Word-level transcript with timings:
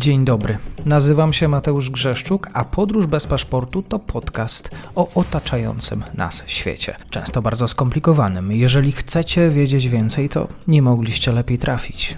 Dzień 0.00 0.24
dobry. 0.24 0.58
Nazywam 0.86 1.32
się 1.32 1.48
Mateusz 1.48 1.90
Grzeszczuk, 1.90 2.48
a 2.54 2.64
Podróż 2.64 3.06
bez 3.06 3.26
paszportu 3.26 3.82
to 3.82 3.98
podcast 3.98 4.70
o 4.94 5.08
otaczającym 5.14 6.04
nas 6.14 6.44
świecie. 6.46 6.96
Często 7.10 7.42
bardzo 7.42 7.68
skomplikowanym. 7.68 8.52
Jeżeli 8.52 8.92
chcecie 8.92 9.50
wiedzieć 9.50 9.88
więcej, 9.88 10.28
to 10.28 10.48
nie 10.68 10.82
mogliście 10.82 11.32
lepiej 11.32 11.58
trafić. 11.58 12.16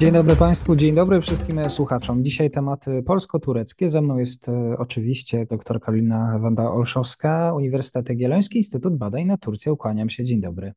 Dzień 0.00 0.12
dobry 0.12 0.36
Państwu, 0.36 0.76
dzień 0.76 0.94
dobry 0.94 1.20
wszystkim 1.20 1.70
słuchaczom. 1.70 2.24
Dzisiaj 2.24 2.50
tematy 2.50 3.02
polsko-tureckie. 3.02 3.88
Ze 3.88 4.02
mną 4.02 4.18
jest 4.18 4.48
e, 4.48 4.74
oczywiście 4.78 5.46
dr 5.46 5.80
Karolina 5.80 6.38
Wanda-Olszowska, 6.38 7.56
Uniwersytet 7.56 8.08
Jagielloński, 8.08 8.58
Instytut 8.58 8.96
Badań 8.96 9.24
na 9.24 9.36
Turcję. 9.36 9.72
Ukłaniam 9.72 10.10
się, 10.10 10.24
dzień 10.24 10.40
dobry. 10.40 10.72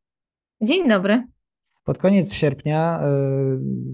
Dzień 0.62 0.90
dobry. 0.90 1.24
Pod 1.84 1.98
koniec 1.98 2.34
sierpnia 2.34 3.02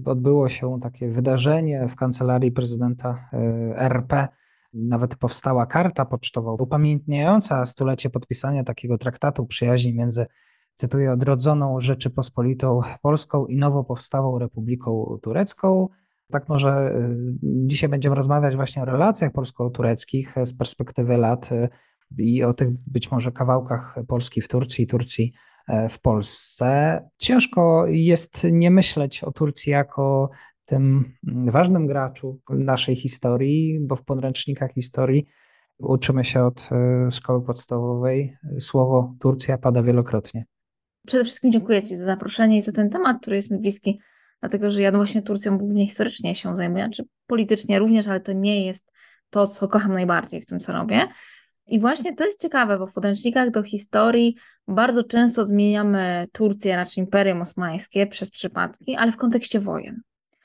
y, 0.04 0.10
odbyło 0.10 0.48
się 0.48 0.78
takie 0.82 1.08
wydarzenie 1.08 1.88
w 1.88 1.96
kancelarii 1.96 2.52
prezydenta 2.52 3.28
y, 3.32 3.36
RP. 3.76 4.28
Nawet 4.72 5.16
powstała 5.16 5.66
karta 5.66 6.04
pocztowa 6.04 6.52
upamiętniająca 6.52 7.66
stulecie 7.66 8.10
podpisania 8.10 8.64
takiego 8.64 8.98
traktatu 8.98 9.46
przyjaźni 9.46 9.94
między, 9.94 10.26
cytuję, 10.74 11.12
odrodzoną 11.12 11.80
Rzeczypospolitą 11.80 12.80
Polską 13.02 13.46
i 13.46 13.56
nowo 13.56 13.84
powstałą 13.84 14.38
Republiką 14.38 15.18
Turecką. 15.22 15.88
Tak 16.32 16.48
może 16.48 16.94
y, 16.96 17.38
dzisiaj 17.42 17.88
będziemy 17.88 18.14
rozmawiać 18.16 18.56
właśnie 18.56 18.82
o 18.82 18.84
relacjach 18.84 19.32
polsko-tureckich 19.32 20.34
z 20.44 20.56
perspektywy 20.56 21.16
lat 21.16 21.50
i 22.18 22.44
o 22.44 22.54
tych 22.54 22.68
być 22.86 23.10
może 23.10 23.32
kawałkach 23.32 23.96
Polski 24.08 24.40
w 24.40 24.48
Turcji, 24.48 24.86
Turcji 24.86 25.32
E, 25.32 25.49
w 25.90 25.98
Polsce. 26.00 27.00
Ciężko 27.18 27.86
jest 27.86 28.46
nie 28.52 28.70
myśleć 28.70 29.24
o 29.24 29.32
Turcji 29.32 29.72
jako 29.72 30.30
tym 30.64 31.12
ważnym 31.46 31.86
graczu 31.86 32.40
naszej 32.50 32.96
historii, 32.96 33.78
bo 33.80 33.96
w 33.96 34.04
podręcznikach 34.04 34.72
historii 34.72 35.26
uczymy 35.78 36.24
się 36.24 36.44
od 36.44 36.68
e, 36.72 37.10
szkoły 37.10 37.44
podstawowej. 37.44 38.36
Słowo 38.60 39.14
Turcja 39.20 39.58
pada 39.58 39.82
wielokrotnie. 39.82 40.44
Przede 41.06 41.24
wszystkim 41.24 41.52
dziękuję 41.52 41.82
Ci 41.82 41.96
za 41.96 42.04
zaproszenie 42.04 42.56
i 42.56 42.62
za 42.62 42.72
ten 42.72 42.90
temat, 42.90 43.20
który 43.20 43.36
jest 43.36 43.50
mi 43.50 43.58
bliski, 43.58 44.00
dlatego 44.40 44.70
że 44.70 44.82
ja 44.82 44.92
właśnie 44.92 45.22
Turcją 45.22 45.58
głównie 45.58 45.86
historycznie 45.86 46.34
się 46.34 46.56
zajmuję, 46.56 46.88
czy 46.94 47.04
politycznie 47.26 47.78
również, 47.78 48.08
ale 48.08 48.20
to 48.20 48.32
nie 48.32 48.66
jest 48.66 48.92
to, 49.30 49.46
co 49.46 49.68
kocham 49.68 49.92
najbardziej 49.92 50.40
w 50.40 50.46
tym, 50.46 50.60
co 50.60 50.72
robię. 50.72 51.08
I 51.70 51.80
właśnie 51.80 52.14
to 52.14 52.24
jest 52.24 52.40
ciekawe, 52.40 52.78
bo 52.78 52.86
w 52.86 52.92
podręcznikach 52.92 53.50
do 53.50 53.62
historii 53.62 54.36
bardzo 54.68 55.04
często 55.04 55.44
zmieniamy 55.44 56.26
Turcję, 56.32 56.76
raczej 56.76 57.04
Imperium 57.04 57.40
Osmańskie 57.40 58.06
przez 58.06 58.30
przypadki, 58.30 58.96
ale 58.96 59.12
w 59.12 59.16
kontekście 59.16 59.60
wojen. 59.60 60.00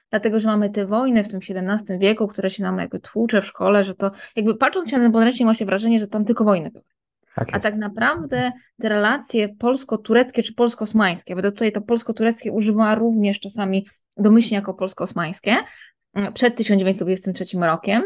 Dlatego, 0.09 0.39
że 0.39 0.47
mamy 0.47 0.69
te 0.69 0.85
wojny 0.85 1.23
w 1.23 1.27
tym 1.27 1.39
XVII 1.49 1.99
wieku, 1.99 2.27
które 2.27 2.49
się 2.49 2.63
nam 2.63 2.77
jakby 2.77 2.99
tłucze 2.99 3.41
w 3.41 3.45
szkole, 3.45 3.83
że 3.83 3.95
to 3.95 4.11
jakby 4.35 4.55
patrząc 4.55 4.89
się 4.89 4.97
na 4.97 5.03
ten 5.03 5.11
podręcznik 5.11 5.45
ma 5.45 5.55
się 5.55 5.65
wrażenie, 5.65 5.99
że 5.99 6.07
tam 6.07 6.25
tylko 6.25 6.43
wojny 6.43 6.71
były. 6.71 6.85
Tak 7.35 7.49
A 7.51 7.59
tak 7.59 7.75
naprawdę 7.75 8.51
te 8.81 8.89
relacje 8.89 9.49
polsko-tureckie 9.49 10.43
czy 10.43 10.53
polsko-osmańskie, 10.53 11.35
bo 11.35 11.41
tutaj 11.41 11.71
to 11.71 11.81
polsko-tureckie 11.81 12.51
używa 12.51 12.95
również 12.95 13.39
czasami 13.39 13.87
domyślnie 14.17 14.55
jako 14.55 14.73
polsko-osmańskie, 14.73 15.55
przed 16.33 16.55
1923 16.55 17.45
rokiem, 17.59 18.03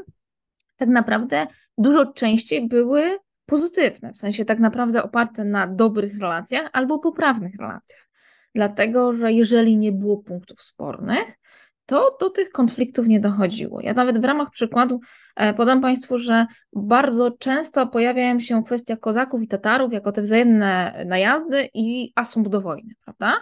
tak 0.80 0.90
naprawdę 0.90 1.48
dużo 1.78 2.14
częściej 2.14 2.68
były 2.68 3.18
pozytywne, 3.46 4.14
w 4.14 4.18
sensie 4.18 4.46
tak 4.46 4.60
naprawdę 4.60 5.04
oparte 5.04 5.44
na 5.44 5.68
dobrych 5.68 6.20
relacjach 6.20 6.70
albo 6.74 7.00
poprawnych 7.00 7.56
relacjach. 7.60 8.10
Dlatego, 8.56 9.14
że 9.14 9.34
jeżeli 9.34 9.78
nie 9.78 9.92
było 9.92 10.18
punktów 10.18 10.62
spornych, 10.62 11.40
to 11.86 12.18
do 12.20 12.30
tych 12.30 12.50
konfliktów 12.50 13.08
nie 13.08 13.20
dochodziło. 13.20 13.82
Ja 13.82 13.94
nawet 13.94 14.22
w 14.22 14.24
ramach 14.24 14.50
przykładu 14.50 15.00
e, 15.36 15.54
podam 15.54 15.82
Państwu, 15.82 16.18
że 16.18 16.46
bardzo 16.74 17.32
często 17.32 17.88
pojawiają 17.88 18.40
się 18.40 18.64
kwestia 18.64 18.98
kozaków 18.98 19.42
i 19.42 19.48
Tatarów 19.48 19.94
jako 19.94 20.12
te 20.12 20.22
wzajemne 20.22 21.04
najazdy 21.08 21.70
i 21.74 22.12
asumpt 22.16 22.50
do 22.50 22.62
wojny, 22.62 22.94
prawda? 23.06 23.34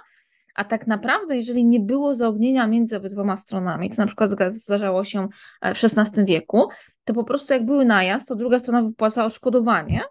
A 0.58 0.64
tak 0.64 0.88
naprawdę, 0.88 1.38
jeżeli 1.38 1.66
nie 1.66 1.80
było 1.80 2.16
zaognienia 2.16 2.68
między 2.68 2.98
obydwoma 2.98 3.36
stronami, 3.36 3.90
co 3.90 4.02
na 4.02 4.06
przykład 4.06 4.30
zdarzało 4.50 5.04
się 5.04 5.28
e, 5.62 5.74
w 5.74 5.84
XVI 5.84 6.26
wieku, 6.26 6.70
to 7.04 7.14
po 7.14 7.24
prostu 7.24 7.54
jak 7.54 7.66
były 7.66 7.86
najazd, 7.86 8.28
to 8.28 8.36
druga 8.36 8.60
strona 8.60 8.82
wypłacała 8.82 9.28
odszkodowanie 9.28 10.04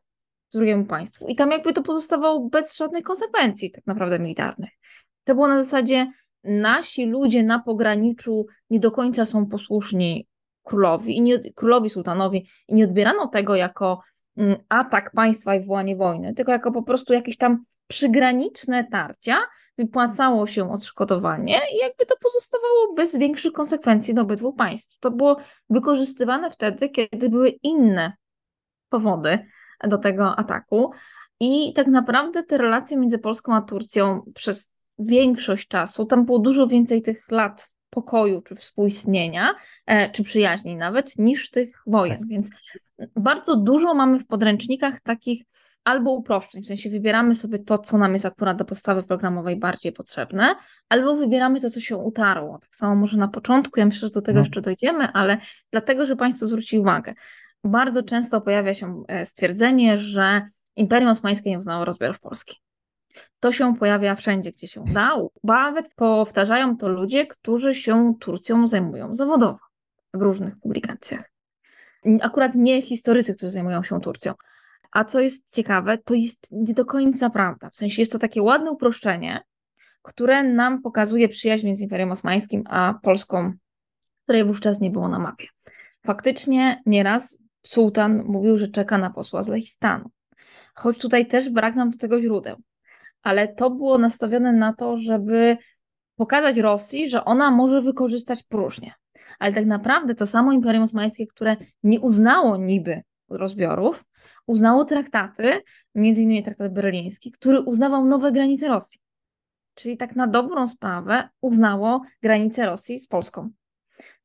drugiemu 0.52 0.84
państwu 0.84 1.26
i 1.28 1.36
tam 1.36 1.50
jakby 1.50 1.72
to 1.72 1.82
pozostawało 1.82 2.48
bez 2.48 2.76
żadnych 2.76 3.04
konsekwencji 3.04 3.70
tak 3.70 3.86
naprawdę 3.86 4.18
militarnych. 4.18 4.70
To 5.24 5.34
było 5.34 5.48
na 5.48 5.62
zasadzie 5.62 6.06
nasi 6.44 7.06
ludzie 7.06 7.42
na 7.42 7.58
pograniczu 7.58 8.46
nie 8.70 8.80
do 8.80 8.90
końca 8.90 9.26
są 9.26 9.46
posłuszni 9.46 10.26
królowi 10.62 11.16
i 11.16 11.22
nie, 11.22 11.38
królowi 11.54 11.90
sultanowi 11.90 12.48
i 12.68 12.74
nie 12.74 12.84
odbierano 12.84 13.28
tego 13.28 13.54
jako 13.54 14.00
mm, 14.36 14.56
atak 14.68 15.10
państwa 15.10 15.54
i 15.54 15.64
wołanie 15.64 15.96
wojny, 15.96 16.34
tylko 16.34 16.52
jako 16.52 16.72
po 16.72 16.82
prostu 16.82 17.12
jakieś 17.12 17.36
tam 17.36 17.62
przygraniczne 17.86 18.84
tarcia, 18.84 19.38
wypłacało 19.78 20.46
się 20.46 20.72
odszkodowanie 20.72 21.60
i 21.72 21.76
jakby 21.76 22.06
to 22.06 22.14
pozostawało 22.22 22.94
bez 22.96 23.18
większych 23.18 23.52
konsekwencji 23.52 24.14
do 24.14 24.22
obydwu 24.22 24.52
państw. 24.52 24.98
To 24.98 25.10
było 25.10 25.36
wykorzystywane 25.70 26.50
wtedy, 26.50 26.88
kiedy 26.88 27.30
były 27.30 27.48
inne 27.48 28.12
powody 28.88 29.38
do 29.84 29.98
tego 29.98 30.36
ataku. 30.36 30.90
I 31.40 31.72
tak 31.72 31.86
naprawdę 31.86 32.42
te 32.42 32.58
relacje 32.58 32.96
między 32.96 33.18
Polską 33.18 33.54
a 33.54 33.62
Turcją 33.62 34.22
przez 34.34 34.86
większość 34.98 35.68
czasu, 35.68 36.04
tam 36.04 36.24
było 36.24 36.38
dużo 36.38 36.66
więcej 36.66 37.02
tych 37.02 37.30
lat 37.30 37.76
pokoju, 37.90 38.42
czy 38.42 38.54
współistnienia, 38.54 39.54
e, 39.86 40.10
czy 40.10 40.22
przyjaźni 40.22 40.76
nawet, 40.76 41.18
niż 41.18 41.50
tych 41.50 41.82
wojen. 41.86 42.18
Tak. 42.18 42.28
Więc 42.28 42.50
bardzo 43.16 43.56
dużo 43.56 43.94
mamy 43.94 44.18
w 44.18 44.26
podręcznikach 44.26 45.00
takich 45.00 45.44
albo 45.86 46.12
uproszczeń, 46.12 46.62
w 46.62 46.66
sensie 46.66 46.90
wybieramy 46.90 47.34
sobie 47.34 47.58
to, 47.58 47.78
co 47.78 47.98
nam 47.98 48.12
jest 48.12 48.26
akurat 48.26 48.56
do 48.56 48.64
podstawy 48.64 49.02
programowej 49.02 49.56
bardziej 49.56 49.92
potrzebne, 49.92 50.56
albo 50.88 51.14
wybieramy 51.14 51.60
to, 51.60 51.70
co 51.70 51.80
się 51.80 51.96
utarło. 51.96 52.58
Tak 52.58 52.74
samo 52.74 52.94
może 52.94 53.16
na 53.16 53.28
początku, 53.28 53.80
ja 53.80 53.86
myślę, 53.86 54.08
że 54.08 54.14
do 54.14 54.22
tego 54.22 54.38
no. 54.38 54.44
jeszcze 54.44 54.60
dojdziemy, 54.60 55.12
ale 55.12 55.38
dlatego, 55.72 56.06
że 56.06 56.16
Państwo 56.16 56.46
zwrócili 56.46 56.80
uwagę, 56.80 57.14
bardzo 57.64 58.02
często 58.02 58.40
pojawia 58.40 58.74
się 58.74 59.04
e, 59.08 59.24
stwierdzenie, 59.24 59.98
że 59.98 60.42
Imperium 60.76 61.10
Osmańskie 61.10 61.50
nie 61.50 61.58
uznało 61.58 61.84
rozbiorów 61.84 62.20
Polski. 62.20 62.56
To 63.40 63.52
się 63.52 63.76
pojawia 63.76 64.14
wszędzie, 64.14 64.52
gdzie 64.52 64.68
się 64.68 64.84
da. 64.92 65.16
Nawet 65.44 65.94
powtarzają 65.94 66.76
to 66.76 66.88
ludzie, 66.88 67.26
którzy 67.26 67.74
się 67.74 68.14
Turcją 68.20 68.66
zajmują 68.66 69.14
zawodowo 69.14 69.58
w 70.14 70.22
różnych 70.22 70.58
publikacjach. 70.58 71.30
Akurat 72.20 72.54
nie 72.54 72.82
historycy, 72.82 73.34
którzy 73.34 73.50
zajmują 73.50 73.82
się 73.82 74.00
Turcją. 74.00 74.34
A 74.96 75.04
co 75.04 75.20
jest 75.20 75.54
ciekawe, 75.54 75.98
to 75.98 76.14
jest 76.14 76.48
nie 76.52 76.74
do 76.74 76.84
końca 76.84 77.30
prawda. 77.30 77.70
W 77.70 77.76
sensie 77.76 78.02
jest 78.02 78.12
to 78.12 78.18
takie 78.18 78.42
ładne 78.42 78.70
uproszczenie, 78.70 79.40
które 80.02 80.42
nam 80.42 80.82
pokazuje 80.82 81.28
przyjaźń 81.28 81.66
między 81.66 81.84
Imperium 81.84 82.10
Osmańskim 82.10 82.62
a 82.68 82.94
Polską, 83.02 83.52
której 84.24 84.44
wówczas 84.44 84.80
nie 84.80 84.90
było 84.90 85.08
na 85.08 85.18
mapie. 85.18 85.46
Faktycznie 86.06 86.82
nieraz 86.86 87.38
sułtan 87.66 88.24
mówił, 88.24 88.56
że 88.56 88.68
czeka 88.68 88.98
na 88.98 89.10
posła 89.10 89.42
z 89.42 89.48
Lechistanu. 89.48 90.10
Choć 90.74 90.98
tutaj 90.98 91.26
też 91.26 91.50
brak 91.50 91.74
nam 91.74 91.90
do 91.90 91.98
tego 91.98 92.22
źródeł. 92.22 92.56
Ale 93.22 93.48
to 93.48 93.70
było 93.70 93.98
nastawione 93.98 94.52
na 94.52 94.72
to, 94.72 94.96
żeby 94.96 95.56
pokazać 96.16 96.56
Rosji, 96.56 97.08
że 97.08 97.24
ona 97.24 97.50
może 97.50 97.82
wykorzystać 97.82 98.42
próżnię. 98.42 98.92
Ale 99.38 99.52
tak 99.52 99.66
naprawdę 99.66 100.14
to 100.14 100.26
samo 100.26 100.52
Imperium 100.52 100.84
Osmańskie, 100.84 101.26
które 101.26 101.56
nie 101.82 102.00
uznało 102.00 102.56
niby 102.56 103.02
rozbiorów, 103.28 104.04
uznało 104.46 104.84
traktaty, 104.84 105.62
innymi 105.94 106.42
traktat 106.42 106.72
berliński, 106.72 107.32
który 107.32 107.60
uznawał 107.60 108.04
nowe 108.04 108.32
granice 108.32 108.68
Rosji. 108.68 109.00
Czyli 109.74 109.96
tak 109.96 110.16
na 110.16 110.26
dobrą 110.26 110.66
sprawę 110.66 111.28
uznało 111.40 112.02
granice 112.22 112.66
Rosji 112.66 112.98
z 112.98 113.08
Polską. 113.08 113.50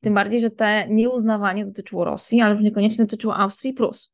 Tym 0.00 0.14
bardziej, 0.14 0.42
że 0.42 0.50
te 0.50 0.88
nieuznawanie 0.88 1.64
dotyczyło 1.64 2.04
Rosji, 2.04 2.40
ale 2.40 2.56
niekoniecznie 2.56 3.04
dotyczyło 3.04 3.36
Austrii 3.36 3.70
i 3.70 3.74
Prus. 3.74 4.12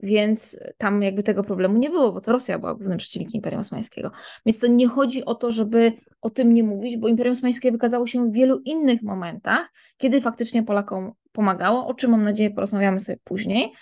Więc 0.00 0.58
tam 0.78 1.02
jakby 1.02 1.22
tego 1.22 1.44
problemu 1.44 1.78
nie 1.78 1.90
było, 1.90 2.12
bo 2.12 2.20
to 2.20 2.32
Rosja 2.32 2.58
była 2.58 2.74
głównym 2.74 2.98
przeciwnikiem 2.98 3.38
Imperium 3.38 3.60
Osmańskiego. 3.60 4.10
Więc 4.46 4.58
to 4.58 4.66
nie 4.66 4.88
chodzi 4.88 5.24
o 5.24 5.34
to, 5.34 5.50
żeby 5.50 5.92
o 6.20 6.30
tym 6.30 6.52
nie 6.52 6.62
mówić, 6.62 6.96
bo 6.96 7.08
Imperium 7.08 7.32
Osmańskie 7.32 7.72
wykazało 7.72 8.06
się 8.06 8.30
w 8.30 8.32
wielu 8.32 8.60
innych 8.64 9.02
momentach, 9.02 9.72
kiedy 9.96 10.20
faktycznie 10.20 10.62
Polakom 10.62 11.12
pomagało, 11.32 11.86
o 11.86 11.94
czym 11.94 12.10
mam 12.10 12.24
nadzieję 12.24 12.50
porozmawiamy 12.50 13.00
sobie 13.00 13.18
później 13.24 13.72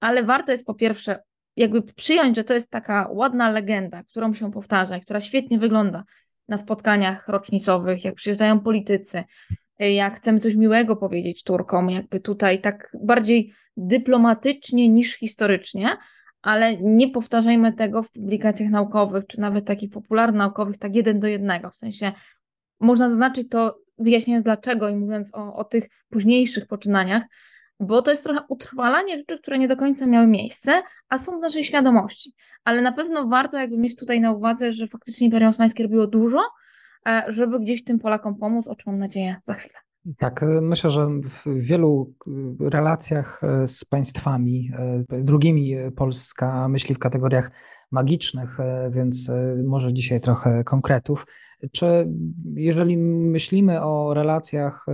ale 0.00 0.24
warto 0.24 0.52
jest 0.52 0.66
po 0.66 0.74
pierwsze 0.74 1.22
jakby 1.56 1.82
przyjąć, 1.82 2.36
że 2.36 2.44
to 2.44 2.54
jest 2.54 2.70
taka 2.70 3.08
ładna 3.12 3.50
legenda, 3.50 4.02
którą 4.02 4.34
się 4.34 4.50
powtarza, 4.50 5.00
która 5.00 5.20
świetnie 5.20 5.58
wygląda 5.58 6.04
na 6.48 6.56
spotkaniach 6.56 7.28
rocznicowych, 7.28 8.04
jak 8.04 8.14
przyjeżdżają 8.14 8.60
politycy, 8.60 9.24
jak 9.78 10.16
chcemy 10.16 10.40
coś 10.40 10.56
miłego 10.56 10.96
powiedzieć 10.96 11.42
Turkom, 11.42 11.90
jakby 11.90 12.20
tutaj 12.20 12.60
tak 12.60 12.92
bardziej 13.02 13.52
dyplomatycznie 13.76 14.88
niż 14.88 15.14
historycznie, 15.14 15.96
ale 16.42 16.76
nie 16.76 17.08
powtarzajmy 17.08 17.72
tego 17.72 18.02
w 18.02 18.10
publikacjach 18.10 18.70
naukowych, 18.70 19.26
czy 19.26 19.40
nawet 19.40 19.64
takich 19.64 19.90
popularno-naukowych, 19.90 20.78
tak 20.78 20.94
jeden 20.94 21.20
do 21.20 21.26
jednego. 21.26 21.70
W 21.70 21.76
sensie 21.76 22.12
można 22.80 23.10
zaznaczyć 23.10 23.48
to, 23.50 23.78
wyjaśniając 23.98 24.44
dlaczego 24.44 24.88
i 24.88 24.96
mówiąc 24.96 25.34
o, 25.34 25.56
o 25.56 25.64
tych 25.64 25.88
późniejszych 26.10 26.66
poczynaniach, 26.66 27.22
bo 27.80 28.02
to 28.02 28.10
jest 28.10 28.24
trochę 28.24 28.40
utrwalanie 28.48 29.16
rzeczy, 29.18 29.38
które 29.38 29.58
nie 29.58 29.68
do 29.68 29.76
końca 29.76 30.06
miały 30.06 30.26
miejsce, 30.26 30.82
a 31.08 31.18
są 31.18 31.38
w 31.38 31.40
naszej 31.40 31.64
świadomości. 31.64 32.34
Ale 32.64 32.82
na 32.82 32.92
pewno 32.92 33.28
warto 33.28 33.58
jakby 33.58 33.78
mieć 33.78 33.96
tutaj 33.96 34.20
na 34.20 34.32
uwadze, 34.32 34.72
że 34.72 34.86
faktycznie 34.86 35.24
Imperium 35.24 35.48
Osmańskie 35.48 35.82
robiło 35.82 36.06
dużo, 36.06 36.40
e, 37.08 37.24
żeby 37.28 37.60
gdzieś 37.60 37.84
tym 37.84 37.98
Polakom 37.98 38.36
pomóc, 38.38 38.68
o 38.68 38.76
czym 38.76 38.92
mam 38.92 38.98
nadzieję 38.98 39.36
za 39.44 39.54
chwilę. 39.54 39.87
Tak, 40.18 40.42
e, 40.42 40.60
myślę, 40.60 40.90
że 40.90 41.08
w 41.24 41.44
wielu 41.56 42.14
e, 42.26 42.70
relacjach 42.70 43.40
z 43.66 43.84
państwami 43.84 44.70
drugimi 45.08 45.74
Polska 45.96 46.68
myśli 46.68 46.94
w 46.94 46.98
kategoriach 46.98 47.50
magicznych, 47.90 48.58
więc 48.90 49.30
może 49.64 49.92
dzisiaj 49.92 50.20
trochę 50.20 50.64
konkretów. 50.64 51.26
Czy 51.72 52.08
jeżeli 52.54 52.96
myślimy 52.96 53.82
o 53.82 54.14
relacjach, 54.14 54.86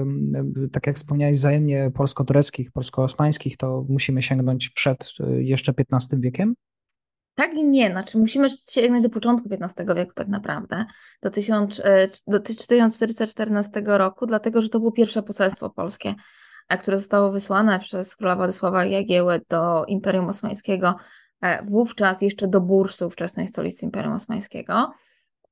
tak 0.72 0.86
jak 0.86 0.96
wspomniałeś, 0.96 1.36
wzajemnie 1.36 1.90
polsko-tureckich, 1.94 2.72
polsko-osmańskich, 2.72 3.56
to 3.56 3.84
musimy 3.88 4.22
sięgnąć 4.22 4.70
przed 4.70 5.12
e, 5.20 5.42
jeszcze 5.42 5.72
XV 5.92 6.20
wiekiem? 6.20 6.54
Tak 7.34 7.54
i 7.54 7.64
nie, 7.64 7.90
znaczy 7.90 8.18
musimy 8.18 8.48
sięgnąć 8.70 9.02
do 9.02 9.10
początku 9.10 9.48
XV 9.50 9.94
wieku 9.94 10.12
tak 10.14 10.28
naprawdę, 10.28 10.84
do, 11.22 11.30
1000, 11.30 11.80
e, 11.84 12.08
do 12.26 12.40
1414 12.40 13.82
roku, 13.84 14.26
dlatego 14.26 14.62
że 14.62 14.68
to 14.68 14.78
było 14.78 14.92
pierwsze 14.92 15.22
poselstwo 15.22 15.70
polskie, 15.70 16.14
które 16.80 16.98
zostało 16.98 17.32
wysłane 17.32 17.80
przez 17.80 18.16
króla 18.16 18.36
Władysława 18.36 18.84
Jagieły 18.84 19.40
do 19.48 19.84
Imperium 19.84 20.28
Osmańskiego, 20.28 20.96
e, 21.42 21.64
wówczas 21.64 22.22
jeszcze 22.22 22.48
do 22.48 22.60
Bursu, 22.60 23.06
ówczesnej 23.06 23.48
stolicy 23.48 23.84
Imperium 23.84 24.14
Osmańskiego. 24.14 24.92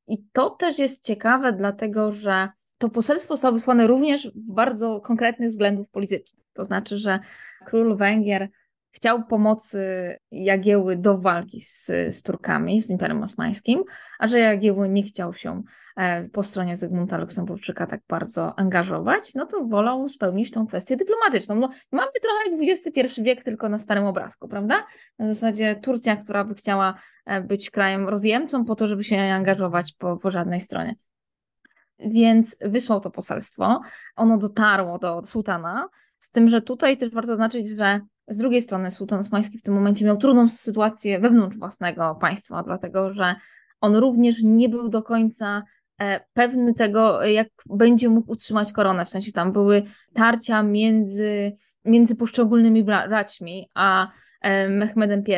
I 0.06 0.24
to 0.32 0.50
też 0.50 0.78
jest 0.78 1.04
ciekawe, 1.04 1.52
dlatego 1.52 2.10
że 2.10 2.48
to 2.78 2.88
poselstwo 2.88 3.34
zostało 3.34 3.54
wysłane 3.54 3.86
również 3.86 4.28
w 4.34 4.52
bardzo 4.52 5.00
konkretnych 5.00 5.48
względów 5.48 5.90
politycznych. 5.90 6.46
To 6.52 6.64
znaczy, 6.64 6.98
że 6.98 7.20
król 7.66 7.96
Węgier 7.96 8.48
chciał 8.92 9.24
pomocy 9.24 10.16
Jagieły 10.30 10.96
do 10.96 11.18
walki 11.18 11.60
z, 11.60 11.86
z 12.08 12.22
Turkami, 12.22 12.80
z 12.80 12.90
Imperium 12.90 13.22
Osmańskim, 13.22 13.82
a 14.18 14.26
że 14.26 14.38
Jagieły 14.38 14.88
nie 14.88 15.02
chciał 15.02 15.32
się 15.32 15.62
e, 15.96 16.28
po 16.28 16.42
stronie 16.42 16.76
Zygmunta 16.76 17.18
Luksemburczyka 17.18 17.86
tak 17.86 18.00
bardzo 18.08 18.58
angażować, 18.58 19.34
no 19.34 19.46
to 19.46 19.64
wolał 19.64 20.08
spełnić 20.08 20.50
tą 20.50 20.66
kwestię 20.66 20.96
dyplomatyczną. 20.96 21.54
No, 21.54 21.70
mamy 21.92 22.10
trochę 22.22 22.64
XXI 22.70 23.22
wiek 23.22 23.44
tylko 23.44 23.68
na 23.68 23.78
starym 23.78 24.04
obrazku, 24.04 24.48
prawda? 24.48 24.86
Na 25.18 25.28
zasadzie 25.28 25.76
Turcja, 25.76 26.16
która 26.16 26.44
by 26.44 26.54
chciała 26.54 26.94
e, 27.26 27.40
być 27.40 27.70
krajem 27.70 28.08
rozjemcą 28.08 28.64
po 28.64 28.74
to, 28.74 28.88
żeby 28.88 29.04
się 29.04 29.16
nie 29.16 29.34
angażować 29.34 29.92
po, 29.98 30.16
po 30.16 30.30
żadnej 30.30 30.60
stronie. 30.60 30.94
Więc 31.98 32.56
wysłał 32.60 33.00
to 33.00 33.10
poselstwo. 33.10 33.80
Ono 34.16 34.38
dotarło 34.38 34.98
do 34.98 35.22
sułtana, 35.24 35.88
z 36.18 36.30
tym, 36.30 36.48
że 36.48 36.62
tutaj 36.62 36.96
też 36.96 37.10
warto 37.10 37.26
zaznaczyć, 37.26 37.68
że 37.68 38.00
z 38.32 38.38
drugiej 38.38 38.62
strony 38.62 38.90
Sultan 38.90 39.20
Osmański 39.20 39.58
w 39.58 39.62
tym 39.62 39.74
momencie 39.74 40.04
miał 40.04 40.16
trudną 40.16 40.48
sytuację 40.48 41.20
wewnątrz 41.20 41.56
własnego 41.56 42.14
państwa, 42.20 42.62
dlatego 42.62 43.12
że 43.12 43.34
on 43.80 43.96
również 43.96 44.42
nie 44.42 44.68
był 44.68 44.88
do 44.88 45.02
końca 45.02 45.62
e, 46.00 46.20
pewny 46.32 46.74
tego, 46.74 47.24
jak 47.24 47.48
będzie 47.66 48.08
mógł 48.08 48.32
utrzymać 48.32 48.72
koronę. 48.72 49.04
W 49.04 49.08
sensie 49.08 49.32
tam 49.32 49.52
były 49.52 49.82
tarcia 50.14 50.62
między, 50.62 51.52
między 51.84 52.16
poszczególnymi 52.16 52.84
braćmi 52.84 53.70
a 53.74 54.08
e, 54.40 54.68
Mehmedem 54.68 55.24
I. 55.26 55.32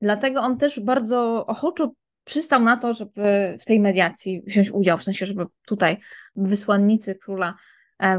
Dlatego 0.00 0.40
on 0.40 0.58
też 0.58 0.80
bardzo 0.80 1.46
ochoczo 1.46 1.92
przystał 2.24 2.60
na 2.60 2.76
to, 2.76 2.94
żeby 2.94 3.56
w 3.60 3.64
tej 3.64 3.80
mediacji 3.80 4.42
wziąć 4.46 4.70
udział, 4.70 4.98
w 4.98 5.02
sensie, 5.02 5.26
żeby 5.26 5.46
tutaj 5.66 5.96
wysłannicy 6.36 7.14
króla 7.14 7.54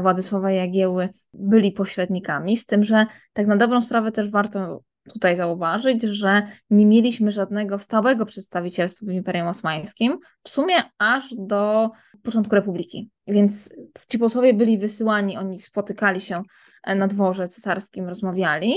Władysława 0.00 0.50
Jagieły 0.50 1.08
byli 1.34 1.72
pośrednikami, 1.72 2.56
z 2.56 2.66
tym, 2.66 2.84
że 2.84 3.06
tak 3.32 3.46
na 3.46 3.56
dobrą 3.56 3.80
sprawę 3.80 4.12
też 4.12 4.30
warto 4.30 4.82
tutaj 5.12 5.36
zauważyć, 5.36 6.02
że 6.02 6.42
nie 6.70 6.86
mieliśmy 6.86 7.30
żadnego 7.32 7.78
stałego 7.78 8.26
przedstawicielstwa 8.26 9.06
w 9.06 9.10
Imperium 9.10 9.48
Osmańskim, 9.48 10.18
w 10.42 10.48
sumie 10.48 10.74
aż 10.98 11.34
do 11.38 11.90
początku 12.22 12.54
Republiki. 12.54 13.10
Więc 13.26 13.74
ci 14.08 14.18
posłowie 14.18 14.54
byli 14.54 14.78
wysyłani, 14.78 15.38
oni 15.38 15.60
spotykali 15.60 16.20
się 16.20 16.42
e, 16.84 16.94
na 16.94 17.06
dworze 17.06 17.48
cesarskim, 17.48 18.08
rozmawiali. 18.08 18.74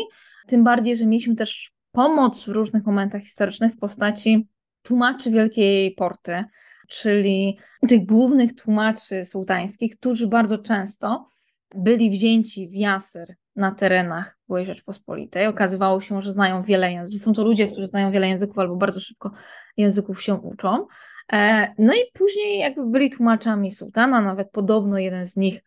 Tym 0.48 0.63
bardziej, 0.63 0.98
że 0.98 1.06
mieliśmy 1.06 1.36
też 1.36 1.72
pomoc 1.92 2.46
w 2.46 2.48
różnych 2.48 2.86
momentach 2.86 3.22
historycznych 3.22 3.74
w 3.74 3.78
postaci 3.78 4.48
tłumaczy 4.81 5.31
Wielkiej 5.31 5.92
Porty, 5.96 6.44
czyli 6.88 7.58
tych 7.88 8.06
głównych 8.06 8.56
tłumaczy 8.56 9.26
sułtańskich, 9.26 9.98
którzy 9.98 10.28
bardzo 10.28 10.58
często 10.58 11.26
byli 11.76 12.10
wzięci 12.10 12.70
w 12.70 12.74
jasyr 12.74 13.36
na 13.56 13.72
terenach 13.72 14.38
byłej 14.48 14.66
Rzeczpospolitej. 14.66 15.48
Okazywało 15.48 16.02
się, 16.02 16.22
że 16.22 16.32
znają 16.32 16.64
wiele 16.64 16.92
języków, 16.92 17.22
są 17.22 17.34
to 17.34 17.44
ludzie, 17.44 17.68
którzy 17.68 17.88
znają 17.88 18.12
wiele 18.12 18.28
języków 18.28 18.60
albo 18.60 18.76
bardzo 18.76 19.00
szybko 19.00 19.32
języków 19.78 20.22
się 20.24 20.34
uczą. 20.34 20.88
E, 21.34 21.68
no 21.78 21.94
i 21.94 22.12
później 22.14 22.60
jakby 22.60 22.86
byli 22.86 23.10
tłumaczami 23.10 23.72
sułtana, 23.72 24.22
nawet 24.22 24.52
podobno 24.52 24.98
jeden 24.98 25.26
z 25.26 25.38
nich 25.38 25.64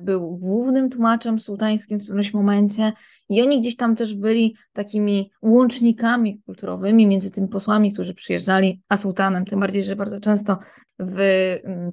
był 0.00 0.36
głównym 0.36 0.90
tłumaczem 0.90 1.38
sułtańskim 1.38 2.00
w 2.00 2.02
którymś 2.02 2.34
momencie 2.34 2.92
i 3.28 3.42
oni 3.42 3.60
gdzieś 3.60 3.76
tam 3.76 3.96
też 3.96 4.14
byli 4.14 4.56
takimi 4.72 5.30
łącznikami 5.42 6.42
kulturowymi 6.46 7.06
między 7.06 7.30
tymi 7.30 7.48
posłami, 7.48 7.92
którzy 7.92 8.14
przyjeżdżali, 8.14 8.82
a 8.88 8.96
sułtanem, 8.96 9.44
tym 9.44 9.60
bardziej, 9.60 9.84
że 9.84 9.96
bardzo 9.96 10.20
często 10.20 10.58
w 10.98 11.18
mm, 11.64 11.90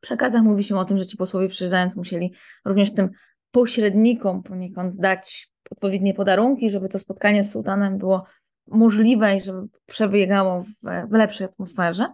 przekazach 0.00 0.42
mówi 0.42 0.64
się 0.64 0.76
o 0.76 0.84
tym, 0.84 0.98
że 0.98 1.06
ci 1.06 1.16
posłowie 1.16 1.48
przyjeżdżając 1.48 1.96
musieli 1.96 2.34
również 2.64 2.94
tym 2.94 3.10
pośrednikom 3.50 4.42
poniekąd 4.42 4.96
dać 4.96 5.52
odpowiednie 5.70 6.14
podarunki, 6.14 6.70
żeby 6.70 6.88
to 6.88 6.98
spotkanie 6.98 7.42
z 7.42 7.52
sułtanem 7.52 7.98
było 7.98 8.24
możliwe 8.66 9.36
i 9.36 9.40
żeby 9.40 9.68
przebiegało 9.86 10.62
w, 10.62 11.08
w 11.10 11.12
lepszej 11.12 11.44
atmosferze. 11.44 12.12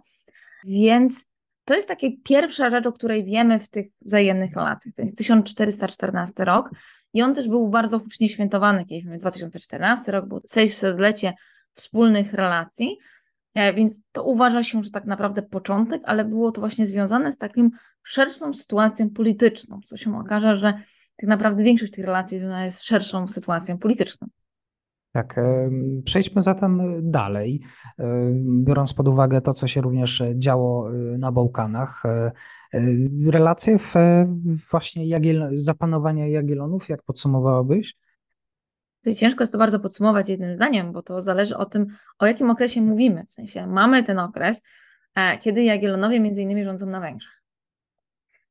Więc 0.67 1.32
to 1.65 1.73
jest 1.73 1.87
taka 1.87 2.07
pierwsza 2.23 2.69
rzecz, 2.69 2.87
o 2.87 2.91
której 2.91 3.25
wiemy 3.25 3.59
w 3.59 3.69
tych 3.69 3.87
wzajemnych 4.01 4.55
relacjach. 4.55 4.95
To 4.95 5.01
jest 5.01 5.17
1414 5.17 6.45
rok 6.45 6.69
i 7.13 7.21
on 7.21 7.33
też 7.33 7.47
był 7.47 7.69
bardzo 7.69 7.99
hucznie 7.99 8.29
świętowany, 8.29 8.85
kiedyś 8.85 9.19
2014 9.19 10.11
rok, 10.11 10.27
był 10.27 10.39
600-lecie 10.39 11.33
wspólnych 11.73 12.33
relacji, 12.33 12.97
e, 13.53 13.73
więc 13.73 14.01
to 14.11 14.23
uważa 14.23 14.63
się, 14.63 14.83
że 14.83 14.91
tak 14.91 15.05
naprawdę 15.05 15.41
początek, 15.41 16.01
ale 16.05 16.25
było 16.25 16.51
to 16.51 16.61
właśnie 16.61 16.85
związane 16.85 17.31
z 17.31 17.37
takim 17.37 17.71
szerszą 18.03 18.53
sytuacją 18.53 19.09
polityczną, 19.09 19.79
co 19.85 19.97
się 19.97 20.19
okaże, 20.19 20.57
że 20.59 20.73
tak 21.17 21.29
naprawdę 21.29 21.63
większość 21.63 21.91
tych 21.91 22.05
relacji 22.05 22.37
związana 22.37 22.65
jest 22.65 22.77
z 22.77 22.83
szerszą 22.83 23.27
sytuacją 23.27 23.77
polityczną. 23.77 24.27
Tak, 25.13 25.35
przejdźmy 26.05 26.41
zatem 26.41 26.81
dalej, 27.11 27.61
biorąc 28.63 28.93
pod 28.93 29.07
uwagę 29.07 29.41
to, 29.41 29.53
co 29.53 29.67
się 29.67 29.81
również 29.81 30.23
działo 30.35 30.93
y, 30.93 31.17
na 31.17 31.31
Bałkanach. 31.31 32.05
E, 32.05 32.31
e, 32.73 32.81
relacje 33.31 33.79
w 33.79 33.93
właśnie 34.71 35.07
Jagiel, 35.07 35.49
zapanowania 35.53 36.27
Jagielonów, 36.27 36.89
jak 36.89 37.03
podsumowałabyś? 37.03 37.95
To 39.03 39.13
ciężko 39.13 39.43
jest 39.43 39.51
to 39.51 39.59
bardzo 39.59 39.79
podsumować 39.79 40.29
jednym 40.29 40.55
zdaniem, 40.55 40.91
bo 40.91 41.01
to 41.01 41.21
zależy 41.21 41.57
o 41.57 41.65
tym, 41.65 41.87
o 42.19 42.25
jakim 42.25 42.49
okresie 42.49 42.81
mówimy. 42.81 43.23
W 43.25 43.31
sensie 43.31 43.67
mamy 43.67 44.03
ten 44.03 44.19
okres, 44.19 44.63
e, 45.15 45.37
kiedy 45.37 45.63
Jagielonowie 45.63 46.19
między 46.19 46.41
innymi 46.41 46.63
rządzą 46.63 46.85
na 46.85 46.99
Węgrzech. 46.99 47.43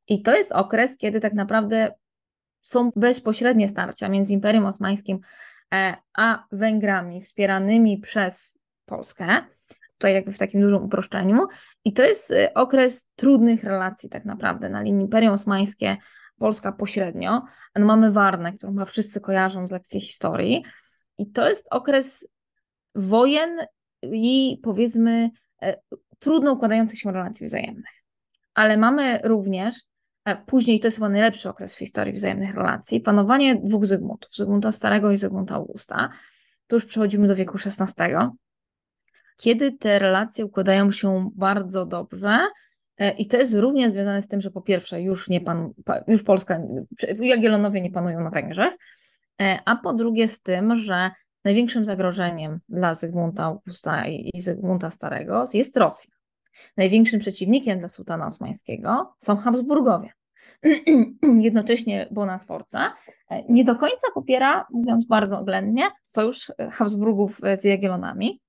I 0.09 0.23
to 0.23 0.37
jest 0.37 0.53
okres, 0.53 0.99
kiedy 0.99 1.21
tak 1.21 1.33
naprawdę 1.33 1.95
są 2.61 2.91
bezpośrednie 2.97 3.69
starcia 3.69 4.09
między 4.09 4.35
Imperium 4.35 4.67
Osmańskim 4.67 5.19
a 6.15 6.47
Węgrami 6.53 7.21
wspieranymi 7.21 7.99
przez 7.99 8.59
Polskę, 8.87 9.45
tutaj 9.99 10.15
jakby 10.15 10.33
w 10.33 10.39
takim 10.39 10.61
dużym 10.61 10.85
uproszczeniu. 10.85 11.47
I 11.85 11.93
to 11.93 12.03
jest 12.03 12.31
y, 12.31 12.55
okres 12.55 13.11
trudnych 13.17 13.65
relacji 13.65 14.09
tak 14.09 14.25
naprawdę 14.25 14.69
na 14.69 14.83
linii 14.83 15.05
Imperium 15.05 15.35
Osmańskie, 15.35 15.97
Polska 16.39 16.73
pośrednio. 16.73 17.43
No 17.77 17.87
mamy 17.87 18.13
Warnę, 18.13 18.53
którą 18.53 18.73
chyba 18.73 18.85
wszyscy 18.85 19.21
kojarzą 19.21 19.67
z 19.67 19.71
lekcji 19.71 20.01
historii. 20.01 20.65
I 21.19 21.31
to 21.31 21.49
jest 21.49 21.67
okres 21.71 22.29
wojen 22.95 23.59
i 24.03 24.59
powiedzmy 24.63 25.31
e, 25.63 25.81
trudno 26.19 26.53
układających 26.53 26.99
się 26.99 27.13
relacji 27.13 27.47
wzajemnych. 27.47 28.03
Ale 28.55 28.77
mamy 28.77 29.21
również 29.25 29.75
Później, 30.47 30.81
to 30.81 30.87
jest 30.87 30.97
chyba 30.97 31.09
najlepszy 31.09 31.49
okres 31.49 31.77
w 31.77 31.79
historii 31.79 32.13
wzajemnych 32.13 32.55
relacji, 32.55 33.01
panowanie 33.01 33.57
dwóch 33.57 33.87
Zygmuntów, 33.87 34.37
Zygmunta 34.37 34.73
Starego 34.73 35.11
i 35.11 35.17
Zygmunta 35.17 35.55
Augusta. 35.55 36.09
Tu 36.67 36.77
już 36.77 36.87
przechodzimy 36.87 37.29
do 37.29 37.37
wieku 37.37 37.59
XVI, 37.67 38.15
kiedy 39.37 39.73
te 39.73 39.99
relacje 39.99 40.45
układają 40.45 40.91
się 40.91 41.31
bardzo 41.35 41.87
dobrze. 41.87 42.39
E, 42.99 43.11
I 43.11 43.27
to 43.27 43.37
jest 43.37 43.55
również 43.55 43.93
związane 43.93 44.23
z 44.23 44.29
tym, 44.29 44.41
że 44.41 44.51
po 44.51 44.63
pierwsze 44.63 45.03
już, 45.03 45.29
nie 45.29 45.41
pan, 45.41 45.73
już 46.09 46.23
Polska, 46.23 46.61
Jagiellonowie 47.19 47.81
nie 47.81 47.91
panują 47.91 48.21
na 48.21 48.31
Węgrzech, 48.31 48.75
e, 49.43 49.59
a 49.65 49.77
po 49.77 49.93
drugie 49.93 50.29
z 50.29 50.43
tym, 50.43 50.79
że 50.79 51.11
największym 51.45 51.85
zagrożeniem 51.85 52.61
dla 52.69 52.95
Zygmunta 52.95 53.45
Augusta 53.45 54.07
i 54.07 54.41
Zygmunta 54.41 54.91
Starego 54.91 55.45
jest 55.55 55.77
Rosja. 55.77 56.15
Największym 56.77 57.21
przeciwnikiem 57.21 57.79
dla 57.79 57.89
sułtana 57.89 58.27
osmańskiego 58.27 59.15
są 59.19 59.37
Habsburgowie. 59.37 60.13
Jednocześnie 61.41 62.09
Bona 62.11 62.39
Sforza 62.39 62.95
e, 63.31 63.43
nie 63.49 63.65
do 63.65 63.77
końca 63.77 64.07
popiera, 64.15 64.67
mówiąc 64.71 65.07
bardzo 65.07 65.39
oględnie, 65.39 65.83
sojusz 66.05 66.53
Habsburgów 66.71 67.41
z 67.55 67.65
Jagiellonami, 67.65 68.41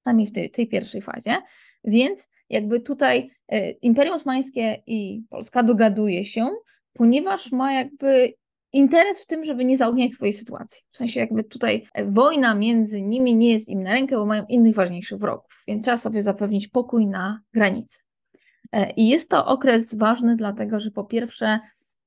przynajmniej 0.00 0.26
w 0.26 0.32
tej, 0.32 0.50
tej 0.50 0.68
pierwszej 0.68 1.02
fazie, 1.02 1.36
więc 1.84 2.30
jakby 2.50 2.80
tutaj 2.80 3.30
e, 3.48 3.70
Imperium 3.70 4.14
Osmańskie 4.14 4.82
i 4.86 5.22
Polska 5.30 5.62
dogaduje 5.62 6.24
się, 6.24 6.48
ponieważ 6.92 7.52
ma 7.52 7.72
jakby 7.72 8.34
interes 8.72 9.22
w 9.22 9.26
tym, 9.26 9.44
żeby 9.44 9.64
nie 9.64 9.76
zaogniać 9.76 10.10
swojej 10.10 10.32
sytuacji. 10.32 10.82
W 10.90 10.96
sensie 10.96 11.20
jakby 11.20 11.44
tutaj 11.44 11.86
wojna 12.06 12.54
między 12.54 13.02
nimi 13.02 13.36
nie 13.36 13.52
jest 13.52 13.68
im 13.68 13.82
na 13.82 13.92
rękę, 13.92 14.16
bo 14.16 14.26
mają 14.26 14.44
innych 14.48 14.74
ważniejszych 14.74 15.18
wrogów, 15.18 15.62
więc 15.68 15.84
trzeba 15.84 15.96
sobie 15.96 16.22
zapewnić 16.22 16.68
pokój 16.68 17.06
na 17.06 17.40
granicy. 17.54 18.02
E, 18.72 18.90
I 18.90 19.08
jest 19.08 19.30
to 19.30 19.46
okres 19.46 19.94
ważny, 19.94 20.36
dlatego 20.36 20.80
że 20.80 20.90
po 20.90 21.04
pierwsze, 21.04 21.60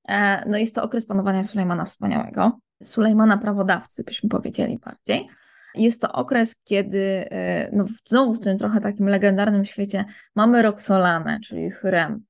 e, 0.08 0.50
no 0.50 0.58
jest 0.58 0.76
to 0.76 0.84
okres 0.84 1.06
panowania 1.06 1.44
Sulejmana 1.44 1.86
Wspaniałego, 1.86 2.60
Sulejmana 2.84 3.38
prawodawcy, 3.38 4.04
byśmy 4.04 4.30
powiedzieli 4.30 4.80
bardziej. 4.80 5.28
Jest 5.76 6.02
to 6.02 6.12
okres, 6.12 6.56
kiedy 6.64 7.28
e, 7.32 7.70
no 7.74 7.86
znowu 8.10 8.34
w 8.34 8.40
tym 8.40 8.58
trochę 8.58 8.82
takim 8.82 9.08
legendarnym 9.08 9.66
świecie 9.66 10.06
mamy 10.36 10.62
Roxolanę, 10.62 11.40
czyli 11.40 11.72
Hyrem, 11.72 12.24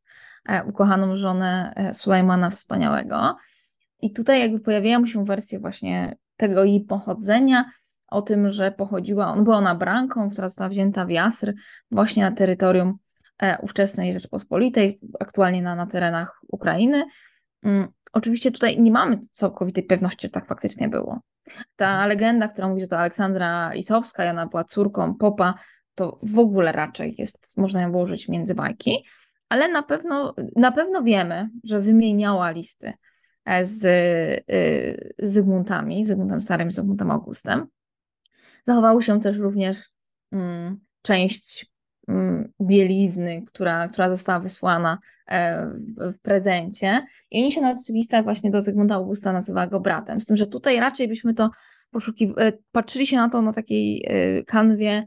ukochaną 0.68 1.18
żonę 1.18 1.74
Sulejmana 1.94 2.50
Wspaniałego. 2.50 3.36
I 4.04 4.12
tutaj 4.12 4.40
jakby 4.40 4.60
pojawiają 4.60 5.06
się 5.06 5.26
wersje 5.26 5.60
właśnie 5.60 6.16
tego 6.38 6.64
jej 6.64 6.82
pochodzenia, 6.82 7.66
o 8.08 8.22
tym, 8.22 8.50
że 8.50 8.72
pochodziła, 8.72 9.28
on 9.28 9.44
była 9.44 9.58
ona 9.58 9.76
branką, 9.76 10.30
która 10.30 10.50
została 10.50 10.70
wzięta 10.70 11.06
w 11.06 11.10
Jasr, 11.10 11.54
właśnie 11.92 12.24
na 12.24 12.32
terytorium 12.32 12.98
e, 13.44 13.58
ówczesnej 13.62 14.14
Rzeczypospolitej, 14.14 15.00
aktualnie 15.20 15.62
na, 15.62 15.76
na 15.76 15.88
terenach 15.88 16.40
Ukrainy. 16.48 17.06
Um, 17.64 17.88
oczywiście 18.14 18.52
tutaj 18.52 18.82
nie 18.82 18.92
mamy 18.92 19.20
całkowitej 19.32 19.84
pewności, 19.84 20.28
że 20.28 20.32
tak 20.32 20.48
faktycznie 20.48 20.90
było. 20.90 21.20
Ta 21.76 21.92
mhm. 21.92 22.10
legenda, 22.10 22.48
która 22.48 22.68
mówi, 22.68 22.82
że 22.82 22.88
to 22.88 23.00
Aleksandra 23.00 23.74
Lisowska 23.74 24.26
i 24.26 24.30
ona 24.30 24.48
była 24.48 24.64
córką 24.64 25.16
popa, 25.16 25.54
to 25.96 26.20
w 26.24 26.40
ogóle 26.40 26.72
raczej 26.72 27.16
jest, 27.18 27.58
można 27.58 27.82
ją 27.82 27.92
włożyć 27.92 28.30
między 28.30 28.56
bajki, 28.56 29.06
ale 29.50 29.68
na 29.68 29.84
pewno, 29.84 30.36
na 30.56 30.72
pewno 30.72 31.04
wiemy, 31.04 31.50
że 31.64 31.80
wymieniała 31.80 32.52
listy 32.52 32.94
z 33.62 33.86
y, 34.50 35.14
Zygmuntami, 35.20 36.06
Zygmuntem 36.06 36.42
Starym 36.42 36.72
Zygmuntem 36.72 37.12
Augustem. 37.12 37.68
Zachowały 38.64 39.04
się 39.04 39.20
też 39.20 39.38
również 39.38 39.90
mm, 40.32 40.80
część 41.02 41.72
mm, 42.08 42.52
bielizny, 42.62 43.44
która, 43.48 43.88
która 43.88 44.10
została 44.10 44.40
wysłana 44.40 44.98
e, 45.28 45.68
w, 45.68 46.14
w 46.14 46.20
prezencie. 46.20 47.06
I 47.32 47.42
oni 47.42 47.52
się 47.52 47.62
na 47.62 47.76
listach 47.90 48.24
właśnie 48.24 48.52
do 48.52 48.62
Zygmunta 48.62 48.96
Augusta 48.96 49.34
nazywa 49.34 49.68
go 49.68 49.80
bratem. 49.80 50.20
Z 50.20 50.26
tym, 50.26 50.38
że 50.38 50.48
tutaj 50.48 50.80
raczej 50.80 51.08
byśmy 51.08 51.34
to 51.34 51.50
poszukiwali, 51.92 52.48
e, 52.48 52.54
patrzyli 52.72 53.08
się 53.08 53.18
na 53.18 53.30
to 53.30 53.42
na 53.42 53.54
takiej 53.54 54.08
kanwie 54.48 55.04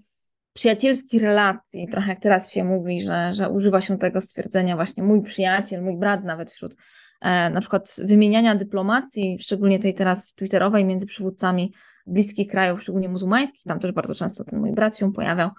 przyjacielskich 0.53 1.23
relacji, 1.23 1.89
trochę 1.91 2.09
jak 2.09 2.21
teraz 2.21 2.53
się 2.53 2.65
mówi, 2.65 3.01
że, 3.01 3.33
że 3.33 3.51
używa 3.51 3.81
się 3.81 3.99
tego 3.99 4.21
stwierdzenia 4.21 4.77
właśnie 4.77 5.03
mój 5.03 5.23
przyjaciel, 5.23 5.83
mój 5.83 5.99
brat 5.99 6.25
nawet 6.25 6.51
wśród 6.51 6.77
E, 6.77 7.06
na 7.23 7.61
przykład 7.61 7.97
wymieniania 8.05 8.55
dyplomacji, 8.55 9.39
szczególnie 9.41 9.79
tej 9.79 9.95
teraz 9.95 10.35
twitterowej 10.35 10.85
między 10.85 11.07
przywódcami 11.07 11.75
bliskich 12.07 12.49
krajów, 12.49 12.83
szczególnie 12.83 13.09
muzułmańskich, 13.09 13.63
tam 13.63 13.79
też 13.79 13.93
bardzo 13.93 14.15
często 14.15 14.45
ten 14.45 14.61
mój 14.61 14.73
brat 14.73 14.97
się 14.97 15.13
pojawiał, 15.13 15.51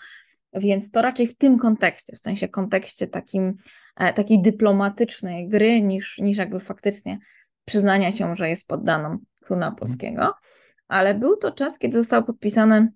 więc 0.53 0.91
to 0.91 1.01
raczej 1.01 1.27
w 1.27 1.35
tym 1.35 1.57
kontekście, 1.57 2.15
w 2.15 2.19
sensie 2.19 2.47
kontekście 2.47 3.07
takim, 3.07 3.53
e, 3.95 4.13
takiej 4.13 4.41
dyplomatycznej 4.41 5.49
gry, 5.49 5.81
niż, 5.81 6.17
niż 6.17 6.37
jakby 6.37 6.59
faktycznie 6.59 7.17
przyznania 7.65 8.11
się, 8.11 8.35
że 8.35 8.49
jest 8.49 8.67
poddaną 8.67 9.17
króla 9.43 9.67
mhm. 9.67 9.75
polskiego. 9.75 10.33
Ale 10.87 11.15
był 11.15 11.37
to 11.37 11.51
czas, 11.51 11.79
kiedy 11.79 11.97
został 11.97 12.23
podpisany 12.23 12.91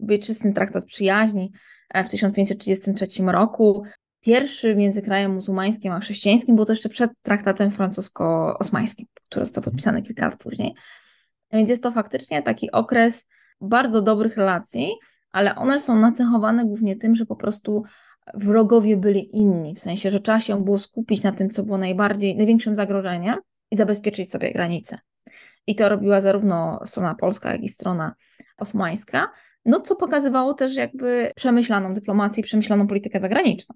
wieczysty 0.00 0.52
traktat 0.52 0.84
przyjaźni 0.84 1.52
e, 1.90 2.04
w 2.04 2.08
1533 2.08 3.22
roku. 3.22 3.82
Pierwszy 4.24 4.74
między 4.74 5.02
krajem 5.02 5.34
muzułmańskim 5.34 5.92
a 5.92 6.00
chrześcijańskim 6.00 6.56
był 6.56 6.64
to 6.64 6.72
jeszcze 6.72 6.88
przed 6.88 7.10
traktatem 7.22 7.70
francusko-osmańskim, 7.70 9.06
który 9.28 9.44
został 9.44 9.64
podpisany 9.64 10.02
kilka 10.02 10.24
lat 10.24 10.36
później. 10.36 10.74
Więc 11.52 11.70
jest 11.70 11.82
to 11.82 11.92
faktycznie 11.92 12.42
taki 12.42 12.70
okres 12.70 13.28
bardzo 13.60 14.02
dobrych 14.02 14.36
relacji, 14.36 14.94
ale 15.32 15.54
one 15.54 15.78
są 15.78 15.98
nacechowane 15.98 16.64
głównie 16.64 16.96
tym, 16.96 17.14
że 17.14 17.26
po 17.26 17.36
prostu 17.36 17.82
wrogowie 18.34 18.96
byli 18.96 19.36
inni, 19.36 19.74
w 19.74 19.80
sensie, 19.80 20.10
że 20.10 20.20
trzeba 20.20 20.40
się 20.40 20.64
było 20.64 20.78
skupić 20.78 21.22
na 21.22 21.32
tym, 21.32 21.50
co 21.50 21.62
było 21.62 21.78
najbardziej, 21.78 22.36
największym 22.36 22.74
zagrożeniem 22.74 23.36
i 23.70 23.76
zabezpieczyć 23.76 24.30
sobie 24.30 24.52
granice. 24.52 24.98
I 25.66 25.74
to 25.74 25.88
robiła 25.88 26.20
zarówno 26.20 26.80
strona 26.84 27.14
polska, 27.14 27.52
jak 27.52 27.62
i 27.62 27.68
strona 27.68 28.14
osmańska, 28.58 29.30
no 29.64 29.80
co 29.80 29.96
pokazywało 29.96 30.54
też 30.54 30.76
jakby 30.76 31.32
przemyślaną 31.36 31.94
dyplomację 31.94 32.40
i 32.40 32.44
przemyślaną 32.44 32.86
politykę 32.86 33.20
zagraniczną. 33.20 33.74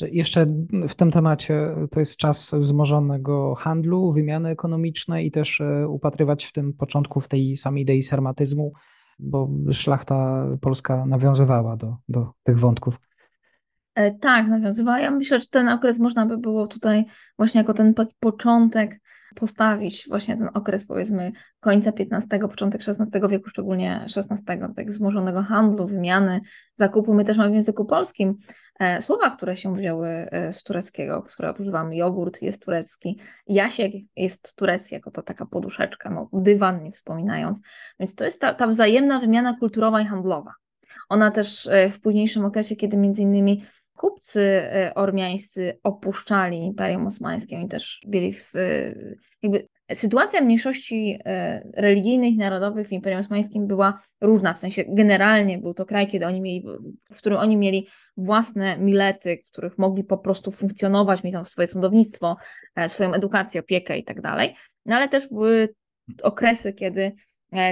Jeszcze 0.00 0.46
w 0.88 0.94
tym 0.94 1.10
temacie 1.10 1.74
to 1.90 2.00
jest 2.00 2.16
czas 2.16 2.54
wzmożonego 2.54 3.54
handlu, 3.54 4.12
wymiany 4.12 4.48
ekonomicznej 4.48 5.26
i 5.26 5.30
też 5.30 5.60
e, 5.60 5.88
upatrywać 5.88 6.44
w 6.44 6.52
tym 6.52 6.72
początku 6.72 7.20
w 7.20 7.28
tej 7.28 7.56
samej 7.56 7.82
idei 7.82 8.02
sarmatyzmu, 8.02 8.72
bo 9.18 9.50
szlachta 9.72 10.46
polska 10.60 11.06
nawiązywała 11.06 11.76
do, 11.76 11.96
do 12.08 12.32
tych 12.42 12.58
wątków. 12.58 13.00
E, 13.94 14.10
tak, 14.10 14.48
nawiązywała. 14.48 15.00
Ja 15.00 15.10
myślę, 15.10 15.38
że 15.38 15.46
ten 15.46 15.68
okres 15.68 15.98
można 15.98 16.26
by 16.26 16.38
było 16.38 16.66
tutaj 16.66 17.04
właśnie 17.38 17.60
jako 17.60 17.74
ten 17.74 17.94
początek 18.20 19.00
postawić 19.34 20.06
właśnie 20.08 20.36
ten 20.36 20.48
okres 20.54 20.86
powiedzmy 20.86 21.32
końca 21.60 21.92
XV, 21.98 22.38
początek 22.38 22.80
XVI 22.88 23.28
wieku, 23.28 23.48
szczególnie 23.50 24.06
XVI, 24.16 24.44
tego 24.44 24.68
wzmożonego 24.86 25.42
handlu, 25.42 25.86
wymiany, 25.86 26.40
zakupu. 26.74 27.14
My 27.14 27.24
też 27.24 27.38
mamy 27.38 27.50
w 27.50 27.54
języku 27.54 27.84
polskim 27.84 28.36
e, 28.80 29.00
słowa, 29.00 29.30
które 29.30 29.56
się 29.56 29.74
wzięły 29.74 30.08
e, 30.08 30.52
z 30.52 30.62
tureckiego, 30.62 31.22
które 31.22 31.54
używamy. 31.60 31.96
Jogurt 31.96 32.42
jest 32.42 32.64
turecki, 32.64 33.20
jasiek 33.46 33.92
jest 34.16 34.54
turecki, 34.56 34.94
jako 34.94 35.10
ta 35.10 35.22
taka 35.22 35.46
poduszeczka, 35.46 36.10
no 36.10 36.28
dywan 36.32 36.82
nie 36.82 36.92
wspominając. 36.92 37.60
Więc 38.00 38.14
to 38.14 38.24
jest 38.24 38.40
ta, 38.40 38.54
ta 38.54 38.66
wzajemna 38.66 39.20
wymiana 39.20 39.56
kulturowa 39.58 40.00
i 40.00 40.06
handlowa. 40.06 40.54
Ona 41.08 41.30
też 41.30 41.66
e, 41.66 41.90
w 41.90 42.00
późniejszym 42.00 42.44
okresie, 42.44 42.76
kiedy 42.76 42.96
między 42.96 43.22
innymi 43.22 43.64
kupcy 44.00 44.40
e, 44.40 44.92
ormiańscy 44.94 45.78
opuszczali 45.82 46.58
Imperium 46.58 47.06
Osmańskie. 47.06 47.60
I 47.60 47.68
też 47.68 48.00
byli 48.06 48.32
w 48.32 48.56
e, 48.56 48.94
jakby 49.42 49.68
sytuacja 49.92 50.40
mniejszości 50.40 51.18
e, 51.24 51.62
religijnych 51.74 52.36
narodowych 52.36 52.88
w 52.88 52.92
Imperium 52.92 53.20
Osmańskim 53.20 53.66
była 53.66 53.98
różna, 54.20 54.54
w 54.54 54.58
sensie 54.58 54.84
generalnie 54.88 55.58
był 55.58 55.74
to 55.74 55.86
kraj, 55.86 56.08
kiedy 56.08 56.26
oni 56.26 56.40
mieli, 56.40 56.64
w 57.12 57.18
którym 57.18 57.38
oni 57.38 57.56
mieli 57.56 57.88
własne 58.16 58.78
milety, 58.78 59.42
w 59.46 59.52
których 59.52 59.78
mogli 59.78 60.04
po 60.04 60.18
prostu 60.18 60.50
funkcjonować, 60.50 61.24
mieć 61.24 61.34
tam 61.34 61.44
swoje 61.44 61.66
sądownictwo, 61.66 62.36
swoją 62.86 63.14
edukację, 63.14 63.60
opiekę 63.60 63.98
i 63.98 64.04
tak 64.04 64.20
dalej, 64.20 64.54
no 64.86 64.96
ale 64.96 65.08
też 65.08 65.28
były 65.28 65.74
okresy, 66.22 66.72
kiedy 66.72 67.12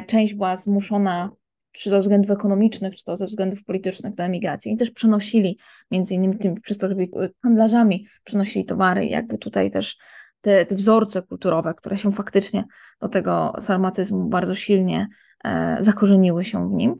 część 0.06 0.34
była 0.34 0.56
zmuszona 0.56 1.30
czy 1.78 1.90
ze 1.90 1.98
względów 1.98 2.30
ekonomicznych, 2.30 2.96
czy 2.96 3.04
to 3.04 3.16
ze 3.16 3.26
względów 3.26 3.64
politycznych 3.64 4.14
do 4.14 4.22
emigracji. 4.22 4.72
I 4.72 4.76
też 4.76 4.90
przenosili, 4.90 5.58
między 5.90 6.14
innymi 6.14 6.38
tym, 6.38 6.54
przez 6.54 6.78
to, 6.78 6.88
że 6.88 6.94
byli 6.94 7.10
handlarzami, 7.42 8.06
przenosili 8.24 8.64
towary, 8.64 9.06
jakby 9.06 9.38
tutaj 9.38 9.70
też 9.70 9.96
te, 10.40 10.66
te 10.66 10.74
wzorce 10.74 11.22
kulturowe, 11.22 11.74
które 11.74 11.98
się 11.98 12.12
faktycznie 12.12 12.64
do 13.00 13.08
tego 13.08 13.54
sarmatyzmu 13.60 14.28
bardzo 14.28 14.54
silnie 14.54 15.06
e, 15.44 15.76
zakorzeniły 15.80 16.44
się 16.44 16.68
w 16.70 16.72
nim. 16.72 16.94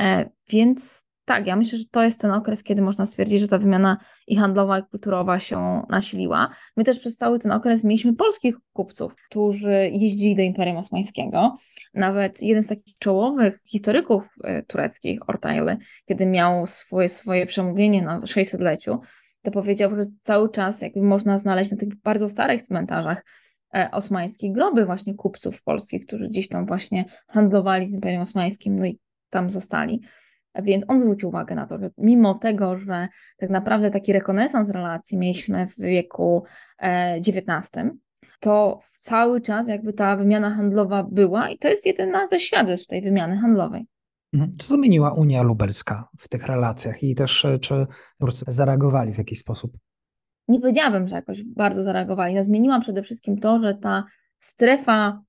E, 0.00 0.30
więc 0.48 1.07
tak, 1.28 1.46
ja 1.46 1.56
myślę, 1.56 1.78
że 1.78 1.84
to 1.90 2.02
jest 2.02 2.20
ten 2.20 2.30
okres, 2.30 2.62
kiedy 2.62 2.82
można 2.82 3.06
stwierdzić, 3.06 3.40
że 3.40 3.48
ta 3.48 3.58
wymiana 3.58 3.96
i 4.26 4.36
handlowa, 4.36 4.78
i 4.78 4.82
kulturowa 4.82 5.40
się 5.40 5.82
nasiliła. 5.88 6.50
My 6.76 6.84
też 6.84 6.98
przez 6.98 7.16
cały 7.16 7.38
ten 7.38 7.52
okres 7.52 7.84
mieliśmy 7.84 8.16
polskich 8.16 8.56
kupców, 8.72 9.14
którzy 9.14 9.90
jeździli 9.92 10.36
do 10.36 10.42
Imperium 10.42 10.76
Osmańskiego. 10.76 11.54
Nawet 11.94 12.42
jeden 12.42 12.62
z 12.62 12.66
takich 12.66 12.98
czołowych 12.98 13.58
historyków 13.66 14.28
e, 14.44 14.62
tureckich, 14.62 15.28
Ortaylı, 15.28 15.76
kiedy 16.06 16.26
miał 16.26 16.66
swoje, 16.66 17.08
swoje 17.08 17.46
przemówienie 17.46 18.02
na 18.02 18.20
600-leciu, 18.20 18.98
to 19.42 19.50
powiedział, 19.50 19.90
że 19.96 20.02
cały 20.22 20.50
czas 20.50 20.82
jakby 20.82 21.02
można 21.02 21.38
znaleźć 21.38 21.70
na 21.70 21.76
tych 21.76 21.88
bardzo 22.02 22.28
starych 22.28 22.62
cmentarzach 22.62 23.24
e, 23.74 23.90
osmańskich 23.92 24.52
groby 24.52 24.86
właśnie 24.86 25.14
kupców 25.14 25.62
polskich, 25.62 26.06
którzy 26.06 26.28
gdzieś 26.28 26.48
tam 26.48 26.66
właśnie 26.66 27.04
handlowali 27.26 27.88
z 27.88 27.94
Imperium 27.94 28.22
Osmańskim, 28.22 28.78
no 28.78 28.86
i 28.86 28.98
tam 29.30 29.50
zostali. 29.50 30.00
Więc 30.62 30.84
on 30.88 31.00
zwrócił 31.00 31.28
uwagę 31.28 31.54
na 31.54 31.66
to, 31.66 31.78
że 31.78 31.90
mimo 31.98 32.34
tego, 32.34 32.78
że 32.78 33.08
tak 33.38 33.50
naprawdę 33.50 33.90
taki 33.90 34.12
rekonesans 34.12 34.70
relacji 34.70 35.18
mieliśmy 35.18 35.66
w 35.66 35.76
wieku 35.76 36.44
XIX, 37.28 37.70
to 38.40 38.80
cały 38.98 39.40
czas 39.40 39.68
jakby 39.68 39.92
ta 39.92 40.16
wymiana 40.16 40.50
handlowa 40.50 41.04
była 41.10 41.50
i 41.50 41.58
to 41.58 41.68
jest 41.68 41.86
jedyna 41.86 42.28
ze 42.28 42.40
świadectw 42.40 42.86
tej 42.86 43.02
wymiany 43.02 43.36
handlowej. 43.36 43.86
Mhm. 44.32 44.56
Co 44.58 44.74
zmieniła 44.74 45.12
Unia 45.14 45.42
Lubelska 45.42 46.08
w 46.18 46.28
tych 46.28 46.46
relacjach 46.46 47.02
i 47.02 47.14
też 47.14 47.44
e, 47.44 47.58
czy 47.58 47.86
Turcy 48.20 48.44
zareagowali 48.48 49.12
w 49.14 49.18
jakiś 49.18 49.38
sposób? 49.38 49.78
Nie 50.48 50.60
powiedziałabym, 50.60 51.08
że 51.08 51.16
jakoś 51.16 51.44
bardzo 51.44 51.82
zareagowali. 51.82 52.34
No, 52.34 52.44
zmieniła 52.44 52.80
przede 52.80 53.02
wszystkim 53.02 53.38
to, 53.38 53.60
że 53.62 53.74
ta 53.74 54.04
strefa 54.38 55.22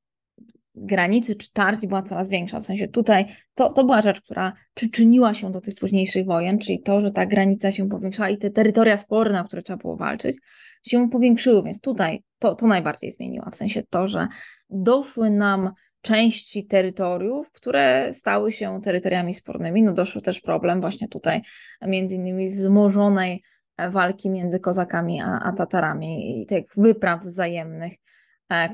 granicy 0.86 1.36
czy 1.36 1.54
tarć 1.54 1.88
była 1.88 2.02
coraz 2.02 2.30
większa. 2.30 2.60
W 2.60 2.66
sensie 2.66 2.88
tutaj 2.88 3.26
to, 3.54 3.70
to 3.70 3.84
była 3.84 4.02
rzecz, 4.02 4.22
która 4.22 4.54
przyczyniła 4.74 5.34
się 5.34 5.52
do 5.52 5.62
tych 5.62 5.76
późniejszych 5.76 6.26
wojen, 6.26 6.60
czyli 6.60 6.82
to, 6.82 7.02
że 7.02 7.10
ta 7.10 7.26
granica 7.26 7.72
się 7.72 7.90
powiększała 7.90 8.30
i 8.30 8.38
te 8.38 8.50
terytoria 8.50 8.98
sporne, 8.98 9.42
o 9.42 9.44
które 9.44 9.62
trzeba 9.62 9.78
było 9.78 9.98
walczyć, 9.98 10.38
się 10.84 11.10
powiększyły, 11.10 11.64
więc 11.64 11.82
tutaj 11.82 12.24
to, 12.40 12.56
to 12.56 12.68
najbardziej 12.68 13.12
zmieniła. 13.12 13.50
W 13.50 13.56
sensie 13.56 13.84
to, 13.90 14.08
że 14.08 14.28
doszły 14.70 15.30
nam 15.30 15.72
części 16.02 16.66
terytoriów, 16.66 17.52
które 17.52 18.14
stały 18.14 18.52
się 18.52 18.82
terytoriami 18.84 19.34
spornymi. 19.34 19.84
No 19.84 19.94
doszły 19.94 20.22
też 20.22 20.42
problem 20.42 20.82
właśnie 20.82 21.08
tutaj, 21.08 21.42
między 21.82 22.16
innymi 22.16 22.50
wzmożonej 22.50 23.44
walki 23.92 24.30
między 24.30 24.60
kozakami 24.60 25.22
a, 25.22 25.40
a 25.40 25.54
Tatarami 25.54 26.42
i 26.42 26.46
tych 26.46 26.66
wypraw 26.78 27.24
wzajemnych 27.24 27.94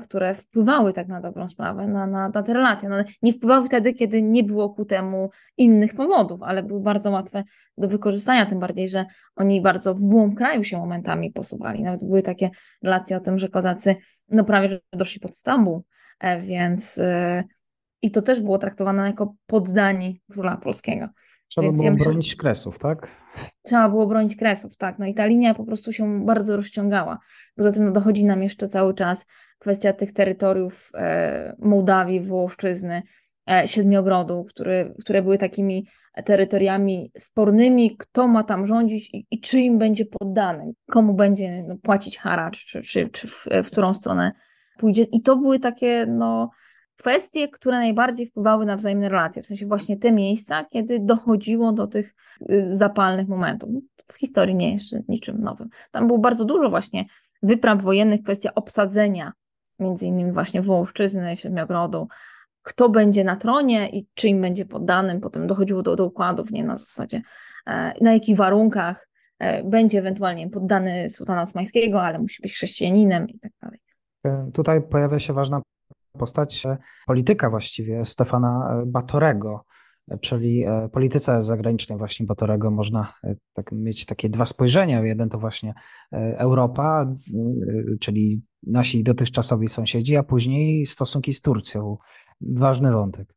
które 0.02 0.34
wpływały 0.34 0.92
tak 0.92 1.08
na 1.08 1.20
dobrą 1.20 1.48
sprawę, 1.48 1.86
na, 1.86 2.06
na, 2.06 2.28
na 2.28 2.42
te 2.42 2.52
relacje. 2.52 2.88
No, 2.88 2.96
nie 3.22 3.32
wpływały 3.32 3.66
wtedy, 3.66 3.92
kiedy 3.92 4.22
nie 4.22 4.44
było 4.44 4.70
ku 4.70 4.84
temu 4.84 5.30
innych 5.56 5.94
powodów, 5.94 6.42
ale 6.42 6.62
były 6.62 6.80
bardzo 6.80 7.10
łatwe 7.10 7.44
do 7.78 7.88
wykorzystania, 7.88 8.46
tym 8.46 8.58
bardziej, 8.58 8.88
że 8.88 9.04
oni 9.36 9.60
bardzo 9.60 9.94
w 9.94 10.00
głąb 10.00 10.34
kraju 10.34 10.64
się 10.64 10.78
momentami 10.78 11.32
posuwali. 11.32 11.82
Nawet 11.82 12.00
były 12.00 12.22
takie 12.22 12.50
relacje 12.82 13.16
o 13.16 13.20
tym, 13.20 13.38
że 13.38 13.48
Kozacy 13.48 13.96
no 14.28 14.44
prawie 14.44 14.80
doszli 14.92 15.20
pod 15.20 15.34
Stambuł, 15.34 15.84
e, 16.20 16.40
więc 16.40 16.98
e, 16.98 17.44
i 18.02 18.10
to 18.10 18.22
też 18.22 18.40
było 18.40 18.58
traktowane 18.58 19.06
jako 19.06 19.34
poddani 19.46 20.20
króla 20.30 20.56
polskiego. 20.56 21.08
Trzeba 21.48 21.66
Więc 21.66 21.78
było 21.78 21.90
ja 21.90 21.96
bronić 21.96 22.36
kresów, 22.36 22.78
tak? 22.78 23.08
Trzeba 23.62 23.88
było 23.88 24.06
bronić 24.06 24.36
kresów, 24.36 24.76
tak. 24.76 24.98
No 24.98 25.06
i 25.06 25.14
ta 25.14 25.26
linia 25.26 25.54
po 25.54 25.64
prostu 25.64 25.92
się 25.92 26.24
bardzo 26.24 26.56
rozciągała. 26.56 27.18
Poza 27.56 27.72
tym 27.72 27.84
no, 27.84 27.92
dochodzi 27.92 28.24
nam 28.24 28.42
jeszcze 28.42 28.68
cały 28.68 28.94
czas 28.94 29.26
kwestia 29.58 29.92
tych 29.92 30.12
terytoriów 30.12 30.90
e, 30.94 31.56
Mołdawii, 31.58 32.20
Włoszczyzny, 32.20 33.02
e, 33.50 33.68
Siedmiogrodu, 33.68 34.44
który, 34.44 34.94
które 35.00 35.22
były 35.22 35.38
takimi 35.38 35.86
terytoriami 36.24 37.10
spornymi, 37.16 37.96
kto 37.96 38.28
ma 38.28 38.42
tam 38.42 38.66
rządzić 38.66 39.14
i, 39.14 39.26
i 39.30 39.40
czy 39.40 39.60
im 39.60 39.78
będzie 39.78 40.04
poddany, 40.06 40.72
komu 40.90 41.14
będzie 41.14 41.62
no, 41.68 41.76
płacić 41.82 42.18
haracz, 42.18 42.64
czy, 42.64 42.82
czy, 42.82 43.08
czy 43.08 43.28
w, 43.28 43.46
w 43.64 43.70
którą 43.70 43.92
stronę 43.92 44.32
pójdzie. 44.78 45.02
I 45.02 45.22
to 45.22 45.36
były 45.36 45.58
takie, 45.58 46.06
no 46.08 46.50
kwestie, 46.96 47.48
które 47.48 47.76
najbardziej 47.76 48.26
wpływały 48.26 48.66
na 48.66 48.76
wzajemne 48.76 49.08
relacje, 49.08 49.42
w 49.42 49.46
sensie 49.46 49.66
właśnie 49.66 49.96
te 49.96 50.12
miejsca, 50.12 50.64
kiedy 50.64 51.00
dochodziło 51.00 51.72
do 51.72 51.86
tych 51.86 52.14
y, 52.50 52.66
zapalnych 52.70 53.28
momentów. 53.28 53.70
W 54.06 54.14
historii 54.14 54.54
nie 54.54 54.72
jest 54.72 55.08
niczym 55.08 55.42
nowym. 55.42 55.68
Tam 55.90 56.06
było 56.06 56.18
bardzo 56.18 56.44
dużo 56.44 56.70
właśnie 56.70 57.04
wypraw 57.42 57.82
wojennych, 57.82 58.22
kwestia 58.22 58.54
obsadzenia, 58.54 59.32
między 59.78 60.06
innymi 60.06 60.32
właśnie 60.32 60.62
Wołoszczyzny, 60.62 61.36
Siedmiogrodu, 61.36 62.08
kto 62.62 62.88
będzie 62.88 63.24
na 63.24 63.36
tronie 63.36 63.88
i 63.90 64.06
czy 64.14 64.28
im 64.28 64.40
będzie 64.40 64.66
poddanym. 64.66 65.20
Potem 65.20 65.46
dochodziło 65.46 65.82
do, 65.82 65.96
do 65.96 66.04
układów, 66.04 66.50
nie 66.50 66.64
na 66.64 66.76
zasadzie 66.76 67.22
e, 67.66 68.04
na 68.04 68.12
jakich 68.12 68.36
warunkach 68.36 69.08
e, 69.38 69.64
będzie 69.64 69.98
ewentualnie 69.98 70.50
poddany 70.50 71.10
sułtana 71.10 71.42
osmańskiego, 71.42 72.02
ale 72.02 72.18
musi 72.18 72.42
być 72.42 72.52
chrześcijaninem 72.52 73.28
i 73.28 73.38
tak 73.38 73.52
dalej. 73.62 73.80
E, 74.24 74.50
tutaj 74.52 74.82
pojawia 74.82 75.18
się 75.18 75.32
ważna 75.32 75.62
postać 76.16 76.66
e, 76.66 76.76
polityka 77.06 77.50
właściwie 77.50 78.04
Stefana 78.04 78.80
e, 78.82 78.86
Batorego, 78.86 79.64
czyli 80.20 80.64
e, 80.64 80.88
polityce 80.88 81.42
zagranicznej 81.42 81.98
właśnie 81.98 82.26
Batorego 82.26 82.70
można 82.70 83.12
tak, 83.52 83.72
mieć 83.72 84.06
takie 84.06 84.28
dwa 84.28 84.46
spojrzenia. 84.46 85.04
Jeden 85.04 85.28
to 85.28 85.38
właśnie 85.38 85.74
Europa, 86.12 87.14
czyli 88.00 88.42
nasi 88.66 89.02
dotychczasowi 89.02 89.68
sąsiedzi, 89.68 90.16
a 90.16 90.22
później 90.22 90.86
stosunki 90.86 91.32
z 91.32 91.40
Turcją. 91.40 91.96
Ważny 92.40 92.92
wątek. 92.92 93.34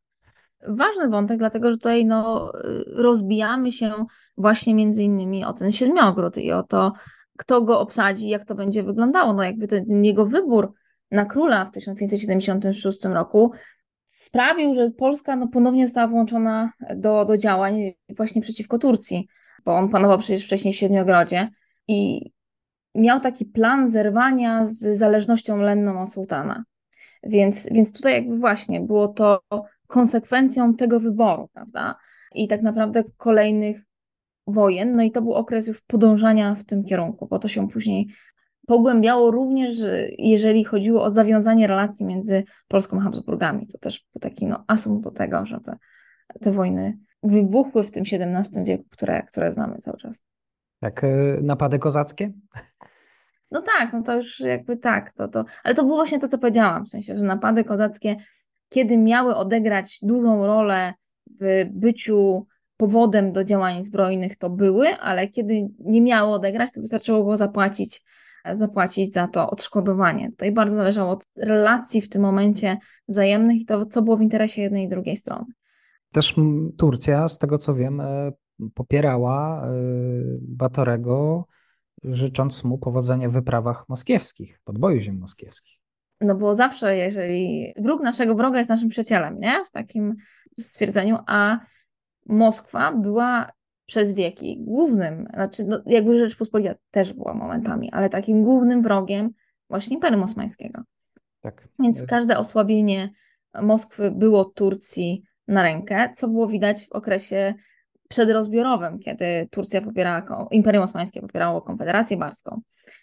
Ważny 0.68 1.08
wątek, 1.08 1.38
dlatego 1.38 1.70
że 1.70 1.76
tutaj 1.76 2.04
no, 2.04 2.52
rozbijamy 2.86 3.72
się 3.72 3.92
właśnie 4.36 4.74
między 4.74 5.04
innymi 5.04 5.44
o 5.44 5.52
ten 5.52 5.72
siedmiogród 5.72 6.38
i 6.38 6.52
o 6.52 6.62
to, 6.62 6.92
kto 7.38 7.62
go 7.62 7.80
obsadzi, 7.80 8.28
jak 8.28 8.44
to 8.44 8.54
będzie 8.54 8.82
wyglądało. 8.82 9.32
No 9.32 9.42
jakby 9.42 9.66
ten 9.66 10.04
jego 10.04 10.26
wybór 10.26 10.72
na 11.10 11.24
króla 11.24 11.64
w 11.64 11.70
1576 11.70 13.04
roku 13.04 13.52
sprawił, 14.06 14.74
że 14.74 14.90
Polska 14.90 15.36
no, 15.36 15.48
ponownie 15.48 15.86
została 15.86 16.08
włączona 16.08 16.72
do, 16.96 17.24
do 17.24 17.36
działań 17.36 17.92
właśnie 18.16 18.42
przeciwko 18.42 18.78
Turcji, 18.78 19.28
bo 19.64 19.76
on 19.76 19.88
panował 19.88 20.18
przecież 20.18 20.44
wcześniej 20.44 20.74
w 20.74 20.76
Siedmiogrodzie 20.76 21.48
i 21.88 22.30
miał 22.94 23.20
taki 23.20 23.44
plan 23.44 23.88
zerwania 23.88 24.66
z 24.66 24.78
zależnością 24.78 25.56
lenną 25.56 26.02
od 26.02 26.12
sułtana. 26.12 26.64
Więc, 27.22 27.68
więc 27.72 27.92
tutaj 27.92 28.12
jakby 28.12 28.38
właśnie 28.38 28.80
było 28.80 29.08
to 29.08 29.40
konsekwencją 29.86 30.74
tego 30.74 31.00
wyboru, 31.00 31.48
prawda? 31.52 31.96
I 32.34 32.48
tak 32.48 32.62
naprawdę 32.62 33.04
kolejnych 33.16 33.84
wojen, 34.46 34.96
no 34.96 35.02
i 35.02 35.10
to 35.10 35.22
był 35.22 35.34
okres 35.34 35.68
już 35.68 35.82
podążania 35.82 36.54
w 36.54 36.64
tym 36.64 36.84
kierunku, 36.84 37.26
bo 37.26 37.38
to 37.38 37.48
się 37.48 37.68
później 37.68 38.08
pogłębiało 38.70 39.30
również, 39.30 39.74
jeżeli 40.18 40.64
chodziło 40.64 41.02
o 41.02 41.10
zawiązanie 41.10 41.66
relacji 41.66 42.06
między 42.06 42.44
Polską 42.68 42.98
a 42.98 43.00
Habsburgami. 43.00 43.66
To 43.66 43.78
też 43.78 44.06
był 44.12 44.20
taki 44.20 44.46
no, 44.46 44.64
asum 44.66 45.00
do 45.00 45.10
tego, 45.10 45.46
żeby 45.46 45.72
te 46.40 46.50
wojny 46.50 46.98
wybuchły 47.22 47.84
w 47.84 47.90
tym 47.90 48.04
XVII 48.12 48.64
wieku, 48.64 48.84
które, 48.90 49.22
które 49.22 49.52
znamy 49.52 49.76
cały 49.76 49.96
czas. 49.96 50.24
Jak 50.82 51.04
e, 51.04 51.08
napady 51.42 51.78
kozackie? 51.78 52.32
No 53.50 53.62
tak, 53.62 53.92
no 53.92 54.02
to 54.02 54.16
już 54.16 54.40
jakby 54.40 54.76
tak, 54.76 55.12
to, 55.12 55.28
to, 55.28 55.44
ale 55.64 55.74
to 55.74 55.82
było 55.82 55.96
właśnie 55.96 56.18
to, 56.18 56.28
co 56.28 56.38
powiedziałam, 56.38 56.84
w 56.86 56.88
sensie, 56.88 57.18
że 57.18 57.24
napady 57.24 57.64
kozackie, 57.64 58.16
kiedy 58.68 58.98
miały 58.98 59.36
odegrać 59.36 59.98
dużą 60.02 60.46
rolę 60.46 60.94
w 61.40 61.64
byciu 61.70 62.46
powodem 62.76 63.32
do 63.32 63.44
działań 63.44 63.82
zbrojnych, 63.82 64.36
to 64.36 64.50
były, 64.50 64.88
ale 64.88 65.28
kiedy 65.28 65.68
nie 65.78 66.00
miały 66.00 66.32
odegrać, 66.32 66.72
to 66.72 66.80
wystarczyło 66.80 67.24
go 67.24 67.36
zapłacić 67.36 68.02
zapłacić 68.52 69.12
za 69.12 69.28
to 69.28 69.50
odszkodowanie. 69.50 70.30
To 70.36 70.44
i 70.44 70.52
bardzo 70.52 70.74
zależało 70.74 71.10
od 71.10 71.24
relacji 71.36 72.00
w 72.00 72.08
tym 72.08 72.22
momencie 72.22 72.76
wzajemnych 73.08 73.60
i 73.60 73.64
to, 73.64 73.86
co 73.86 74.02
było 74.02 74.16
w 74.16 74.22
interesie 74.22 74.62
jednej 74.62 74.84
i 74.84 74.88
drugiej 74.88 75.16
strony. 75.16 75.44
Też 76.12 76.34
Turcja, 76.78 77.28
z 77.28 77.38
tego 77.38 77.58
co 77.58 77.74
wiem, 77.74 78.00
e, 78.00 78.32
popierała 78.74 79.66
e, 79.66 79.70
Batorego, 80.40 81.46
życząc 82.04 82.64
mu 82.64 82.78
powodzenia 82.78 83.28
w 83.28 83.32
wyprawach 83.32 83.88
moskiewskich, 83.88 84.60
podboju 84.64 85.00
ziem 85.00 85.18
moskiewskich. 85.18 85.80
No 86.20 86.34
bo 86.34 86.54
zawsze, 86.54 86.96
jeżeli 86.96 87.72
wróg 87.78 88.02
naszego 88.02 88.34
wroga 88.34 88.58
jest 88.58 88.70
naszym 88.70 88.88
przyjacielem, 88.88 89.40
nie? 89.40 89.64
W 89.64 89.70
takim 89.70 90.16
stwierdzeniu, 90.58 91.18
a 91.26 91.58
Moskwa 92.26 92.92
była 92.92 93.50
przez 93.90 94.12
wieki 94.12 94.58
głównym, 94.60 95.26
znaczy 95.34 95.64
no, 95.64 95.82
jakby 95.86 96.18
Rzeczpospolita 96.18 96.74
też 96.90 97.12
była 97.12 97.34
momentami, 97.34 97.90
ale 97.92 98.08
takim 98.08 98.44
głównym 98.44 98.82
wrogiem 98.82 99.30
właśnie 99.70 99.94
Imperium 99.94 100.22
Osmańskiego. 100.22 100.82
Tak. 101.40 101.68
Więc 101.78 102.02
każde 102.02 102.38
osłabienie 102.38 103.10
Moskwy 103.62 104.10
było 104.10 104.44
Turcji 104.44 105.22
na 105.48 105.62
rękę, 105.62 106.10
co 106.14 106.28
było 106.28 106.48
widać 106.48 106.86
w 106.86 106.92
okresie 106.92 107.54
przedrozbiorowym, 108.08 108.98
kiedy 108.98 109.48
Turcja 109.50 109.80
popierała, 109.80 110.46
Imperium 110.50 110.84
Osmańskie 110.84 111.20
popierało 111.20 111.62
Konfederację 111.62 112.16
Barską. 112.16 112.60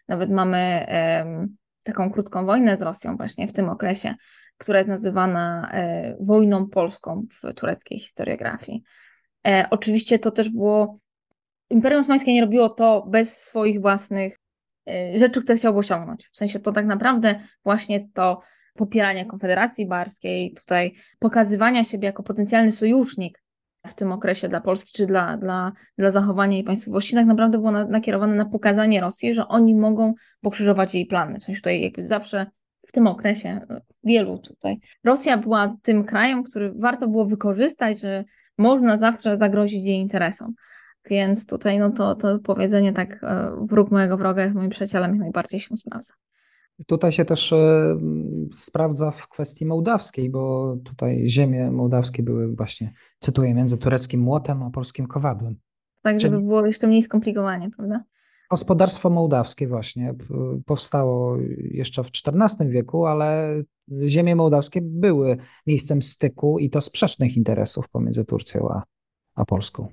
Nawet 0.08 0.30
mamy 0.30 0.86
um, 1.20 1.56
taką 1.84 2.12
krótką 2.12 2.46
wojnę 2.46 2.78
z 2.78 2.82
Rosją 2.82 3.18
właśnie 3.18 3.48
w 3.48 3.54
tym 3.54 3.70
okresie, 3.70 4.16
która 4.58 4.80
jest 4.80 4.90
nazywana 4.90 5.70
e, 5.72 6.18
wojną 6.20 6.70
polską 6.70 7.26
w 7.32 7.54
tureckiej 7.54 8.00
historiografii. 8.00 8.84
E, 9.48 9.68
oczywiście 9.70 10.20
to 10.20 10.32
też 10.32 10.50
było. 10.50 10.98
Imperium 11.70 12.02
Osmańskie 12.02 12.34
nie 12.34 12.42
robiło 12.42 12.70
to 12.70 13.06
bez 13.10 13.38
swoich 13.38 13.82
własnych 13.82 14.40
e, 14.90 15.20
rzeczy, 15.20 15.42
które 15.42 15.56
chciało 15.56 15.80
osiągnąć. 15.80 16.30
W 16.32 16.38
sensie 16.38 16.60
to 16.60 16.72
tak 16.72 16.86
naprawdę 16.86 17.40
właśnie 17.64 18.10
to 18.14 18.42
popieranie 18.74 19.26
Konfederacji 19.26 19.88
Barskiej, 19.88 20.54
tutaj 20.54 20.94
pokazywania 21.20 21.84
siebie 21.84 22.06
jako 22.06 22.24
potencjalny 22.24 22.72
sojusznik 22.72 23.44
w 23.88 23.96
tym 23.96 24.12
okresie 24.12 24.48
dla 24.48 24.62
Polski, 24.62 24.92
czy 24.94 25.06
dla, 25.06 25.38
dla, 25.38 25.72
dla 25.98 26.12
zachowania 26.12 26.54
jej 26.54 26.64
państwowości, 26.64 27.16
tak 27.16 27.26
naprawdę 27.26 27.58
było 27.58 27.72
na, 27.72 27.86
nakierowane 27.86 28.36
na 28.36 28.46
pokazanie 28.46 29.02
Rosji, 29.02 29.34
że 29.34 29.48
oni 29.48 29.76
mogą 29.76 30.14
pokrzyżować 30.42 30.96
jej 30.96 31.06
plany. 31.06 31.40
W 31.40 31.44
sensie 31.44 31.60
tutaj 31.60 31.82
jakby 31.82 32.08
zawsze 32.08 32.46
w 32.88 32.92
tym 32.92 33.08
okresie, 33.08 33.62
wielu 34.04 34.38
tutaj. 34.40 34.80
Rosja 35.04 35.38
była 35.38 35.78
tym 35.82 36.04
krajem, 36.04 36.44
który 36.44 36.74
warto 36.76 37.08
było 37.08 37.26
wykorzystać, 37.26 38.00
że 38.00 38.24
można 38.58 38.98
zawsze 38.98 39.38
zagrozić 39.38 39.86
jej 39.86 40.00
interesom. 40.00 40.54
Więc 41.10 41.48
tutaj 41.48 41.80
no 41.80 41.92
to, 41.92 42.16
to 42.16 42.40
powiedzenie 42.40 42.94
tak, 42.94 43.24
e, 43.24 43.52
wróg 43.62 43.92
mojego 43.92 44.18
wroga 44.18 44.44
jest 44.44 44.56
moim 44.56 44.70
przyjacielem, 44.70 45.12
jak 45.12 45.20
najbardziej 45.20 45.60
się 45.60 45.76
sprawdza. 45.76 46.14
Tutaj 46.88 47.12
się 47.12 47.26
też 47.26 47.54
e, 47.54 47.96
sprawdza 48.54 49.12
w 49.12 49.28
kwestii 49.28 49.66
mołdawskiej, 49.66 50.30
bo 50.30 50.76
tutaj 50.86 51.30
ziemie 51.30 51.72
mołdawskie 51.72 52.24
były 52.24 52.56
właśnie, 52.56 52.94
cytuję, 53.20 53.54
między 53.54 53.78
tureckim 53.78 54.22
młotem 54.22 54.64
a 54.64 54.70
polskim 54.70 55.08
kowadłem. 55.08 55.56
Tak, 56.04 56.20
żeby 56.20 56.36
Czyli 56.36 56.48
było 56.48 56.66
jeszcze 56.66 56.88
mniej 56.88 57.02
skomplikowanie, 57.02 57.70
prawda? 57.70 58.04
Gospodarstwo 58.50 59.10
mołdawskie 59.10 59.68
właśnie 59.68 60.14
powstało 60.66 61.38
jeszcze 61.60 62.04
w 62.04 62.08
XIV 62.08 62.70
wieku, 62.70 63.06
ale 63.06 63.62
ziemie 64.06 64.36
mołdawskie 64.36 64.82
były 64.82 65.38
miejscem 65.68 66.02
styku 66.02 66.60
i 66.60 66.70
to 66.70 66.82
sprzecznych 66.82 67.38
interesów 67.38 67.90
pomiędzy 67.90 68.26
Turcją 68.26 68.70
a, 68.70 68.84
a 69.36 69.46
Polską. 69.46 69.88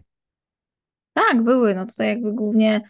Tak, 1.15 1.43
były. 1.43 1.75
No 1.75 1.87
tutaj 1.87 2.09
jakby 2.09 2.33
głównie 2.33 2.81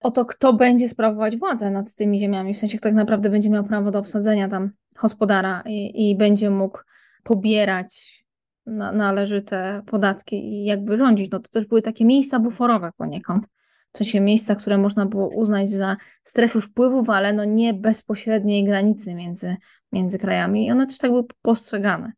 o 0.00 0.10
to, 0.10 0.24
kto 0.24 0.52
będzie 0.52 0.88
sprawować 0.88 1.36
władzę 1.36 1.70
nad 1.70 1.94
tymi 1.94 2.20
ziemiami, 2.20 2.54
w 2.54 2.58
sensie 2.58 2.78
kto 2.78 2.88
tak 2.88 2.94
naprawdę 2.94 3.30
będzie 3.30 3.50
miał 3.50 3.64
prawo 3.64 3.90
do 3.90 3.98
obsadzenia 3.98 4.48
tam 4.48 4.70
gospodara 5.02 5.62
i, 5.66 6.10
i 6.10 6.16
będzie 6.16 6.50
mógł 6.50 6.78
pobierać 7.22 8.20
na, 8.66 8.92
należyte 8.92 9.82
podatki 9.86 10.36
i 10.36 10.64
jakby 10.64 10.98
rządzić. 10.98 11.30
No 11.30 11.38
to 11.38 11.48
też 11.48 11.66
były 11.66 11.82
takie 11.82 12.04
miejsca 12.04 12.40
buforowe 12.40 12.90
poniekąd. 12.96 13.46
W 13.92 13.98
sensie 13.98 14.20
miejsca, 14.20 14.54
które 14.54 14.78
można 14.78 15.06
było 15.06 15.28
uznać 15.28 15.70
za 15.70 15.96
strefy 16.22 16.60
wpływów, 16.60 17.10
ale 17.10 17.32
no 17.32 17.44
nie 17.44 17.74
bezpośredniej 17.74 18.64
granicy 18.64 19.14
między, 19.14 19.56
między 19.92 20.18
krajami 20.18 20.66
i 20.66 20.70
one 20.70 20.86
też 20.86 20.98
tak 20.98 21.10
były 21.10 21.24
postrzegane. 21.42 22.12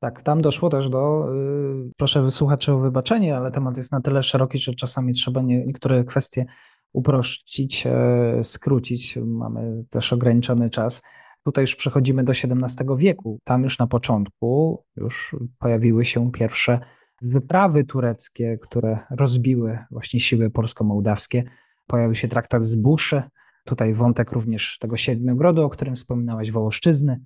Tak, 0.00 0.22
tam 0.22 0.42
doszło 0.42 0.70
też 0.70 0.88
do, 0.88 1.28
yy, 1.34 1.90
proszę 1.96 2.30
słuchaczy 2.30 2.72
o 2.72 2.78
wybaczenie, 2.78 3.36
ale 3.36 3.50
temat 3.50 3.76
jest 3.76 3.92
na 3.92 4.00
tyle 4.00 4.22
szeroki, 4.22 4.58
że 4.58 4.74
czasami 4.74 5.12
trzeba 5.12 5.42
nie, 5.42 5.66
niektóre 5.66 6.04
kwestie 6.04 6.44
uprościć, 6.92 7.86
e, 7.86 8.44
skrócić. 8.44 9.18
Mamy 9.26 9.84
też 9.90 10.12
ograniczony 10.12 10.70
czas. 10.70 11.02
Tutaj 11.44 11.64
już 11.64 11.76
przechodzimy 11.76 12.24
do 12.24 12.32
XVII 12.32 12.86
wieku. 12.96 13.38
Tam 13.44 13.62
już 13.62 13.78
na 13.78 13.86
początku 13.86 14.82
już 14.96 15.36
pojawiły 15.58 16.04
się 16.04 16.32
pierwsze 16.32 16.80
wyprawy 17.22 17.84
tureckie, 17.84 18.58
które 18.58 18.98
rozbiły 19.10 19.78
właśnie 19.90 20.20
siły 20.20 20.50
polsko-mołdawskie. 20.50 21.44
Pojawił 21.86 22.14
się 22.14 22.28
traktat 22.28 22.64
z 22.64 22.76
Buszy. 22.76 23.22
Tutaj 23.64 23.94
wątek 23.94 24.32
również 24.32 24.78
tego 24.78 24.96
Siedmiogrodu, 24.96 25.62
o 25.62 25.70
którym 25.70 25.94
wspominałaś, 25.94 26.50
Wołoszczyzny. 26.50 27.20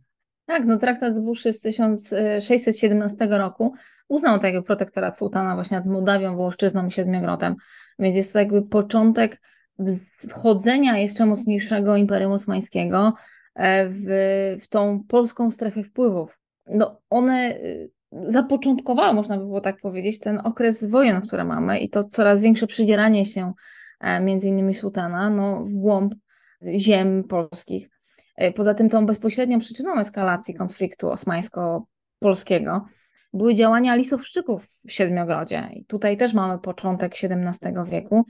Tak, 0.46 0.62
no 0.66 0.76
traktat 0.76 1.16
z 1.16 1.20
Buszy 1.20 1.52
z 1.52 1.60
1617 1.60 3.28
roku 3.30 3.74
uznał 4.08 4.38
tego 4.38 4.62
protektorat 4.62 5.18
sułtana 5.18 5.54
właśnie 5.54 5.76
nad 5.76 5.86
Mołdawią, 5.86 6.36
Wołoszczyzną 6.36 6.86
i 6.86 6.90
Siedmiogrodem. 6.90 7.54
Więc 7.98 8.16
jest 8.16 8.32
to 8.32 8.38
jakby 8.38 8.62
początek 8.62 9.40
wchodzenia 10.28 10.98
jeszcze 10.98 11.26
mocniejszego 11.26 11.96
Imperium 11.96 12.32
Osmańskiego 12.32 13.14
e, 13.54 13.88
w, 13.88 14.04
w 14.62 14.68
tą 14.68 15.04
polską 15.08 15.50
strefę 15.50 15.82
wpływów. 15.82 16.38
No 16.66 17.00
one 17.10 17.58
zapoczątkowały, 18.12 19.14
można 19.14 19.36
by 19.38 19.44
było 19.44 19.60
tak 19.60 19.80
powiedzieć, 19.80 20.18
ten 20.18 20.40
okres 20.44 20.84
wojen, 20.90 21.20
które 21.20 21.44
mamy 21.44 21.78
i 21.78 21.88
to 21.88 22.04
coraz 22.04 22.42
większe 22.42 22.66
przydzieranie 22.66 23.24
się 23.24 23.52
e, 24.00 24.20
między 24.20 24.48
innymi 24.48 24.74
sułtana 24.74 25.30
no, 25.30 25.64
w 25.64 25.70
głąb 25.70 26.14
ziem 26.76 27.24
polskich. 27.24 27.88
E, 28.36 28.52
poza 28.52 28.74
tym 28.74 28.88
tą 28.88 29.06
bezpośrednią 29.06 29.58
przyczyną 29.58 29.98
eskalacji 29.98 30.54
konfliktu 30.54 31.10
osmańsko-polskiego 31.10 32.86
były 33.32 33.54
działania 33.54 33.94
lisowszczyków 33.94 34.66
w 34.86 34.92
Siedmiogrodzie. 34.92 35.68
I 35.72 35.84
tutaj 35.84 36.16
też 36.16 36.34
mamy 36.34 36.58
początek 36.58 37.12
XVII 37.22 37.72
wieku, 37.90 38.24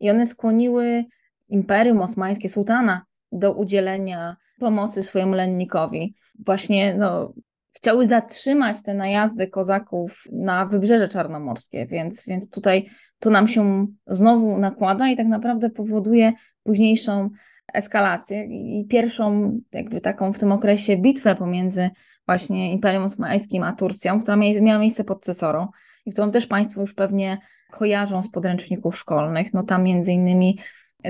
i 0.00 0.10
one 0.10 0.26
skłoniły 0.26 1.04
Imperium 1.48 2.02
Osmańskie, 2.02 2.48
sułtana, 2.48 3.02
do 3.32 3.52
udzielenia 3.52 4.36
pomocy 4.58 5.02
swojemu 5.02 5.34
lennikowi. 5.34 6.14
Właśnie 6.46 6.94
no, 6.94 7.32
chciały 7.80 8.06
zatrzymać 8.06 8.82
te 8.82 8.94
najazdy 8.94 9.48
kozaków 9.48 10.24
na 10.32 10.66
wybrzeże 10.66 11.08
czarnomorskie, 11.08 11.86
więc, 11.86 12.26
więc 12.28 12.50
tutaj 12.50 12.88
to 13.18 13.30
nam 13.30 13.48
się 13.48 13.86
znowu 14.06 14.58
nakłada 14.58 15.08
i 15.08 15.16
tak 15.16 15.26
naprawdę 15.26 15.70
powoduje 15.70 16.32
późniejszą 16.62 17.30
eskalację 17.74 18.44
i 18.44 18.86
pierwszą 18.86 19.52
jakby 19.72 20.00
taką 20.00 20.32
w 20.32 20.38
tym 20.38 20.52
okresie 20.52 20.96
bitwę 20.96 21.34
pomiędzy 21.34 21.90
właśnie 22.26 22.72
Imperium 22.72 23.04
Osmańskim 23.04 23.62
a 23.62 23.72
Turcją, 23.72 24.22
która 24.22 24.36
miała 24.36 24.78
miejsce 24.78 25.04
pod 25.04 25.24
Cesorą 25.24 25.68
i 26.06 26.12
którą 26.12 26.30
też 26.30 26.46
Państwo 26.46 26.80
już 26.80 26.94
pewnie 26.94 27.38
kojarzą 27.70 28.22
z 28.22 28.30
podręczników 28.30 28.98
szkolnych. 28.98 29.54
No 29.54 29.62
tam 29.62 29.84
między 29.84 30.12
innymi 30.12 30.58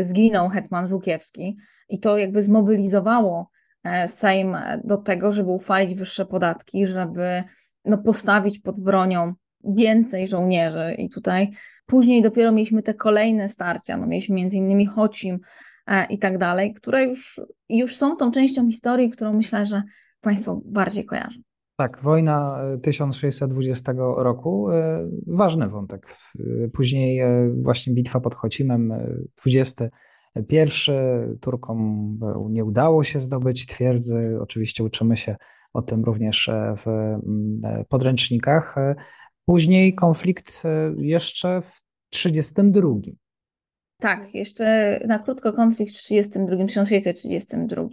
zginął 0.00 0.48
hetman 0.48 0.88
Żukiewski 0.88 1.56
i 1.88 1.98
to 1.98 2.18
jakby 2.18 2.42
zmobilizowało 2.42 3.50
Sejm 4.06 4.56
do 4.84 4.96
tego, 4.96 5.32
żeby 5.32 5.50
uchwalić 5.50 5.94
wyższe 5.94 6.26
podatki, 6.26 6.86
żeby 6.86 7.42
no, 7.84 7.98
postawić 7.98 8.58
pod 8.58 8.80
bronią 8.80 9.34
więcej 9.64 10.28
żołnierzy 10.28 10.94
i 10.98 11.08
tutaj 11.08 11.50
później 11.86 12.22
dopiero 12.22 12.52
mieliśmy 12.52 12.82
te 12.82 12.94
kolejne 12.94 13.48
starcia, 13.48 13.96
no 13.96 14.06
mieliśmy 14.06 14.34
między 14.34 14.56
innymi 14.56 14.86
Chocim 14.86 15.38
e, 15.86 16.06
i 16.06 16.18
tak 16.18 16.38
dalej, 16.38 16.72
które 16.72 17.04
już, 17.04 17.40
już 17.68 17.96
są 17.96 18.16
tą 18.16 18.30
częścią 18.30 18.66
historii, 18.66 19.10
którą 19.10 19.32
myślę, 19.32 19.66
że 19.66 19.82
Państwo 20.20 20.60
bardziej 20.64 21.04
kojarzą. 21.04 21.40
Tak, 21.80 21.98
wojna 22.02 22.58
1620 22.82 23.92
e, 23.92 23.96
roku, 23.96 24.70
e, 24.70 25.08
ważny 25.26 25.68
wątek. 25.68 26.16
Później 26.72 27.18
e, 27.18 27.50
właśnie 27.62 27.94
bitwa 27.94 28.20
pod 28.20 28.34
Chocimem, 28.34 28.92
21. 30.36 31.38
Turkom 31.40 32.18
nie 32.50 32.64
udało 32.64 33.04
się 33.04 33.20
zdobyć 33.20 33.66
twierdzy. 33.66 34.38
Oczywiście 34.40 34.84
uczymy 34.84 35.16
się 35.16 35.36
o 35.72 35.82
tym 35.82 36.04
również 36.04 36.50
w 36.76 37.16
podręcznikach. 37.88 38.76
Później 39.44 39.94
konflikt 39.94 40.62
jeszcze 40.96 41.62
w 41.62 41.82
32. 42.10 42.88
Tak, 44.00 44.34
jeszcze 44.34 45.00
na 45.06 45.18
krótko 45.18 45.52
konflikt 45.52 45.92
w 45.94 45.98
32, 45.98 46.66
1632. 46.66 47.88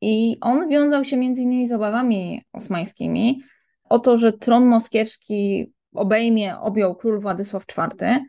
I 0.00 0.36
on 0.40 0.68
wiązał 0.68 1.04
się 1.04 1.16
między 1.16 1.42
innymi 1.42 1.68
z 1.68 1.72
obawami 1.72 2.42
osmańskimi 2.52 3.42
o 3.84 3.98
to, 3.98 4.16
że 4.16 4.32
tron 4.32 4.66
moskiewski 4.66 5.72
obejmie, 5.94 6.58
objął 6.58 6.94
król 6.94 7.20
Władysław 7.20 7.64
IV. 7.78 8.20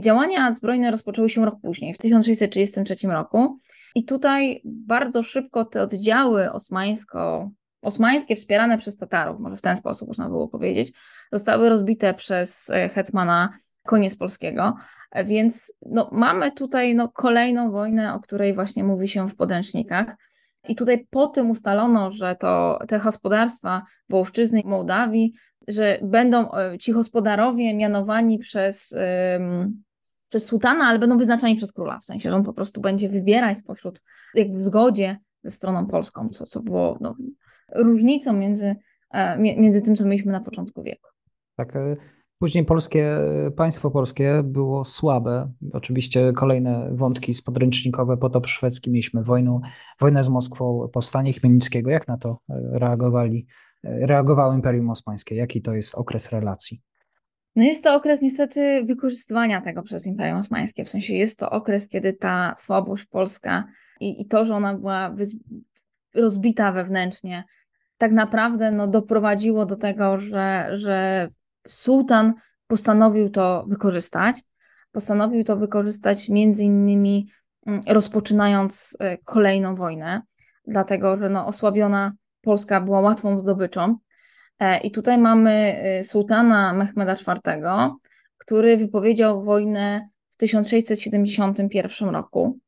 Działania 0.00 0.52
zbrojne 0.52 0.90
rozpoczęły 0.90 1.28
się 1.28 1.44
rok 1.44 1.54
później, 1.62 1.94
w 1.94 1.98
1633 1.98 3.08
roku. 3.08 3.56
I 3.94 4.04
tutaj 4.04 4.60
bardzo 4.64 5.22
szybko 5.22 5.64
te 5.64 5.82
oddziały 5.82 6.52
osmańsko, 6.52 7.50
osmańskie 7.82 8.36
wspierane 8.36 8.78
przez 8.78 8.96
Tatarów, 8.96 9.40
może 9.40 9.56
w 9.56 9.62
ten 9.62 9.76
sposób 9.76 10.08
można 10.08 10.28
było 10.28 10.48
powiedzieć, 10.48 10.92
zostały 11.32 11.68
rozbite 11.68 12.14
przez 12.14 12.70
e, 12.70 12.88
hetmana 12.88 13.52
koniec 13.86 14.16
polskiego. 14.16 14.74
Więc 15.24 15.72
no, 15.86 16.10
mamy 16.12 16.52
tutaj 16.52 16.94
no, 16.94 17.08
kolejną 17.08 17.70
wojnę, 17.70 18.14
o 18.14 18.20
której 18.20 18.54
właśnie 18.54 18.84
mówi 18.84 19.08
się 19.08 19.28
w 19.28 19.36
podręcznikach. 19.36 20.16
I 20.68 20.76
tutaj 20.76 21.06
po 21.10 21.26
tym 21.26 21.50
ustalono, 21.50 22.10
że 22.10 22.36
to 22.36 22.78
te 22.88 22.98
gospodarstwa 22.98 23.82
Wołoszczyzny 24.08 24.60
i 24.60 24.66
Mołdawii, 24.66 25.32
że 25.68 25.98
będą 26.02 26.52
e, 26.52 26.78
ci 26.78 26.92
gospodarowie 26.92 27.74
mianowani 27.74 28.38
przez, 28.38 28.96
przez 30.28 30.46
sułtana, 30.46 30.84
ale 30.84 30.98
będą 30.98 31.16
wyznaczani 31.16 31.56
przez 31.56 31.72
króla, 31.72 31.98
w 31.98 32.04
sensie, 32.04 32.30
że 32.30 32.36
on 32.36 32.44
po 32.44 32.52
prostu 32.52 32.80
będzie 32.80 33.08
wybierać 33.08 33.58
spośród, 33.58 34.02
jakby 34.34 34.58
w 34.58 34.64
zgodzie 34.64 35.16
ze 35.42 35.50
stroną 35.50 35.86
polską, 35.86 36.28
co, 36.28 36.44
co 36.44 36.62
było 36.62 36.98
no, 37.00 37.16
różnicą 37.74 38.32
między, 38.32 38.76
e, 39.10 39.38
między 39.38 39.82
tym, 39.82 39.96
co 39.96 40.04
mieliśmy 40.06 40.32
na 40.32 40.40
początku 40.40 40.82
wieku. 40.82 41.08
Tak, 41.56 41.76
e, 41.76 41.96
Później 42.38 42.64
polskie, 42.64 43.16
państwo 43.56 43.90
polskie 43.90 44.42
było 44.44 44.84
słabe. 44.84 45.52
Oczywiście 45.72 46.32
kolejne 46.32 46.90
wątki 46.92 47.34
spodręcznikowe, 47.34 48.16
potop 48.16 48.46
szwedzki, 48.46 48.90
mieliśmy 48.90 49.22
wojnę, 49.22 49.60
wojnę 50.00 50.22
z 50.22 50.28
Moskwą, 50.28 50.88
powstanie 50.92 51.32
Chmielnickiego. 51.32 51.90
Jak 51.90 52.08
na 52.08 52.18
to 52.18 52.38
reagowali, 52.72 53.46
reagowało 53.82 54.54
Imperium 54.54 54.90
Osmańskie? 54.90 55.34
Jaki 55.34 55.62
to 55.62 55.74
jest 55.74 55.94
okres 55.94 56.32
relacji? 56.32 56.82
No 57.56 57.64
jest 57.64 57.84
to 57.84 57.94
okres 57.94 58.22
niestety 58.22 58.84
wykorzystywania 58.84 59.60
tego 59.60 59.82
przez 59.82 60.06
Imperium 60.06 60.38
Osmańskie. 60.38 60.84
W 60.84 60.88
sensie 60.88 61.14
jest 61.14 61.38
to 61.38 61.50
okres, 61.50 61.88
kiedy 61.88 62.12
ta 62.12 62.54
słabość 62.56 63.04
polska 63.04 63.64
i, 64.00 64.22
i 64.22 64.26
to, 64.26 64.44
że 64.44 64.54
ona 64.54 64.74
była 64.74 65.14
rozbita 66.14 66.72
wewnętrznie, 66.72 67.44
tak 67.98 68.12
naprawdę 68.12 68.70
no, 68.70 68.86
doprowadziło 68.86 69.66
do 69.66 69.76
tego, 69.76 70.20
że, 70.20 70.70
że 70.72 71.28
sułtan 71.66 72.34
postanowił 72.66 73.30
to 73.30 73.64
wykorzystać. 73.68 74.42
Postanowił 74.92 75.44
to 75.44 75.56
wykorzystać 75.56 76.28
między 76.28 76.64
innymi 76.64 77.28
mm, 77.66 77.80
rozpoczynając 77.88 78.96
e, 79.00 79.18
kolejną 79.18 79.74
wojnę, 79.74 80.22
dlatego 80.66 81.16
że 81.16 81.28
no, 81.28 81.46
osłabiona 81.46 82.12
Polska 82.42 82.80
była 82.80 83.00
łatwą 83.00 83.38
zdobyczą. 83.38 83.96
E, 84.60 84.80
I 84.80 84.90
tutaj 84.90 85.18
mamy 85.18 85.50
e, 85.50 86.04
sułtana 86.04 86.72
Mehmeda 86.72 87.12
IV, 87.12 87.90
który 88.38 88.76
wypowiedział 88.76 89.44
wojnę 89.44 90.08
w 90.30 90.36
1671 90.36 92.08
roku. 92.08 92.58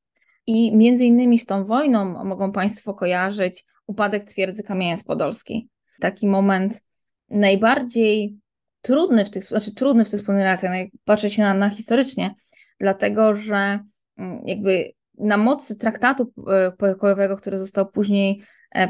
I 0.46 0.76
między 0.76 1.04
innymi 1.04 1.38
z 1.38 1.46
tą 1.46 1.64
wojną 1.64 2.24
mogą 2.24 2.52
Państwo 2.52 2.94
kojarzyć 2.94 3.64
upadek 3.86 4.24
twierdzy 4.24 4.62
Kamieniec 4.62 5.04
Podolskiej. 5.04 5.68
Taki 6.00 6.26
moment 6.26 6.82
najbardziej 7.30 8.36
trudny 8.82 9.24
w 9.24 9.30
tych, 9.30 9.44
znaczy 9.44 9.74
trudny 9.74 10.04
w 10.04 10.10
tych 10.10 10.20
wspólnych 10.20 10.42
relacjach, 10.42 10.74
jak 10.74 10.88
patrzeć 11.04 11.38
na, 11.38 11.54
na 11.54 11.70
historycznie, 11.70 12.34
dlatego 12.80 13.34
że 13.34 13.78
mm, 14.18 14.42
jakby 14.46 14.92
na 15.18 15.36
mocy 15.36 15.76
traktatu 15.76 16.32
e, 16.52 16.72
pokojowego, 16.72 17.36
który 17.36 17.58
został 17.58 17.90
później 17.90 18.42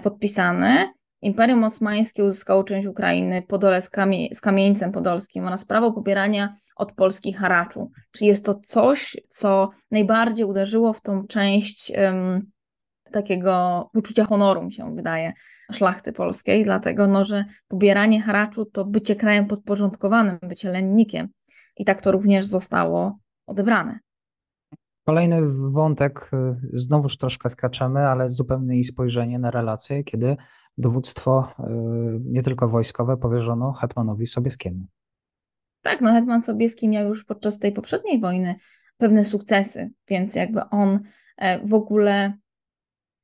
podpisany, 0.03 0.93
Imperium 1.23 1.65
Osmańskie 1.65 2.25
uzyskało 2.25 2.65
część 2.65 2.87
Ukrainy, 2.87 3.43
Podole 3.43 3.83
z, 3.83 3.91
kamie 3.91 4.35
z 4.35 4.41
kamieńcem 4.41 4.93
podolskim 4.93 5.47
oraz 5.47 5.65
prawo 5.65 5.93
pobierania 5.93 6.55
od 6.77 6.93
Polski 6.93 7.33
haraczu. 7.33 7.91
Czy 8.13 8.25
jest 8.25 8.47
to 8.47 8.55
coś, 8.55 9.17
co 9.29 9.71
najbardziej 9.91 10.45
uderzyło 10.45 10.93
w 10.93 11.03
tą 11.03 11.27
część 11.27 11.93
um, 11.99 12.51
takiego 13.13 13.91
uczucia 13.95 14.25
honoru, 14.25 14.63
mi 14.63 14.73
się 14.73 14.95
wydaje, 14.95 15.33
szlachty 15.73 16.13
polskiej, 16.13 16.65
dlatego 16.65 17.07
no, 17.07 17.25
że 17.25 17.45
pobieranie 17.69 18.23
haraczu 18.23 18.65
to 18.65 18.85
bycie 18.85 19.17
krajem 19.17 19.47
podporządkowanym, 19.47 20.39
bycie 20.43 20.71
lennikiem. 20.71 21.29
I 21.77 21.85
tak 21.85 22.03
to 22.03 22.13
również 22.13 22.47
zostało 22.47 23.19
odebrane. 23.47 23.99
Kolejny 25.11 25.43
wątek, 25.71 26.31
y, 26.33 26.79
znowuż 26.79 27.17
troszkę 27.17 27.51
skaczemy, 27.51 28.01
ale 28.01 28.29
zupełnie 28.29 28.75
inne 28.75 28.85
spojrzenie 28.85 29.39
na 29.39 29.51
relacje, 29.51 30.05
kiedy 30.05 30.37
dowództwo 30.79 31.49
y, 31.59 31.63
nie 32.25 32.43
tylko 32.43 32.69
wojskowe 32.69 33.17
powierzono 33.17 33.73
hetmanowi 33.73 34.27
Sobieskiemu. 34.27 34.87
Tak, 35.83 36.01
no 36.01 36.13
hetman 36.13 36.41
Sobieski 36.41 36.89
miał 36.89 37.09
już 37.09 37.25
podczas 37.25 37.59
tej 37.59 37.73
poprzedniej 37.73 38.21
wojny 38.21 38.55
pewne 38.97 39.25
sukcesy, 39.25 39.91
więc 40.09 40.35
jakby 40.35 40.61
on 40.71 41.01
e, 41.37 41.67
w 41.67 41.75
ogóle 41.75 42.35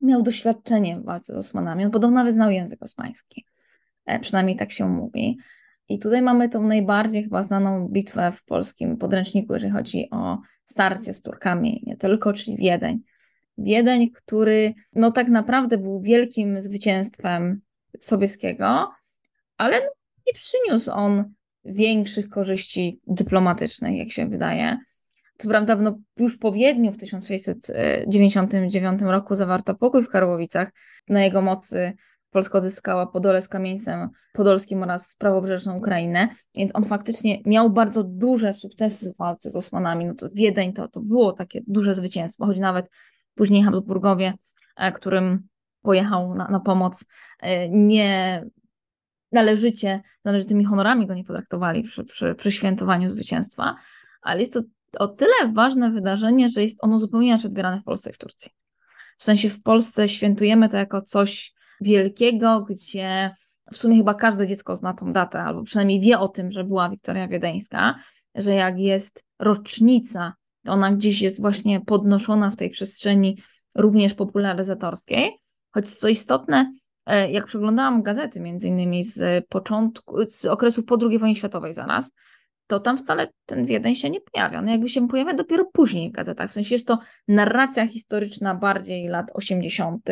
miał 0.01 0.23
doświadczenie 0.23 1.01
w 1.01 1.05
walce 1.05 1.35
z 1.35 1.37
Osmanami. 1.37 1.85
On 1.85 1.91
podobno 1.91 2.15
nawet 2.15 2.35
znał 2.35 2.51
język 2.51 2.83
osmański. 2.83 3.47
E, 4.07 4.21
przynajmniej 4.21 4.57
tak 4.57 4.73
się 4.73 4.89
mówi. 4.89 5.39
I 5.89 5.99
tutaj 5.99 6.23
mamy 6.23 6.49
tą 6.49 6.63
najbardziej 6.63 7.25
chyba 7.25 7.43
znaną 7.43 7.89
bitwę 7.89 8.33
w 8.33 8.45
polskim 8.45 8.97
podręczniku, 8.97 9.55
jeżeli 9.55 9.73
chodzi 9.73 10.09
o 10.11 10.39
starcie 10.65 11.15
z 11.15 11.23
Turkami, 11.23 11.83
nie 11.87 11.97
tylko, 11.97 12.33
czyli 12.33 12.57
Wiedeń. 12.57 13.01
Wiedeń, 13.59 14.11
który 14.11 14.75
no 14.95 15.13
tak 15.13 15.29
naprawdę 15.29 15.79
był 15.79 16.01
wielkim 16.01 16.63
zwycięstwem 16.63 17.61
Sobieskiego, 18.01 18.91
ale 19.57 19.81
nie 20.27 20.33
przyniósł 20.35 20.93
on 20.93 21.25
większych 21.65 22.29
korzyści 22.29 23.01
dyplomatycznych, 23.07 23.99
jak 23.99 24.13
się 24.13 24.29
wydaje. 24.29 24.79
Co 25.39 25.49
prawda, 25.49 25.77
no, 25.77 25.99
już 26.17 26.39
po 26.39 26.53
Wiedniu 26.53 26.93
w 26.93 26.97
1699 26.97 29.03
roku 29.03 29.35
zawarto 29.35 29.75
pokój 29.75 30.03
w 30.03 30.09
Karłowicach. 30.09 30.73
Na 31.09 31.25
jego 31.25 31.43
mocy 31.43 31.93
Polska 32.31 32.59
odzyskała 32.59 33.07
Podole 33.07 33.43
z 33.43 33.49
Kamieńcem 33.49 34.09
Podolskim 34.33 34.83
oraz 34.83 35.17
prawobrzeżną 35.17 35.77
Ukrainę, 35.77 36.29
więc 36.55 36.75
on 36.75 36.85
faktycznie 36.85 37.39
miał 37.47 37.71
bardzo 37.71 38.05
duże 38.05 38.53
sukcesy 38.53 39.13
w 39.13 39.17
walce 39.17 39.51
z 39.51 39.57
Osmanami. 39.57 40.05
No 40.05 40.15
to 40.15 40.29
Wiedeń 40.35 40.73
to, 40.73 40.89
to 40.89 41.01
było 41.01 41.33
takie 41.33 41.63
duże 41.67 41.95
zwycięstwo, 41.95 42.47
choć 42.47 42.59
nawet 42.59 42.87
później 43.35 43.63
Habsburgowie, 43.63 44.35
e, 44.77 44.93
którym 44.93 45.49
pojechał 45.83 46.35
na, 46.35 46.49
na 46.49 46.61
pomoc, 46.61 47.07
e, 47.41 47.69
nie 47.69 48.45
należycie, 49.33 50.01
należytymi 50.25 50.65
honorami 50.65 51.07
go 51.07 51.15
nie 51.15 51.25
potraktowali 51.25 51.83
przy, 51.83 52.05
przy, 52.05 52.35
przy 52.35 52.53
świętowaniu 52.53 53.09
zwycięstwa, 53.09 53.77
ale 54.23 54.41
jest 54.41 54.53
to 54.53 54.61
o 54.99 55.09
tyle 55.09 55.53
ważne 55.53 55.91
wydarzenie, 55.91 56.51
że 56.51 56.63
jest 56.63 56.85
ono 56.85 56.99
zupełnie 56.99 57.29
inaczej 57.29 57.49
odbierane 57.49 57.81
w 57.81 57.85
Polsce 57.85 58.11
i 58.11 58.13
w 58.13 58.19
Turcji. 58.19 58.51
W 59.17 59.25
sensie 59.25 59.51
w 59.51 59.63
Polsce 59.63 60.09
świętujemy 60.09 60.69
to 60.69 60.77
jako 60.77 61.03
coś 61.03 61.56
wielkiego, 61.81 62.61
gdzie 62.69 63.35
w 63.73 63.77
sumie 63.77 63.97
chyba 63.97 64.15
każde 64.15 64.47
dziecko 64.47 64.77
zna 64.77 64.95
tą 64.95 65.13
datę, 65.13 65.43
albo 65.43 65.63
przynajmniej 65.63 66.01
wie 66.01 66.19
o 66.19 66.29
tym, 66.29 66.53
że 66.53 66.65
była 66.65 66.91
Wiktoria 66.91 67.29
Wiedeńska, 67.29 67.95
że 68.35 68.55
jak 68.55 68.79
jest 68.79 69.25
rocznica, 69.39 70.35
to 70.65 70.73
ona 70.73 70.93
gdzieś 70.93 71.21
jest 71.21 71.41
właśnie 71.41 71.81
podnoszona 71.81 72.51
w 72.51 72.57
tej 72.57 72.71
przestrzeni 72.71 73.43
również 73.75 74.15
popularyzatorskiej. 74.15 75.31
Choć 75.71 75.91
co 75.91 76.09
istotne, 76.09 76.73
e, 77.07 77.31
jak 77.31 77.47
przeglądałam 77.47 78.03
gazety, 78.03 78.41
między 78.41 78.69
innymi 78.69 79.05
z 79.05 79.47
początku, 79.49 80.17
z 80.29 80.45
okresu 80.45 80.83
po 80.83 80.99
II 81.11 81.19
wojnie 81.19 81.37
światowej 81.37 81.75
zaraz, 81.75 82.13
to 82.67 82.81
tam 82.81 82.97
wcale 82.99 83.29
ten 83.47 83.67
Wiedeń 83.67 83.95
się 83.95 84.11
nie 84.11 84.21
pojawia. 84.21 84.63
No 84.63 84.71
jakby 84.71 84.89
się 84.89 85.09
pojawia 85.09 85.35
dopiero 85.35 85.65
później 85.65 86.11
w 86.11 86.13
gazetach. 86.13 86.51
W 86.51 86.53
sensie 86.53 86.75
jest 86.75 86.87
to 86.87 86.99
narracja 87.29 87.87
historyczna 87.87 88.55
bardziej 88.55 89.09
lat 89.09 89.31
80. 89.35 90.11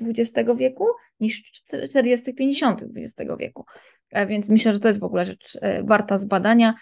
XX 0.00 0.50
wieku 0.56 0.86
niż 1.20 1.42
40., 1.52 2.34
50. 2.34 2.84
XX 2.96 3.32
wieku. 3.38 3.64
E, 4.10 4.26
więc 4.26 4.50
myślę, 4.50 4.74
że 4.74 4.80
to 4.80 4.88
jest 4.88 5.00
w 5.00 5.04
ogóle 5.04 5.24
rzecz 5.24 5.58
e, 5.60 5.84
warta 5.84 6.18
zbadania, 6.18 6.74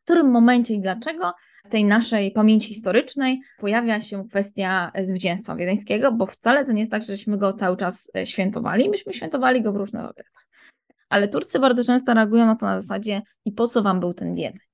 w 0.00 0.04
którym 0.04 0.30
momencie 0.30 0.74
i 0.74 0.80
dlaczego 0.80 1.32
w 1.64 1.68
tej 1.68 1.84
naszej 1.84 2.32
pamięci 2.32 2.68
historycznej 2.68 3.40
pojawia 3.58 4.00
się 4.00 4.28
kwestia 4.28 4.92
zwycięstwa 5.02 5.56
wiedeńskiego, 5.56 6.12
bo 6.12 6.26
wcale 6.26 6.64
to 6.64 6.72
nie 6.72 6.80
jest 6.80 6.90
tak, 6.90 7.04
żeśmy 7.04 7.38
go 7.38 7.52
cały 7.52 7.76
czas 7.76 8.10
e, 8.16 8.26
świętowali. 8.26 8.88
Myśmy 8.88 9.14
świętowali 9.14 9.62
go 9.62 9.72
w 9.72 9.76
różnych 9.76 10.04
okresach. 10.04 10.46
Ale 11.08 11.28
Turcy 11.28 11.58
bardzo 11.58 11.84
często 11.84 12.14
reagują 12.14 12.46
na 12.46 12.56
to 12.56 12.66
na 12.66 12.80
zasadzie 12.80 13.22
i 13.44 13.52
po 13.52 13.68
co 13.68 13.82
wam 13.82 14.00
był 14.00 14.14
ten 14.14 14.34
Wiedeń? 14.34 14.69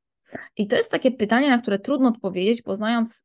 I 0.57 0.67
to 0.67 0.77
jest 0.77 0.91
takie 0.91 1.11
pytanie, 1.11 1.51
na 1.51 1.59
które 1.59 1.79
trudno 1.79 2.09
odpowiedzieć, 2.09 2.63
bo 2.63 2.77
znając 2.77 3.25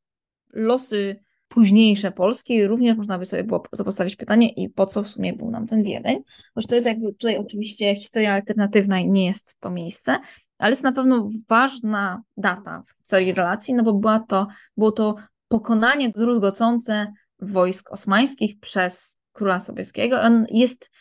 losy 0.54 1.20
późniejsze 1.48 2.12
Polski, 2.12 2.68
również 2.68 2.98
można 2.98 3.18
by 3.18 3.26
sobie 3.26 3.44
było 3.44 3.60
postawić 3.60 4.16
pytanie, 4.16 4.50
i 4.50 4.70
po 4.70 4.86
co 4.86 5.04
w 5.04 5.08
sumie 5.08 5.34
był 5.34 5.52
nam 5.52 5.68
ten 5.68 5.84
Wiedeń? 5.84 6.24
Choć 6.56 6.66
to 6.66 6.76
jest 6.76 6.88
jakby 6.88 7.12
tutaj 7.12 7.38
oczywiście 7.38 7.96
historia 7.96 8.34
alternatywna 8.34 9.00
i 9.00 9.10
nie 9.10 9.26
jest 9.26 9.60
to 9.60 9.70
miejsce, 9.70 10.20
ale 10.58 10.70
jest 10.70 10.84
na 10.84 10.92
pewno 10.92 11.30
ważna 11.50 12.24
data 12.38 12.84
w 12.88 12.98
historii 12.98 13.34
relacji, 13.34 13.74
no 13.74 13.84
bo 13.84 13.94
była 13.94 14.20
to, 14.20 14.48
było 14.78 14.92
to 14.92 15.16
pokonanie 15.48 16.10
druzgocące 16.10 17.14
wojsk 17.40 17.92
osmańskich 17.92 18.60
przez 18.60 19.18
króla 19.32 19.60
Sobieskiego. 19.60 20.22
On 20.22 20.46
jest 20.50 20.92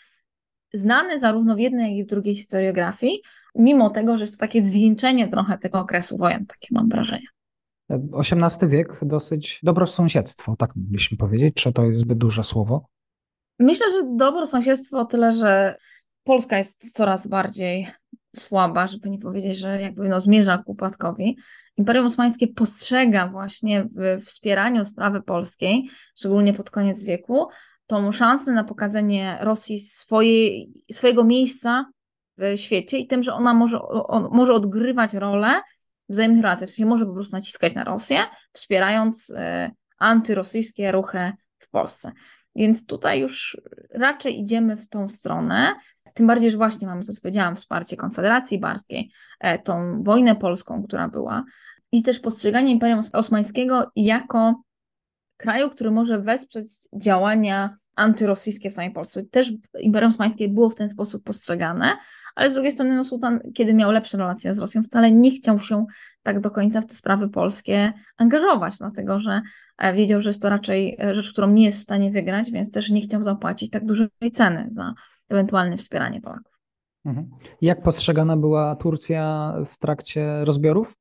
znany 0.72 1.20
zarówno 1.20 1.56
w 1.56 1.58
jednej, 1.58 1.90
jak 1.90 1.98
i 1.98 2.04
w 2.04 2.10
drugiej 2.10 2.36
historiografii, 2.36 3.22
mimo 3.54 3.90
tego, 3.90 4.16
że 4.16 4.22
jest 4.22 4.40
takie 4.40 4.64
zwieńczenie 4.64 5.28
trochę 5.28 5.58
tego 5.58 5.78
okresu 5.78 6.16
wojen, 6.16 6.46
takie 6.46 6.68
mam 6.70 6.88
wrażenie. 6.88 7.26
XVIII 7.90 8.70
wiek 8.70 8.98
dosyć 9.02 9.60
dobrosąsiedztwo, 9.62 10.56
tak 10.56 10.76
mogliśmy 10.76 11.16
powiedzieć, 11.16 11.54
czy 11.54 11.72
to 11.72 11.84
jest 11.84 12.00
zbyt 12.00 12.18
duże 12.18 12.42
słowo? 12.42 12.86
Myślę, 13.58 13.86
że 13.90 14.16
dobrosąsiedztwo 14.16 14.98
o 14.98 15.04
tyle, 15.04 15.32
że 15.32 15.76
Polska 16.24 16.58
jest 16.58 16.92
coraz 16.92 17.26
bardziej 17.26 17.88
słaba, 18.36 18.86
żeby 18.86 19.10
nie 19.10 19.18
powiedzieć, 19.18 19.58
że 19.58 19.80
jakby 19.80 20.08
no 20.08 20.20
zmierza 20.20 20.58
ku 20.58 20.72
upadkowi. 20.72 21.36
Imperium 21.76 22.06
Osmańskie 22.06 22.48
postrzega 22.48 23.28
właśnie 23.28 23.84
w 23.84 24.24
wspieraniu 24.24 24.84
sprawy 24.84 25.22
polskiej, 25.22 25.88
szczególnie 26.18 26.52
pod 26.52 26.70
koniec 26.70 27.04
wieku, 27.04 27.48
tą 27.86 28.12
szansę 28.12 28.52
na 28.52 28.64
pokazanie 28.64 29.38
Rosji 29.40 29.80
swojej, 29.80 30.72
swojego 30.90 31.24
miejsca 31.24 31.84
w 32.40 32.60
świecie 32.60 32.98
i 32.98 33.06
tym, 33.06 33.22
że 33.22 33.34
ona 33.34 33.54
może, 33.54 33.82
on, 33.82 34.28
może 34.32 34.52
odgrywać 34.54 35.14
rolę 35.14 35.62
w 36.08 36.12
wzajemnych 36.12 36.42
relacjach, 36.42 36.70
czyli 36.70 36.86
może 36.86 37.06
po 37.06 37.12
prostu 37.12 37.36
naciskać 37.36 37.74
na 37.74 37.84
Rosję, 37.84 38.20
wspierając 38.52 39.30
y, 39.30 39.34
antyrosyjskie 39.98 40.92
ruchy 40.92 41.32
w 41.58 41.70
Polsce. 41.70 42.12
Więc 42.56 42.86
tutaj 42.86 43.20
już 43.20 43.60
raczej 43.94 44.40
idziemy 44.40 44.76
w 44.76 44.88
tą 44.88 45.08
stronę. 45.08 45.74
Tym 46.14 46.26
bardziej, 46.26 46.50
że 46.50 46.56
właśnie 46.56 46.88
mamy, 46.88 47.02
co 47.02 47.22
powiedziałam, 47.22 47.56
wsparcie 47.56 47.96
Konfederacji 47.96 48.60
Barskiej, 48.60 49.12
e, 49.40 49.58
tą 49.58 50.02
wojnę 50.02 50.36
polską, 50.36 50.82
która 50.82 51.08
była, 51.08 51.44
i 51.92 52.02
też 52.02 52.20
postrzeganie 52.20 52.72
Imperium 52.72 53.00
Osmańskiego 53.12 53.90
jako 53.96 54.62
kraju, 55.36 55.70
który 55.70 55.90
może 55.90 56.18
wesprzeć 56.18 56.66
działania 56.96 57.76
antyrosyjskie 57.96 58.70
w 58.70 58.72
samej 58.72 58.90
Polsce. 58.90 59.24
Też 59.24 59.52
Imperium 59.80 60.10
Osmańskie 60.10 60.48
było 60.48 60.70
w 60.70 60.74
ten 60.74 60.88
sposób 60.88 61.24
postrzegane, 61.24 61.96
ale 62.34 62.50
z 62.50 62.54
drugiej 62.54 62.72
strony 62.72 62.96
no, 62.96 63.04
sułtan, 63.04 63.40
kiedy 63.54 63.74
miał 63.74 63.90
lepsze 63.90 64.18
relacje 64.18 64.52
z 64.52 64.58
Rosją, 64.58 64.82
wcale 64.82 65.12
nie 65.12 65.30
chciał 65.30 65.58
się 65.58 65.86
tak 66.22 66.40
do 66.40 66.50
końca 66.50 66.80
w 66.80 66.86
te 66.86 66.94
sprawy 66.94 67.28
polskie 67.28 67.92
angażować, 68.16 68.78
dlatego 68.78 69.20
że 69.20 69.40
e, 69.78 69.94
wiedział, 69.94 70.22
że 70.22 70.30
jest 70.30 70.42
to 70.42 70.48
raczej 70.48 70.96
e, 71.00 71.14
rzecz, 71.14 71.32
którą 71.32 71.50
nie 71.50 71.64
jest 71.64 71.78
w 71.78 71.82
stanie 71.82 72.10
wygrać, 72.10 72.50
więc 72.50 72.70
też 72.70 72.90
nie 72.90 73.00
chciał 73.00 73.22
zapłacić 73.22 73.70
tak 73.70 73.86
dużej 73.86 74.08
ceny 74.32 74.66
za 74.68 74.94
ewentualne 75.28 75.76
wspieranie 75.76 76.20
Polaków. 76.20 76.52
Mhm. 77.04 77.30
Jak 77.62 77.82
postrzegana 77.82 78.36
była 78.36 78.76
Turcja 78.76 79.54
w 79.66 79.78
trakcie 79.78 80.44
rozbiorów? 80.44 81.00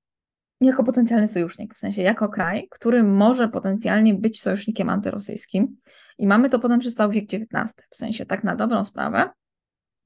jako 0.62 0.84
potencjalny 0.84 1.28
sojusznik, 1.28 1.74
w 1.74 1.78
sensie 1.78 2.02
jako 2.02 2.30
kraj, 2.30 2.68
który 2.72 3.04
może 3.04 3.48
potencjalnie 3.48 4.14
być 4.14 4.42
sojusznikiem 4.42 4.90
antyrosyjskim. 4.90 5.78
I 6.20 6.28
mamy 6.28 6.50
to 6.50 6.60
potem 6.60 6.80
przez 6.80 6.96
cały 6.96 7.14
wiek 7.14 7.24
XIX, 7.34 7.74
w 7.90 7.96
sensie 7.96 8.26
tak 8.26 8.44
na 8.44 8.56
dobrą 8.56 8.84
sprawę, 8.84 9.30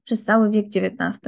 przez 0.04 0.24
cały 0.24 0.50
wiek 0.50 0.66
XIX, 0.66 1.20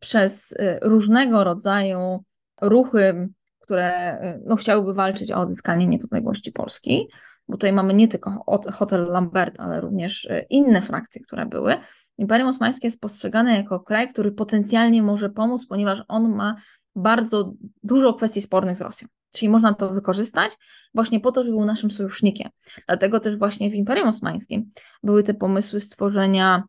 przez 0.00 0.52
y, 0.52 0.78
różnego 0.82 1.44
rodzaju 1.44 2.24
ruchy, 2.62 3.28
które 3.60 4.18
y, 4.22 4.42
no, 4.46 4.56
chciałyby 4.56 4.94
walczyć 4.94 5.32
o 5.32 5.40
odzyskanie 5.40 5.86
niepodległości 5.86 6.52
Polski. 6.52 7.08
bo 7.48 7.56
tutaj 7.56 7.72
mamy 7.72 7.94
nie 7.94 8.08
tylko 8.08 8.44
hotel 8.72 9.06
Lambert, 9.06 9.60
ale 9.60 9.80
również 9.80 10.28
inne 10.50 10.82
frakcje, 10.82 11.22
które 11.22 11.46
były. 11.46 11.76
Imperium 12.18 12.48
Osmańskie 12.48 12.86
jest 12.86 13.00
postrzegane 13.00 13.56
jako 13.56 13.80
kraj, 13.80 14.08
który 14.08 14.32
potencjalnie 14.32 15.02
może 15.02 15.30
pomóc, 15.30 15.66
ponieważ 15.66 16.02
on 16.08 16.34
ma 16.34 16.56
bardzo 16.96 17.52
dużo 17.82 18.14
kwestii 18.14 18.42
spornych 18.42 18.76
z 18.76 18.80
Rosją. 18.80 19.08
Czyli 19.36 19.48
można 19.48 19.74
to 19.74 19.90
wykorzystać 19.90 20.56
właśnie 20.94 21.20
po 21.20 21.32
to, 21.32 21.44
żeby 21.44 21.56
był 21.56 21.64
naszym 21.64 21.90
sojusznikiem. 21.90 22.48
Dlatego 22.86 23.20
też 23.20 23.38
właśnie 23.38 23.70
w 23.70 23.74
Imperium 23.74 24.08
Osmańskim 24.08 24.70
były 25.02 25.22
te 25.22 25.34
pomysły 25.34 25.80
stworzenia 25.80 26.62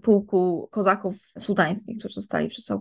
pułku 0.00 0.68
kozaków 0.70 1.14
sudańskich, 1.38 1.98
którzy 1.98 2.14
zostali 2.14 2.48
przez 2.48 2.72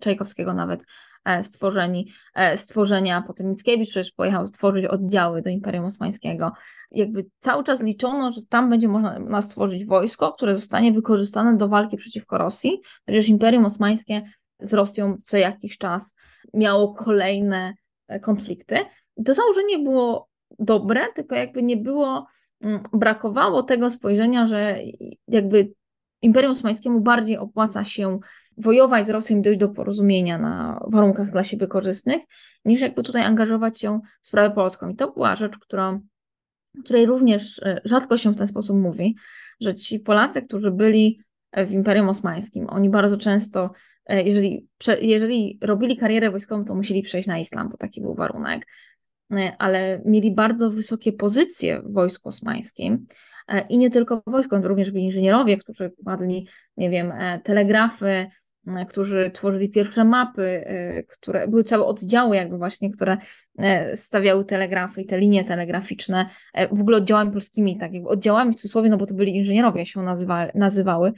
Czajkowskiego 0.00 0.54
nawet 0.54 0.86
e, 1.24 1.42
stworzeni, 1.42 2.10
e, 2.34 2.56
stworzenia, 2.56 3.24
potem 3.26 3.50
Mickiewicz 3.50 3.90
przecież 3.90 4.12
pojechał 4.12 4.44
stworzyć 4.44 4.86
oddziały 4.86 5.42
do 5.42 5.50
Imperium 5.50 5.84
Osmańskiego. 5.84 6.52
Jakby 6.90 7.26
cały 7.38 7.64
czas 7.64 7.82
liczono, 7.82 8.32
że 8.32 8.40
tam 8.48 8.70
będzie 8.70 8.88
można 8.88 9.42
stworzyć 9.42 9.84
wojsko, 9.84 10.32
które 10.32 10.54
zostanie 10.54 10.92
wykorzystane 10.92 11.56
do 11.56 11.68
walki 11.68 11.96
przeciwko 11.96 12.38
Rosji, 12.38 12.80
przecież 13.06 13.28
Imperium 13.28 13.64
Osmańskie 13.64 14.22
z 14.60 14.74
Rosją 14.74 15.16
co 15.22 15.36
jakiś 15.36 15.78
czas 15.78 16.14
miało 16.54 16.94
kolejne 16.94 17.74
konflikty. 18.18 18.76
To 19.24 19.34
założenie 19.34 19.78
było 19.78 20.28
dobre, 20.58 21.00
tylko 21.14 21.34
jakby 21.34 21.62
nie 21.62 21.76
było, 21.76 22.26
mm, 22.60 22.82
brakowało 22.92 23.62
tego 23.62 23.90
spojrzenia, 23.90 24.46
że 24.46 24.76
jakby 25.28 25.72
Imperium 26.22 26.52
Osmańskiemu 26.52 27.00
bardziej 27.00 27.38
opłaca 27.38 27.84
się 27.84 28.18
wojować 28.58 29.06
z 29.06 29.10
Rosją 29.10 29.38
i 29.38 29.42
dojść 29.42 29.60
do 29.60 29.68
porozumienia 29.68 30.38
na 30.38 30.80
warunkach 30.86 31.30
dla 31.30 31.44
siebie 31.44 31.66
korzystnych, 31.66 32.22
niż 32.64 32.80
jakby 32.80 33.02
tutaj 33.02 33.22
angażować 33.22 33.80
się 33.80 34.00
w 34.22 34.28
sprawę 34.28 34.54
polską. 34.54 34.88
I 34.88 34.96
to 34.96 35.12
była 35.12 35.36
rzecz, 35.36 35.58
którą, 35.58 36.00
której 36.84 37.06
również 37.06 37.58
e, 37.58 37.80
rzadko 37.84 38.18
się 38.18 38.32
w 38.32 38.36
ten 38.36 38.46
sposób 38.46 38.76
mówi, 38.76 39.16
że 39.60 39.74
ci 39.74 40.00
Polacy, 40.00 40.42
którzy 40.42 40.70
byli 40.70 41.20
w 41.66 41.72
Imperium 41.72 42.08
Osmańskim, 42.08 42.66
oni 42.68 42.90
bardzo 42.90 43.16
często 43.16 43.70
E, 43.99 43.99
jeżeli, 44.08 44.68
jeżeli 45.00 45.58
robili 45.62 45.96
karierę 45.96 46.30
wojskową, 46.30 46.64
to 46.64 46.74
musieli 46.74 47.02
przejść 47.02 47.28
na 47.28 47.38
islam, 47.38 47.68
bo 47.68 47.76
taki 47.76 48.00
był 48.00 48.14
warunek, 48.14 48.66
e, 49.32 49.52
ale 49.58 50.02
mieli 50.04 50.34
bardzo 50.34 50.70
wysokie 50.70 51.12
pozycje 51.12 51.82
w 51.82 51.92
wojsku 51.92 52.28
osmańskim. 52.28 53.06
E, 53.48 53.66
I 53.68 53.78
nie 53.78 53.90
tylko 53.90 54.22
w 54.26 54.30
wojsku, 54.30 54.56
również 54.62 54.90
byli 54.90 55.04
inżynierowie, 55.04 55.56
którzy 55.56 55.92
kładli, 56.04 56.48
nie 56.76 56.90
wiem, 56.90 57.12
telegrafy, 57.44 58.26
którzy 58.88 59.30
tworzyli 59.30 59.70
pierwsze 59.70 60.04
mapy, 60.04 60.64
które 61.08 61.48
były 61.48 61.64
całe 61.64 61.84
oddziały, 61.84 62.36
jakby 62.36 62.58
właśnie, 62.58 62.90
które 62.90 63.16
stawiały 63.94 64.44
telegrafy 64.44 65.02
i 65.02 65.06
te 65.06 65.18
linie 65.18 65.44
telegraficzne, 65.44 66.26
w 66.72 66.80
ogóle 66.80 66.96
oddziałami 66.96 67.32
polskimi, 67.32 67.78
tak 67.78 67.92
jakby 67.92 68.08
oddziałami 68.08 68.52
w 68.52 68.56
cudzysłowie, 68.56 68.90
no 68.90 68.96
bo 68.96 69.06
to 69.06 69.14
byli 69.14 69.36
inżynierowie, 69.36 69.86
się 69.86 70.02
nazywa, 70.02 70.46
nazywały, 70.54 71.12
E, 71.12 71.14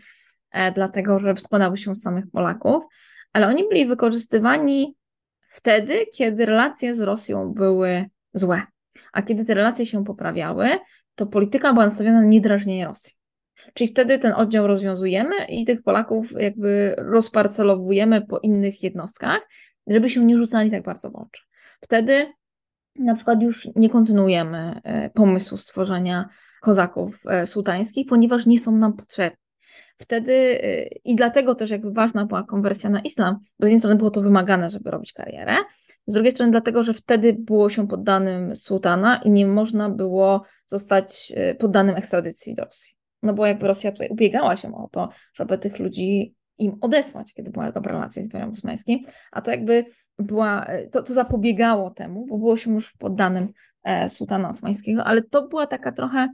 dlatego 0.75 1.21
że 1.21 1.37
składały 1.37 1.77
się 1.77 1.95
z 1.95 2.03
samych 2.03 2.25
Polaków, 2.33 2.85
ale 3.33 3.47
oni 3.47 3.69
byli 3.69 3.87
wykorzystywani 3.87 4.97
wtedy, 5.49 6.07
kiedy 6.15 6.47
relacje 6.47 6.95
z 6.95 7.01
Rosją 7.01 7.53
były 7.53 8.05
złe. 8.35 8.62
A 9.12 9.23
kiedy 9.23 9.45
te 9.45 9.55
relacje 9.55 9.87
się 9.87 10.05
poprawiały, 10.05 10.69
to 11.15 11.27
polityka 11.27 11.73
była 11.73 11.85
nastawiona 11.85 12.21
na 12.21 12.27
niedrażnienie 12.27 12.85
Rosji. 12.87 13.12
Czyli 13.75 13.91
wtedy 13.91 14.19
ten 14.19 14.33
oddział 14.33 14.67
rozwiązujemy 14.67 15.35
i 15.49 15.65
tych 15.65 15.83
Polaków 15.83 16.33
jakby 16.38 16.95
rozparcelowujemy 16.99 18.27
po 18.27 18.38
innych 18.38 18.83
jednostkach, 18.83 19.41
żeby 19.87 20.11
się 20.11 20.25
nie 20.25 20.38
rzucali 20.38 20.71
tak 20.71 20.85
bardzo 20.85 21.11
w 21.11 21.17
oczy. 21.17 21.43
Wtedy 21.81 22.27
na 22.99 23.15
przykład 23.15 23.43
już 23.43 23.69
nie 23.77 23.91
kontynuujemy 23.91 24.81
e, 24.85 25.11
pomysłu 25.11 25.59
stworzenia 25.59 26.29
kozaków 26.62 27.21
e, 27.27 27.47
sułtańskich, 27.47 28.07
ponieważ 28.09 28.47
nie 28.47 28.59
są 28.59 28.77
nam 28.77 28.93
potrzebni. 28.93 29.41
Wtedy 29.98 30.33
y, 30.33 31.00
i 31.05 31.16
dlatego 31.16 31.55
też 31.55 31.70
jakby 31.70 31.92
ważna 31.92 32.26
była 32.26 32.42
konwersja 32.42 32.90
na 32.90 33.00
islam, 33.00 33.38
bo 33.61 33.66
z 33.66 33.68
jednej 33.68 33.78
strony 33.78 33.96
było 33.96 34.11
to 34.11 34.20
wymagane, 34.20 34.70
żeby 34.70 34.90
robić 34.90 35.12
karierę, 35.12 35.57
z 36.07 36.14
drugiej 36.14 36.33
strony 36.33 36.52
dlatego, 36.52 36.85
że 36.85 36.94
wtedy 36.94 37.37
było 37.38 37.70
się 37.70 37.88
poddanym 37.88 38.57
sułtana 38.57 39.16
i 39.16 39.31
nie 39.31 39.46
można 39.46 39.90
było 39.90 40.42
zostać 40.66 41.33
y, 41.50 41.55
poddanym 41.55 41.96
ekstradycji 41.96 42.55
do 42.55 42.64
Rosji. 42.64 42.94
No 43.22 43.35
bo 43.35 43.46
jakby 43.46 43.66
Rosja 43.66 43.92
tutaj 43.92 44.09
ubiegała 44.09 44.57
się 44.57 44.74
o 44.74 44.88
to, 44.92 45.09
żeby 45.35 45.59
tych 45.59 45.78
ludzi 45.78 46.35
im 46.59 46.78
odesłać, 46.81 47.35
kiedy 47.35 47.50
była 47.50 47.72
dobra 47.72 47.92
relacja 47.92 48.22
z 48.22 48.26
Imperium 48.26 48.50
Osmańskim, 48.50 48.98
a 49.33 49.42
to 49.42 49.50
jakby 49.50 49.85
była, 50.18 50.66
y, 50.72 50.88
to, 50.92 51.02
to 51.02 51.12
zapobiegało 51.12 51.90
temu, 51.90 52.26
bo 52.26 52.38
było 52.38 52.57
się 52.57 52.74
już 52.74 52.92
poddanym 52.92 53.48
e, 53.85 54.09
sułtana 54.09 54.48
osmańskiego, 54.48 55.05
ale 55.05 55.22
to 55.22 55.48
była 55.48 55.66
taka 55.66 55.92
trochę 55.92 56.28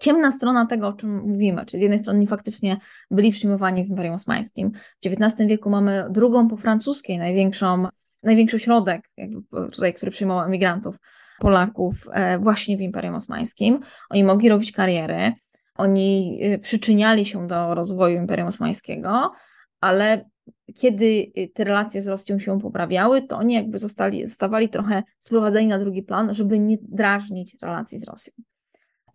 ciemna 0.00 0.30
strona 0.30 0.66
tego, 0.66 0.88
o 0.88 0.92
czym 0.92 1.20
mówimy, 1.28 1.66
czyli 1.66 1.80
z 1.80 1.82
jednej 1.82 1.98
strony 1.98 2.26
faktycznie 2.26 2.76
byli 3.10 3.30
przyjmowani 3.30 3.84
w 3.84 3.88
Imperium 3.88 4.14
Osmańskim. 4.14 4.70
W 4.72 5.06
XIX 5.06 5.48
wieku 5.48 5.70
mamy 5.70 6.06
drugą 6.10 6.48
po 6.48 6.56
francuskiej 6.56 7.18
największą, 7.18 7.86
największy 8.22 8.56
ośrodek 8.56 9.10
tutaj, 9.72 9.94
który 9.94 10.10
przyjmował 10.10 10.46
emigrantów, 10.46 10.98
Polaków 11.38 12.08
e, 12.12 12.38
właśnie 12.38 12.76
w 12.76 12.80
Imperium 12.80 13.14
Osmańskim. 13.14 13.80
Oni 14.10 14.24
mogli 14.24 14.48
robić 14.48 14.72
kariery, 14.72 15.32
oni 15.74 16.38
e, 16.42 16.58
przyczyniali 16.58 17.24
się 17.24 17.48
do 17.48 17.74
rozwoju 17.74 18.16
Imperium 18.16 18.48
Osmańskiego, 18.48 19.32
ale 19.80 20.24
kiedy 20.74 21.26
e, 21.36 21.48
te 21.48 21.64
relacje 21.64 22.02
z 22.02 22.06
Rosją 22.06 22.38
się 22.38 22.60
poprawiały, 22.60 23.22
to 23.22 23.38
oni 23.38 23.54
jakby 23.54 23.78
zostali, 23.78 24.26
zostawali 24.26 24.68
trochę 24.68 25.02
sprowadzeni 25.18 25.66
na 25.66 25.78
drugi 25.78 26.02
plan, 26.02 26.34
żeby 26.34 26.58
nie 26.58 26.76
drażnić 26.82 27.56
relacji 27.62 27.98
z 27.98 28.08
Rosją. 28.08 28.32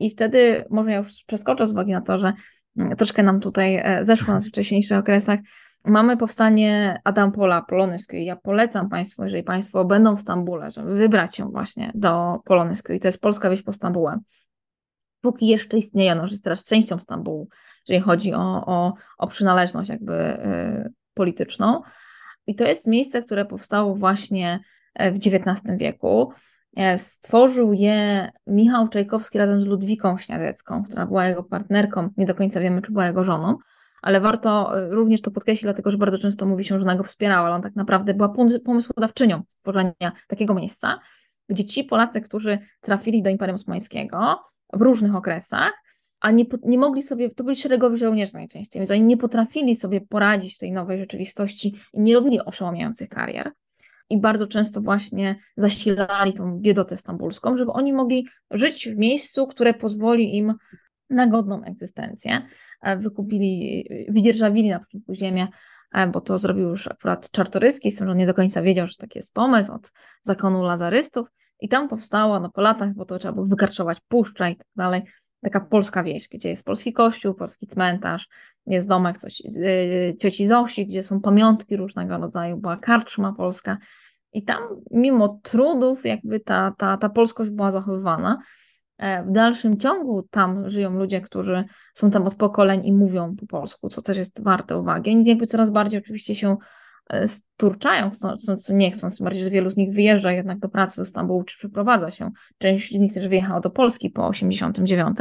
I 0.03 0.09
wtedy, 0.09 0.65
może 0.69 0.91
ja 0.91 0.97
już 0.97 1.23
przeskoczę 1.27 1.65
z 1.65 1.71
uwagi 1.71 1.91
na 1.91 2.01
to, 2.01 2.19
że 2.19 2.33
mm, 2.77 2.95
troszkę 2.95 3.23
nam 3.23 3.39
tutaj 3.39 3.75
e, 3.75 4.05
zeszło 4.05 4.33
na 4.33 4.39
wcześniejszych 4.39 4.97
okresach, 4.97 5.39
mamy 5.85 6.17
powstanie 6.17 7.01
Adampola 7.03 7.61
Polonysku 7.61 8.15
i 8.15 8.25
ja 8.25 8.35
polecam 8.35 8.89
Państwu, 8.89 9.23
jeżeli 9.23 9.43
Państwo 9.43 9.85
będą 9.85 10.15
w 10.15 10.19
Stambule, 10.19 10.71
żeby 10.71 10.95
wybrać 10.95 11.35
się 11.35 11.45
właśnie 11.49 11.91
do 11.95 12.39
Polonysku 12.45 12.93
i 12.93 12.99
to 12.99 13.07
jest 13.07 13.21
polska 13.21 13.49
wieś 13.49 13.61
pod 13.61 13.75
Stambułem. 13.75 14.19
Póki 15.21 15.47
jeszcze 15.47 15.77
istnieje, 15.77 16.15
no, 16.15 16.27
że 16.27 16.33
jest 16.33 16.43
teraz 16.43 16.65
częścią 16.65 16.99
Stambułu, 16.99 17.49
jeżeli 17.87 18.05
chodzi 18.05 18.33
o, 18.33 18.65
o, 18.65 18.93
o 19.17 19.27
przynależność 19.27 19.89
jakby 19.89 20.13
y, 20.13 20.93
polityczną. 21.13 21.81
I 22.47 22.55
to 22.55 22.63
jest 22.63 22.87
miejsce, 22.87 23.21
które 23.21 23.45
powstało 23.45 23.95
właśnie 23.95 24.59
e, 24.93 25.11
w 25.11 25.15
XIX 25.15 25.77
wieku. 25.77 26.33
E, 26.75 26.97
stworzył 26.97 27.73
je 27.73 28.31
Michał 28.47 28.87
Czajkowski 28.87 29.37
razem 29.37 29.61
z 29.61 29.65
Ludwiką 29.65 30.17
Śniadecką, 30.17 30.83
która 30.83 31.05
była 31.05 31.27
jego 31.27 31.43
partnerką, 31.43 32.09
nie 32.17 32.25
do 32.25 32.35
końca 32.35 32.59
wiemy, 32.59 32.81
czy 32.81 32.91
była 32.91 33.07
jego 33.07 33.23
żoną, 33.23 33.57
ale 34.01 34.21
warto 34.21 34.79
e, 34.79 34.89
również 34.89 35.21
to 35.21 35.31
podkreślić, 35.31 35.63
dlatego 35.63 35.91
że 35.91 35.97
bardzo 35.97 36.19
często 36.19 36.45
mówi 36.45 36.65
się, 36.65 36.75
że 36.75 36.81
ona 36.81 36.95
go 36.95 37.03
wspierała, 37.03 37.47
ale 37.47 37.55
on 37.55 37.61
tak 37.61 37.75
naprawdę 37.75 38.13
była 38.13 38.33
pomysłodawczynią 38.65 39.41
stworzenia 39.47 40.11
takiego 40.27 40.53
miejsca, 40.53 40.99
gdzie 41.49 41.65
ci 41.65 41.83
Polacy, 41.83 42.21
którzy 42.21 42.59
trafili 42.81 43.23
do 43.23 43.29
Imperium 43.29 43.55
Osmańskiego 43.55 44.39
w 44.73 44.81
różnych 44.81 45.15
okresach, 45.15 45.73
a 46.21 46.31
nie, 46.31 46.45
nie 46.63 46.77
mogli 46.77 47.01
sobie, 47.01 47.29
to 47.29 47.43
byli 47.43 47.55
szeregowi 47.55 47.97
żołnierze 47.97 48.37
najczęściej, 48.37 48.79
więc 48.79 48.91
oni 48.91 49.01
nie 49.01 49.17
potrafili 49.17 49.75
sobie 49.75 50.01
poradzić 50.01 50.55
w 50.55 50.57
tej 50.57 50.71
nowej 50.71 50.99
rzeczywistości 50.99 51.75
i 51.93 52.01
nie 52.01 52.13
robili 52.13 52.45
oszałamiających 52.45 53.09
karier, 53.09 53.51
i 54.09 54.19
bardzo 54.21 54.47
często 54.47 54.81
właśnie 54.81 55.35
zasilali 55.57 56.33
tą 56.33 56.59
biedotę 56.59 56.97
stambulską, 56.97 57.57
żeby 57.57 57.71
oni 57.71 57.93
mogli 57.93 58.27
żyć 58.51 58.89
w 58.89 58.97
miejscu, 58.97 59.47
które 59.47 59.73
pozwoli 59.73 60.37
im 60.37 60.53
na 61.09 61.27
godną 61.27 61.63
egzystencję. 61.63 62.41
E, 62.81 62.97
wykupili, 62.97 63.85
wydzierżawili 64.09 64.69
na 64.69 64.79
początku 64.79 65.13
ziemię, 65.13 65.47
e, 65.93 66.07
bo 66.07 66.21
to 66.21 66.37
zrobił 66.37 66.69
już 66.69 66.87
akurat 66.87 67.31
Czartoryski, 67.31 67.91
z 67.91 67.97
tym, 67.97 68.07
że 68.07 68.11
on 68.11 68.17
nie 68.17 68.25
do 68.25 68.33
końca 68.33 68.61
wiedział, 68.61 68.87
że 68.87 68.95
taki 68.95 69.17
jest 69.17 69.33
pomysł 69.33 69.73
od 69.73 69.91
zakonu 70.21 70.63
lazarystów 70.63 71.27
i 71.59 71.69
tam 71.69 71.87
powstało 71.87 72.39
no, 72.39 72.49
po 72.49 72.61
latach, 72.61 72.93
bo 72.93 73.05
to 73.05 73.19
trzeba 73.19 73.33
było 73.33 73.45
wykarczować 73.45 73.97
puszcza 74.07 74.49
i 74.49 74.55
tak 74.55 74.67
dalej, 74.75 75.01
taka 75.43 75.61
polska 75.61 76.03
wieś, 76.03 76.27
gdzie 76.27 76.49
jest 76.49 76.65
polski 76.65 76.93
kościół, 76.93 77.33
polski 77.33 77.67
cmentarz, 77.67 78.27
jest 78.65 78.87
domek 78.87 79.17
coś, 79.17 79.39
yy, 79.39 80.13
cioci 80.21 80.47
Zosi, 80.47 80.87
gdzie 80.87 81.03
są 81.03 81.21
pamiątki 81.21 81.77
różnego 81.77 82.17
rodzaju, 82.17 82.57
była 82.57 82.77
karczma 82.77 83.33
polska 83.33 83.77
i 84.33 84.43
tam 84.43 84.63
mimo 84.91 85.39
trudów 85.43 86.05
jakby 86.05 86.39
ta, 86.39 86.73
ta, 86.77 86.97
ta 86.97 87.09
polskość 87.09 87.51
była 87.51 87.71
zachowywana. 87.71 88.39
E, 88.97 89.23
w 89.23 89.31
dalszym 89.31 89.77
ciągu 89.77 90.21
tam 90.21 90.69
żyją 90.69 90.97
ludzie, 90.97 91.21
którzy 91.21 91.63
są 91.93 92.11
tam 92.11 92.23
od 92.23 92.35
pokoleń 92.35 92.85
i 92.85 92.93
mówią 92.93 93.35
po 93.35 93.47
polsku, 93.47 93.89
co 93.89 94.01
też 94.01 94.17
jest 94.17 94.43
warte 94.43 94.77
uwagi. 94.77 95.11
Oni 95.11 95.25
jakby 95.25 95.47
coraz 95.47 95.71
bardziej 95.71 95.99
oczywiście 95.99 96.35
się 96.35 96.57
e, 97.09 97.27
sturczają, 97.27 98.09
chcą, 98.09 98.37
co 98.57 98.73
nie 98.73 98.91
chcą, 98.91 99.09
tym 99.09 99.23
bardziej, 99.23 99.43
że 99.43 99.49
wielu 99.49 99.69
z 99.69 99.77
nich 99.77 99.93
wyjeżdża 99.93 100.31
jednak 100.31 100.59
do 100.59 100.69
pracy 100.69 101.01
do 101.01 101.05
Stambułu, 101.05 101.43
czy 101.43 101.57
przeprowadza 101.57 102.11
się. 102.11 102.31
Część 102.57 102.93
z 102.93 102.99
nich 102.99 103.13
też 103.13 103.27
wyjechała 103.27 103.59
do 103.59 103.69
Polski 103.69 104.09
po 104.09 104.27
89, 104.27 105.17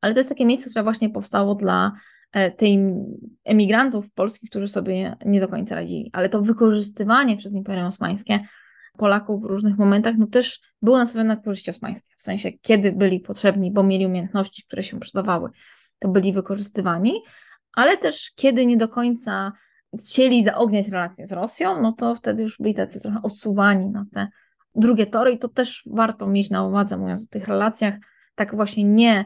ale 0.00 0.14
to 0.14 0.20
jest 0.20 0.28
takie 0.28 0.46
miejsce, 0.46 0.70
które 0.70 0.82
właśnie 0.82 1.10
powstało 1.10 1.54
dla 1.54 1.92
E, 2.34 2.50
tej 2.50 2.78
emigrantów 3.44 4.12
polskich, 4.12 4.50
którzy 4.50 4.68
sobie 4.68 5.16
nie 5.26 5.40
do 5.40 5.48
końca 5.48 5.74
radzili. 5.74 6.10
Ale 6.12 6.28
to 6.28 6.40
wykorzystywanie 6.40 7.36
przez 7.36 7.52
Imperium 7.52 7.86
Osmańskie 7.86 8.40
Polaków 8.96 9.42
w 9.42 9.44
różnych 9.44 9.78
momentach, 9.78 10.14
no 10.18 10.26
też 10.26 10.60
było 10.82 10.98
nastawione 10.98 11.28
na 11.28 11.40
korzyści 11.40 11.70
osmańskie. 11.70 12.14
W 12.16 12.22
sensie, 12.22 12.52
kiedy 12.52 12.92
byli 12.92 13.20
potrzebni, 13.20 13.72
bo 13.72 13.82
mieli 13.82 14.06
umiejętności, 14.06 14.62
które 14.66 14.82
się 14.82 15.00
przydawały, 15.00 15.50
to 15.98 16.08
byli 16.08 16.32
wykorzystywani, 16.32 17.12
ale 17.72 17.96
też 17.98 18.32
kiedy 18.36 18.66
nie 18.66 18.76
do 18.76 18.88
końca 18.88 19.52
chcieli 20.00 20.44
zaogniać 20.44 20.88
relacje 20.88 21.26
z 21.26 21.32
Rosją, 21.32 21.82
no 21.82 21.92
to 21.92 22.14
wtedy 22.14 22.42
już 22.42 22.58
byli 22.58 22.74
tacy 22.74 23.00
trochę 23.00 23.22
odsuwani 23.22 23.86
na 23.86 24.06
te 24.12 24.28
drugie 24.74 25.06
tory 25.06 25.32
i 25.32 25.38
to 25.38 25.48
też 25.48 25.82
warto 25.86 26.26
mieć 26.26 26.50
na 26.50 26.64
uwadze, 26.66 26.96
mówiąc 26.96 27.24
o 27.24 27.32
tych 27.32 27.48
relacjach, 27.48 27.94
tak 28.34 28.56
właśnie 28.56 28.84
nie 28.84 29.24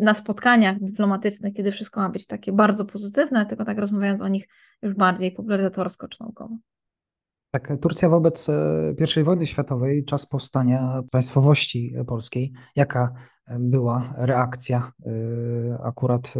na 0.00 0.14
spotkaniach 0.14 0.76
dyplomatycznych, 0.80 1.54
kiedy 1.54 1.72
wszystko 1.72 2.00
ma 2.00 2.08
być 2.08 2.26
takie 2.26 2.52
bardzo 2.52 2.84
pozytywne, 2.84 3.46
tylko 3.46 3.64
tak 3.64 3.78
rozmawiając 3.78 4.22
o 4.22 4.28
nich 4.28 4.48
już 4.82 4.94
bardziej 4.94 5.32
popularyzatorsko 5.32 6.08
czy 6.08 6.16
naukowo. 6.20 6.56
Tak, 7.50 7.72
Turcja 7.80 8.08
wobec 8.08 8.48
e, 8.48 9.20
I 9.20 9.24
wojny 9.24 9.46
światowej, 9.46 10.04
czas 10.04 10.26
powstania 10.26 11.02
państwowości 11.10 11.94
polskiej, 12.06 12.52
jaka 12.76 13.12
była 13.58 14.14
reakcja 14.16 14.92
e, 15.06 15.10
akurat 15.82 16.34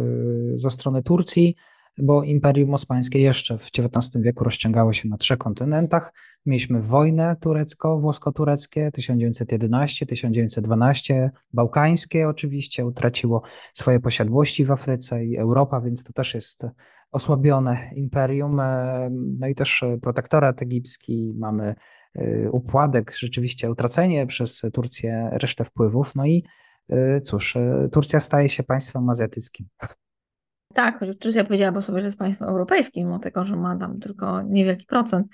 ze 0.53 0.69
strony 0.69 1.03
Turcji? 1.03 1.55
Bo 1.97 2.23
Imperium 2.23 2.73
Osmańskie 2.73 3.19
jeszcze 3.19 3.57
w 3.57 3.69
XIX 3.79 4.23
wieku 4.23 4.43
rozciągało 4.43 4.93
się 4.93 5.09
na 5.09 5.17
trzech 5.17 5.37
kontynentach. 5.37 6.13
Mieliśmy 6.45 6.81
wojnę 6.81 7.35
turecko-włosko-tureckie 7.41 8.89
1911-1912, 8.97 11.29
bałkańskie 11.53 12.27
oczywiście 12.27 12.85
utraciło 12.85 13.41
swoje 13.73 13.99
posiadłości 13.99 14.65
w 14.65 14.71
Afryce 14.71 15.25
i 15.25 15.37
Europa, 15.37 15.81
więc 15.81 16.03
to 16.03 16.13
też 16.13 16.33
jest 16.33 16.65
osłabione 17.11 17.91
imperium. 17.95 18.59
E, 18.59 19.09
no 19.39 19.47
i 19.47 19.55
też 19.55 19.83
protektorat 20.01 20.61
egipski, 20.61 21.33
mamy 21.37 21.75
e, 22.15 22.51
upładek, 22.51 23.13
rzeczywiście 23.19 23.71
utracenie 23.71 24.27
przez 24.27 24.61
Turcję 24.73 25.29
resztę 25.31 25.65
wpływów. 25.65 26.15
No 26.15 26.25
i 26.25 26.43
e, 26.89 27.21
cóż, 27.21 27.57
Turcja 27.91 28.19
staje 28.19 28.49
się 28.49 28.63
państwem 28.63 29.09
azjatyckim. 29.09 29.67
Tak, 30.77 30.99
choć 30.99 31.19
Turcja 31.19 31.43
powiedziała 31.43 31.81
sobie, 31.81 31.99
że 31.99 32.05
jest 32.05 32.19
państwem 32.19 32.49
europejskim, 32.49 33.07
mimo 33.07 33.19
tego, 33.19 33.45
że 33.45 33.55
ma 33.55 33.77
tam 33.77 33.99
tylko 33.99 34.41
niewielki 34.41 34.85
procent 34.85 35.27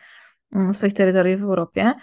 mm, 0.55 0.73
swoich 0.73 0.93
terytoriów 0.93 1.41
w 1.41 1.43
Europie, 1.43 1.93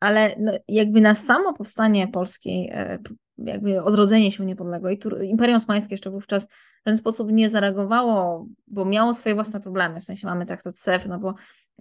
ale 0.00 0.34
no, 0.38 0.52
jakby 0.68 1.00
na 1.00 1.14
samo 1.14 1.54
powstanie 1.54 2.08
Polski, 2.08 2.68
e, 2.72 2.98
jakby 3.38 3.82
odrodzenie 3.82 4.32
się 4.32 4.44
niepodległej, 4.44 4.98
Imperium 5.22 5.56
Osmańskie 5.56 5.94
jeszcze 5.94 6.10
wówczas 6.10 6.48
w 6.80 6.84
ten 6.84 6.96
sposób 6.96 7.32
nie 7.32 7.50
zareagowało, 7.50 8.46
bo 8.66 8.84
miało 8.84 9.14
swoje 9.14 9.34
własne 9.34 9.60
problemy, 9.60 10.00
w 10.00 10.04
sensie 10.04 10.26
mamy 10.26 10.46
traktat 10.46 10.76
SEF, 10.76 11.06
no 11.06 11.18
bo 11.18 11.34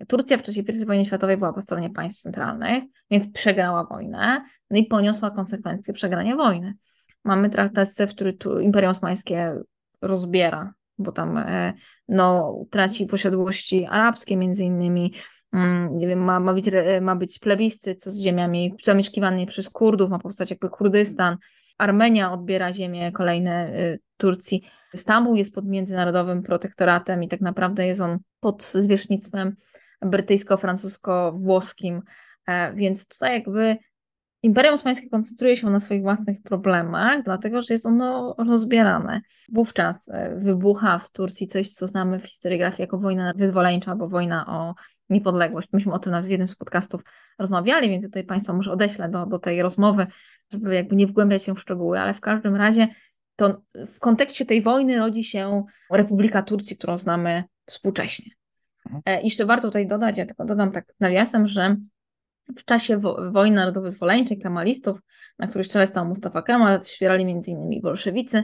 Turcja 0.07 0.37
w 0.37 0.43
czasie 0.43 0.61
I 0.61 0.85
wojny 0.85 1.05
światowej 1.05 1.37
była 1.37 1.53
po 1.53 1.61
stronie 1.61 1.89
państw 1.89 2.21
centralnych, 2.21 2.83
więc 3.11 3.31
przegrała 3.31 3.83
wojnę, 3.83 4.45
no 4.69 4.77
i 4.77 4.85
poniosła 4.85 5.31
konsekwencje 5.31 5.93
przegrania 5.93 6.35
wojny. 6.35 6.73
Mamy 7.23 7.49
traktat 7.49 7.89
SEF, 7.89 8.15
który 8.15 8.37
Imperium 8.61 8.91
Osmańskie 8.91 9.55
rozbiera 10.01 10.73
bo 10.99 11.11
tam 11.11 11.37
e, 11.37 11.73
no, 12.07 12.55
traci 12.69 13.05
posiadłości 13.05 13.85
arabskie 13.85 14.37
między 14.37 14.63
innymi, 14.63 15.13
mm, 15.53 15.97
nie 15.97 16.07
wiem, 16.07 16.19
ma, 16.19 16.39
ma, 16.39 16.53
być, 16.53 16.69
ma 17.01 17.15
być 17.15 17.39
plebiscyt, 17.39 18.03
co 18.03 18.11
z 18.11 18.19
ziemiami 18.19 18.75
zamieszkiwanymi 18.83 19.45
przez 19.45 19.69
Kurdów, 19.69 20.09
ma 20.09 20.19
powstać 20.19 20.49
jakby 20.49 20.69
Kurdystan, 20.69 21.37
Armenia 21.79 22.31
odbiera 22.31 22.73
ziemię 22.73 23.11
kolejne 23.11 23.79
y, 23.79 23.99
Turcji. 24.17 24.63
Stambuł 24.95 25.35
jest 25.35 25.55
pod 25.55 25.65
międzynarodowym 25.65 26.43
protektoratem 26.43 27.23
i 27.23 27.27
tak 27.27 27.41
naprawdę 27.41 27.87
jest 27.87 28.01
on 28.01 28.19
pod 28.39 28.63
zwierzchnictwem 28.63 29.55
brytyjsko-francusko-włoskim, 30.01 32.01
e, 32.47 32.73
więc 32.73 33.07
tutaj 33.07 33.33
jakby 33.33 33.77
Imperium 34.43 34.73
Osmańskie 34.73 35.09
koncentruje 35.09 35.57
się 35.57 35.69
na 35.69 35.79
swoich 35.79 36.01
własnych 36.01 36.41
problemach, 36.41 37.23
dlatego 37.23 37.61
że 37.61 37.73
jest 37.73 37.85
ono 37.85 38.35
rozbierane. 38.37 39.21
Wówczas 39.51 40.09
e, 40.09 40.35
wybucha 40.35 40.99
w 40.99 41.11
Turcji 41.11 41.47
coś, 41.47 41.69
co 41.69 41.87
znamy 41.87 42.19
w 42.19 42.25
historiografii 42.25 42.81
jako 42.81 42.97
wojna 42.97 43.33
wyzwoleńcza 43.35 43.91
albo 43.91 44.07
wojna 44.07 44.45
o 44.47 44.75
niepodległość. 45.09 45.67
Myśmy 45.73 45.93
o 45.93 45.99
tym 45.99 46.11
nawet 46.11 46.27
w 46.27 46.29
jednym 46.29 46.47
z 46.47 46.55
podcastów 46.55 47.01
rozmawiali, 47.39 47.89
więc 47.89 48.05
tutaj 48.05 48.23
Państwa 48.23 48.53
może 48.53 48.71
odeślę 48.71 49.09
do, 49.09 49.25
do 49.25 49.39
tej 49.39 49.61
rozmowy, 49.61 50.07
żeby 50.53 50.75
jakby 50.75 50.95
nie 50.95 51.07
wgłębiać 51.07 51.43
się 51.43 51.55
w 51.55 51.59
szczegóły, 51.59 51.99
ale 51.99 52.13
w 52.13 52.21
każdym 52.21 52.55
razie 52.55 52.87
to 53.35 53.61
w 53.95 53.99
kontekście 53.99 54.45
tej 54.45 54.61
wojny 54.61 54.99
rodzi 54.99 55.23
się 55.23 55.63
Republika 55.91 56.43
Turcji, 56.43 56.77
którą 56.77 56.97
znamy 56.97 57.43
współcześnie. 57.65 58.31
Mhm. 58.85 59.01
E, 59.05 59.21
jeszcze 59.21 59.45
warto 59.45 59.67
tutaj 59.67 59.87
dodać, 59.87 60.17
ja 60.17 60.25
tylko 60.25 60.45
dodam 60.45 60.71
tak 60.71 60.93
nawiasem, 60.99 61.47
że 61.47 61.75
w 62.57 62.65
czasie 62.65 62.97
wo 62.97 63.31
wojny 63.31 63.55
narodowo-wyzwoleńczej 63.55 64.39
kemalistów, 64.39 64.99
na 65.39 65.47
których 65.47 65.67
czele 65.67 65.87
stał 65.87 66.05
Mustafa 66.05 66.41
Kemal, 66.41 66.81
wspierali 66.81 67.23
m.in. 67.23 67.81
bolszewicy, 67.81 68.43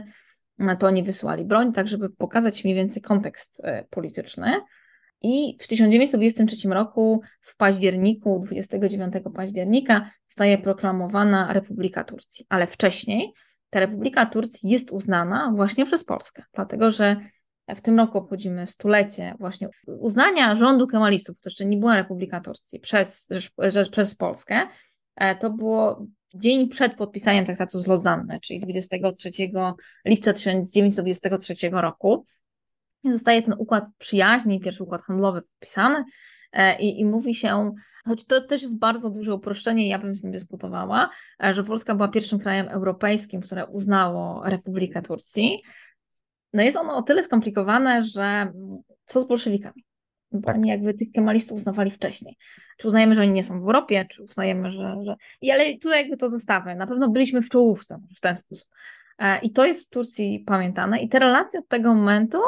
to 0.78 0.86
oni 0.86 1.02
wysłali 1.02 1.44
broń, 1.44 1.72
tak 1.72 1.88
żeby 1.88 2.10
pokazać 2.10 2.64
mniej 2.64 2.76
więcej 2.76 3.02
kontekst 3.02 3.60
e, 3.64 3.84
polityczny. 3.90 4.60
I 5.22 5.56
w 5.60 5.68
1923 5.68 6.68
roku, 6.68 7.20
w 7.40 7.56
październiku, 7.56 8.42
29 8.46 9.14
października, 9.34 10.10
staje 10.24 10.58
proklamowana 10.58 11.52
Republika 11.52 12.04
Turcji. 12.04 12.46
Ale 12.48 12.66
wcześniej 12.66 13.32
ta 13.70 13.80
Republika 13.80 14.26
Turcji 14.26 14.70
jest 14.70 14.90
uznana 14.90 15.52
właśnie 15.56 15.86
przez 15.86 16.04
Polskę, 16.04 16.42
dlatego 16.54 16.90
że 16.90 17.16
w 17.74 17.80
tym 17.80 17.98
roku 17.98 18.18
obchodzimy 18.18 18.66
stulecie 18.66 19.34
właśnie 19.38 19.68
uznania 19.86 20.56
rządu 20.56 20.86
kemalistów, 20.86 21.40
to 21.40 21.50
jeszcze 21.50 21.64
nie 21.64 21.76
była 21.76 21.96
Republika 21.96 22.40
Turcji, 22.40 22.80
przez, 22.80 23.28
przez 23.90 24.14
Polskę. 24.14 24.68
E, 25.16 25.36
to 25.36 25.50
było 25.50 26.06
dzień 26.34 26.68
przed 26.68 26.94
podpisaniem 26.94 27.44
traktatu 27.44 27.78
z 27.78 27.86
Lozanny, 27.86 28.40
czyli 28.40 28.60
23 28.60 29.30
lipca 30.04 30.32
1923 30.32 31.54
roku. 31.72 32.24
Zostaje 33.04 33.42
ten 33.42 33.54
układ 33.58 33.84
przyjaźni, 33.98 34.60
pierwszy 34.60 34.82
układ 34.82 35.02
handlowy 35.02 35.42
podpisany 35.42 36.04
e, 36.52 36.80
i, 36.80 37.00
i 37.00 37.06
mówi 37.06 37.34
się, 37.34 37.72
choć 38.06 38.26
to 38.26 38.40
też 38.40 38.62
jest 38.62 38.78
bardzo 38.78 39.10
duże 39.10 39.34
uproszczenie, 39.34 39.88
ja 39.88 39.98
bym 39.98 40.14
z 40.14 40.22
nim 40.22 40.32
dyskutowała, 40.32 41.10
e, 41.44 41.54
że 41.54 41.64
Polska 41.64 41.94
była 41.94 42.08
pierwszym 42.08 42.38
krajem 42.38 42.68
europejskim, 42.68 43.40
które 43.40 43.66
uznało 43.66 44.42
Republikę 44.44 45.02
Turcji. 45.02 45.62
No 46.52 46.62
jest 46.62 46.76
ono 46.76 46.96
o 46.96 47.02
tyle 47.02 47.22
skomplikowane, 47.22 48.02
że 48.04 48.52
co 49.04 49.20
z 49.20 49.28
bolszewikami? 49.28 49.84
Bo 50.32 50.46
tak. 50.46 50.56
oni 50.56 50.68
jakby 50.68 50.94
tych 50.94 51.12
kemalistów 51.12 51.58
uznawali 51.58 51.90
wcześniej. 51.90 52.36
Czy 52.78 52.88
uznajemy, 52.88 53.14
że 53.14 53.20
oni 53.20 53.32
nie 53.32 53.42
są 53.42 53.60
w 53.60 53.62
Europie, 53.62 54.06
czy 54.10 54.22
uznajemy, 54.22 54.70
że... 54.70 54.96
że... 55.04 55.16
I 55.40 55.50
ale 55.50 55.78
tutaj 55.78 56.00
jakby 56.00 56.16
to 56.16 56.30
zostawmy. 56.30 56.74
Na 56.74 56.86
pewno 56.86 57.08
byliśmy 57.08 57.42
w 57.42 57.48
czołówce 57.48 58.00
w 58.16 58.20
ten 58.20 58.36
sposób. 58.36 58.68
E, 59.18 59.38
I 59.38 59.52
to 59.52 59.66
jest 59.66 59.86
w 59.86 59.90
Turcji 59.90 60.44
pamiętane. 60.46 61.00
I 61.00 61.08
te 61.08 61.18
relacje 61.18 61.60
od 61.60 61.68
tego 61.68 61.94
momentu 61.94 62.38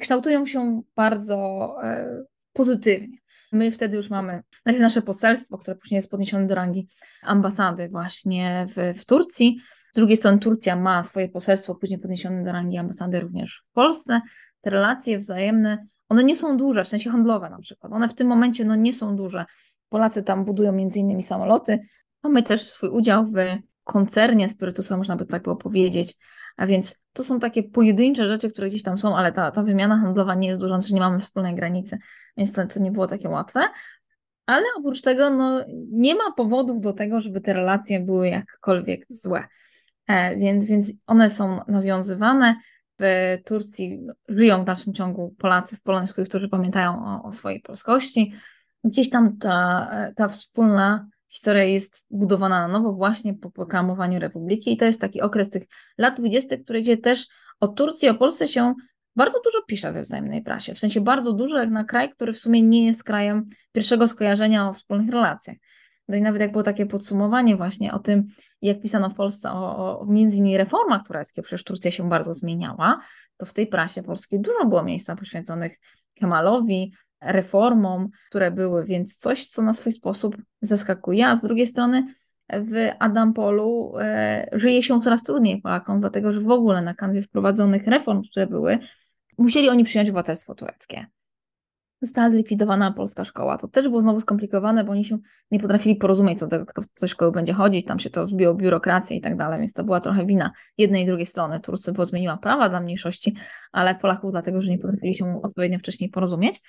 kształtują 0.00 0.46
się 0.46 0.82
bardzo 0.96 1.36
e, 1.82 2.24
pozytywnie. 2.52 3.18
My 3.52 3.70
wtedy 3.70 3.96
już 3.96 4.10
mamy 4.10 4.42
najpierw 4.66 4.82
nasze 4.82 5.02
poselstwo, 5.02 5.58
które 5.58 5.76
później 5.76 5.96
jest 5.96 6.10
podniesione 6.10 6.46
do 6.46 6.54
rangi 6.54 6.88
ambasady 7.22 7.88
właśnie 7.88 8.66
w, 8.76 8.98
w 8.98 9.06
Turcji, 9.06 9.60
z 9.92 9.96
drugiej 9.96 10.16
strony 10.16 10.38
Turcja 10.38 10.76
ma 10.76 11.02
swoje 11.02 11.28
poselstwo, 11.28 11.74
później 11.74 11.98
podniesione 11.98 12.44
do 12.44 12.52
rangi 12.52 12.78
ambasady 12.78 13.20
również 13.20 13.64
w 13.70 13.72
Polsce. 13.72 14.20
Te 14.60 14.70
relacje 14.70 15.18
wzajemne, 15.18 15.86
one 16.08 16.24
nie 16.24 16.36
są 16.36 16.56
duże, 16.56 16.84
w 16.84 16.88
sensie 16.88 17.10
handlowe 17.10 17.50
na 17.50 17.58
przykład. 17.58 17.92
One 17.92 18.08
w 18.08 18.14
tym 18.14 18.28
momencie 18.28 18.64
no, 18.64 18.76
nie 18.76 18.92
są 18.92 19.16
duże. 19.16 19.44
Polacy 19.88 20.22
tam 20.22 20.44
budują 20.44 20.72
między 20.72 20.98
innymi 20.98 21.22
samoloty. 21.22 21.78
Mamy 22.22 22.42
też 22.42 22.62
swój 22.62 22.88
udział 22.88 23.26
w 23.26 23.36
koncernie 23.84 24.48
Spirytusa, 24.48 24.96
można 24.96 25.16
by 25.16 25.26
tak 25.26 25.42
było 25.42 25.56
powiedzieć. 25.56 26.14
A 26.56 26.66
więc 26.66 27.00
to 27.12 27.24
są 27.24 27.40
takie 27.40 27.62
pojedyncze 27.62 28.28
rzeczy, 28.28 28.50
które 28.50 28.68
gdzieś 28.68 28.82
tam 28.82 28.98
są, 28.98 29.16
ale 29.16 29.32
ta, 29.32 29.50
ta 29.50 29.62
wymiana 29.62 29.98
handlowa 29.98 30.34
nie 30.34 30.48
jest 30.48 30.60
duża, 30.60 30.80
że 30.80 30.94
nie 30.94 31.00
mamy 31.00 31.18
wspólnej 31.18 31.54
granicy, 31.54 31.98
więc 32.36 32.52
to, 32.52 32.66
to 32.66 32.80
nie 32.80 32.90
było 32.90 33.06
takie 33.06 33.28
łatwe. 33.28 33.60
Ale 34.46 34.64
oprócz 34.78 35.02
tego 35.02 35.30
no, 35.30 35.64
nie 35.90 36.14
ma 36.14 36.32
powodów 36.36 36.80
do 36.80 36.92
tego, 36.92 37.20
żeby 37.20 37.40
te 37.40 37.52
relacje 37.52 38.00
były 38.00 38.28
jakkolwiek 38.28 39.06
złe. 39.08 39.44
E, 40.08 40.36
więc, 40.36 40.64
więc 40.64 40.92
one 41.06 41.30
są 41.30 41.60
nawiązywane. 41.68 42.56
W 43.00 43.36
Turcji 43.44 44.00
żyją 44.28 44.62
w 44.62 44.64
dalszym 44.64 44.94
ciągu 44.94 45.34
Polacy 45.38 45.76
w 45.76 45.82
Polońsku, 45.82 46.24
którzy 46.24 46.48
pamiętają 46.48 47.04
o, 47.04 47.22
o 47.22 47.32
swojej 47.32 47.60
polskości. 47.60 48.32
Gdzieś 48.84 49.10
tam 49.10 49.38
ta, 49.38 49.90
ta 50.16 50.28
wspólna 50.28 51.08
historia 51.28 51.64
jest 51.64 52.06
budowana 52.10 52.68
na 52.68 52.68
nowo 52.68 52.92
właśnie 52.92 53.34
po 53.34 53.50
proklamowaniu 53.50 54.20
Republiki 54.20 54.72
i 54.72 54.76
to 54.76 54.84
jest 54.84 55.00
taki 55.00 55.20
okres 55.20 55.50
tych 55.50 55.62
lat 55.98 56.20
20., 56.20 56.56
który 56.56 56.80
gdzie 56.80 56.96
też 56.96 57.26
o 57.60 57.68
Turcji, 57.68 58.08
o 58.08 58.14
Polsce 58.14 58.48
się 58.48 58.74
bardzo 59.16 59.40
dużo 59.44 59.58
pisze 59.66 59.92
we 59.92 60.02
wzajemnej 60.02 60.42
prasie. 60.42 60.74
W 60.74 60.78
sensie 60.78 61.00
bardzo 61.00 61.32
dużo 61.32 61.58
jak 61.58 61.70
na 61.70 61.84
kraj, 61.84 62.10
który 62.10 62.32
w 62.32 62.38
sumie 62.38 62.62
nie 62.62 62.86
jest 62.86 63.04
krajem 63.04 63.46
pierwszego 63.72 64.08
skojarzenia 64.08 64.68
o 64.68 64.72
wspólnych 64.72 65.10
relacjach. 65.10 65.56
No 66.08 66.16
i 66.16 66.20
nawet 66.20 66.40
jak 66.40 66.52
było 66.52 66.64
takie 66.64 66.86
podsumowanie 66.86 67.56
właśnie 67.56 67.92
o 67.92 67.98
tym, 67.98 68.26
jak 68.62 68.80
pisano 68.80 69.10
w 69.10 69.14
Polsce 69.14 69.52
o, 69.52 70.00
o 70.00 70.06
między 70.06 70.36
innymi 70.36 70.56
reformach 70.56 71.02
tureckich, 71.06 71.44
przecież 71.44 71.64
Turcja 71.64 71.90
się 71.90 72.08
bardzo 72.08 72.34
zmieniała, 72.34 73.00
to 73.36 73.46
w 73.46 73.54
tej 73.54 73.66
prasie 73.66 74.02
polskiej 74.02 74.40
dużo 74.40 74.66
było 74.66 74.82
miejsca 74.82 75.16
poświęconych 75.16 75.78
Kemalowi, 76.14 76.92
reformom, 77.20 78.08
które 78.28 78.50
były, 78.50 78.84
więc 78.84 79.16
coś, 79.16 79.46
co 79.46 79.62
na 79.62 79.72
swój 79.72 79.92
sposób 79.92 80.36
zaskakuje, 80.60 81.26
a 81.26 81.36
z 81.36 81.42
drugiej 81.42 81.66
strony 81.66 82.06
w 82.52 82.90
Adampolu 82.98 83.92
e, 83.98 84.48
żyje 84.52 84.82
się 84.82 85.00
coraz 85.00 85.22
trudniej 85.22 85.62
Polakom, 85.62 86.00
dlatego 86.00 86.32
że 86.32 86.40
w 86.40 86.50
ogóle 86.50 86.82
na 86.82 86.94
kanwie 86.94 87.22
wprowadzonych 87.22 87.86
reform, 87.86 88.22
które 88.30 88.46
były, 88.46 88.78
musieli 89.38 89.68
oni 89.68 89.84
przyjąć 89.84 90.08
obywatelstwo 90.08 90.54
tureckie. 90.54 91.06
Została 92.00 92.30
zlikwidowana 92.30 92.92
polska 92.92 93.24
szkoła. 93.24 93.58
To 93.58 93.68
też 93.68 93.88
było 93.88 94.00
znowu 94.00 94.20
skomplikowane, 94.20 94.84
bo 94.84 94.92
oni 94.92 95.04
się 95.04 95.18
nie 95.50 95.60
potrafili 95.60 95.96
porozumieć 95.96 96.38
co 96.38 96.46
do 96.46 96.50
tego, 96.50 96.66
kto 96.66 96.82
w 96.82 96.86
tej 96.86 97.08
szkoły 97.08 97.32
będzie 97.32 97.52
chodzić, 97.52 97.86
tam 97.86 97.98
się 97.98 98.10
to 98.10 98.26
zbiło 98.26 98.54
biurokrację 98.54 99.16
i 99.16 99.20
tak 99.20 99.36
dalej, 99.36 99.58
więc 99.58 99.72
to 99.72 99.84
była 99.84 100.00
trochę 100.00 100.26
wina 100.26 100.50
jednej 100.78 101.02
i 101.02 101.06
drugiej 101.06 101.26
strony. 101.26 101.60
Turcy 101.60 101.92
zmieniła 102.02 102.36
prawa 102.36 102.68
dla 102.68 102.80
mniejszości, 102.80 103.36
ale 103.72 103.94
Polaków 103.94 104.30
dlatego, 104.30 104.62
że 104.62 104.70
nie 104.70 104.78
potrafili 104.78 105.14
się 105.14 105.40
odpowiednio 105.42 105.78
wcześniej 105.78 106.10
porozumieć. 106.10 106.60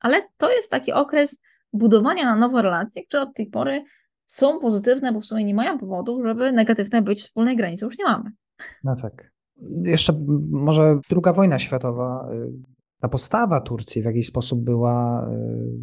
Ale 0.00 0.22
to 0.36 0.52
jest 0.52 0.70
taki 0.70 0.92
okres 0.92 1.42
budowania 1.72 2.24
na 2.24 2.36
nowo 2.36 2.62
relacji, 2.62 3.06
które 3.06 3.22
od 3.22 3.34
tej 3.34 3.46
pory 3.46 3.84
są 4.26 4.58
pozytywne, 4.58 5.12
bo 5.12 5.20
w 5.20 5.24
sumie 5.24 5.44
nie 5.44 5.54
mają 5.54 5.78
powodów, 5.78 6.22
żeby 6.26 6.52
negatywne 6.52 7.02
być 7.02 7.20
wspólnej 7.20 7.56
granicy 7.56 7.84
już 7.84 7.98
nie 7.98 8.04
mamy. 8.04 8.30
No 8.84 8.96
tak. 8.96 9.32
Jeszcze 9.82 10.12
może 10.50 10.98
druga 11.10 11.32
wojna 11.32 11.58
światowa, 11.58 12.28
y, 12.32 12.52
ta 13.02 13.08
postawa 13.08 13.60
Turcji 13.60 14.02
w 14.02 14.04
jakiś 14.04 14.26
sposób 14.26 14.64
była 14.64 15.28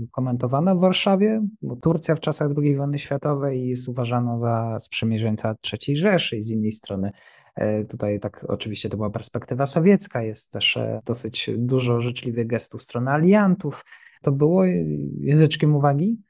y, 0.04 0.08
komentowana 0.12 0.76
w 0.76 0.80
Warszawie, 0.80 1.42
bo 1.62 1.76
Turcja 1.76 2.16
w 2.16 2.20
czasach 2.20 2.50
II 2.58 2.76
wojny 2.76 3.00
światowej 3.00 3.68
jest 3.68 3.90
uważana 3.90 4.38
za 4.38 4.78
sprzymierzeńca 4.80 5.56
III 5.74 5.98
Rzeszy 5.98 6.38
i 6.38 6.44
z 6.44 6.52
innej 6.52 6.72
strony 6.72 7.12
y, 7.58 7.86
Tutaj 7.90 8.20
tak 8.20 8.46
oczywiście 8.48 8.90
to 8.90 8.98
była 8.98 9.10
perspektywa 9.10 9.66
sowiecka, 9.66 10.24
jest 10.24 10.52
też 10.52 10.80
dosyć 11.06 11.50
dużo 11.58 12.00
życzliwych 12.00 12.48
gestów 12.48 12.82
w 12.82 12.84
stronę 12.84 13.12
aliantów. 13.12 13.86
To 14.22 14.32
było 14.32 14.66
języczkiem 15.20 15.76
uwagi? 15.76 16.22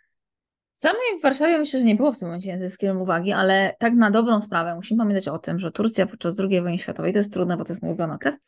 Samej 0.72 1.20
w 1.20 1.24
Warszawie 1.24 1.58
myślę, 1.58 1.80
że 1.80 1.86
nie 1.86 1.96
było 1.96 2.12
w 2.12 2.20
tym 2.20 2.28
momencie 2.28 2.50
języczkiem 2.50 3.02
uwagi, 3.02 3.32
ale 3.32 3.76
tak 3.80 3.94
na 3.94 4.12
dobrą 4.12 4.42
sprawę 4.42 4.76
musimy 4.76 4.98
pamiętać 4.98 5.28
o 5.28 5.38
tym, 5.38 5.60
że 5.60 5.72
Turcja 5.72 6.08
podczas 6.08 6.40
II 6.40 6.62
wojny 6.62 6.78
światowej, 6.78 7.14
to 7.14 7.20
jest 7.20 7.34
trudne, 7.34 7.58
bo 7.58 7.64
to 7.64 7.74
jest 7.74 7.82
mój 7.82 7.90
ulubiony 7.90 8.14
okres, 8.14 8.40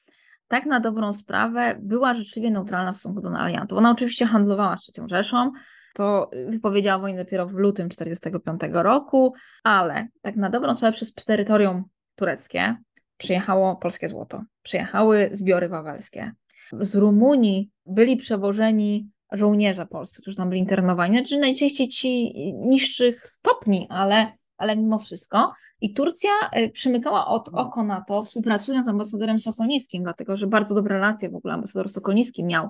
tak 0.52 0.66
na 0.66 0.80
dobrą 0.80 1.14
sprawę 1.14 1.76
była 1.82 2.14
rzeczywiście 2.14 2.52
neutralna 2.52 2.94
w 2.94 2.98
stosunku 2.98 3.22
do 3.22 3.38
aliantów. 3.38 3.78
Ona 3.78 3.92
oczywiście 3.92 4.26
handlowała 4.26 4.78
z 4.78 4.98
III 4.98 5.10
Rzeszą, 5.10 5.52
to 5.94 6.30
wypowiedziała 6.48 7.02
wojnę 7.02 7.24
dopiero 7.24 7.48
w 7.48 7.54
lutym 7.54 7.90
1945 7.90 8.74
roku, 8.74 9.34
ale 9.64 10.08
tak 10.22 10.36
na 10.36 10.50
dobrą 10.50 10.74
sprawę 10.74 10.94
przez 10.94 11.14
terytorium 11.14 11.84
tureckie 12.16 12.76
przyjechało 13.18 13.76
polskie 13.76 14.08
złoto, 14.08 14.44
przyjechały 14.64 15.30
zbiory 15.32 15.70
wawelskie. 15.70 16.32
Z 16.80 16.96
Rumunii 16.96 17.72
byli 17.86 18.18
przewożeni 18.18 19.10
żołnierze 19.32 19.86
polscy, 19.86 20.22
którzy 20.22 20.38
tam 20.38 20.50
byli 20.50 20.62
internowani, 20.62 21.18
znaczy 21.18 21.40
najczęściej 21.40 21.88
ci 21.88 22.34
niższych 22.54 23.26
stopni, 23.26 23.88
ale, 23.90 24.32
ale 24.62 24.78
mimo 24.78 25.00
wszystko. 25.00 25.54
I 25.82 25.94
Turcja 25.94 26.32
e, 26.52 26.70
przymykała 26.70 27.28
od 27.28 27.50
oko 27.54 27.84
na 27.84 28.02
to, 28.02 28.24
współpracując 28.24 28.86
z 28.86 28.90
ambasadorem 28.90 29.40
Sokolnickim, 29.40 30.04
dlatego 30.04 30.38
że 30.38 30.48
bardzo 30.48 30.76
dobre 30.76 30.96
relacje 30.96 31.30
w 31.30 31.36
ogóle 31.36 31.54
ambasador 31.54 31.90
Sokolnicki 31.90 32.44
miał 32.44 32.70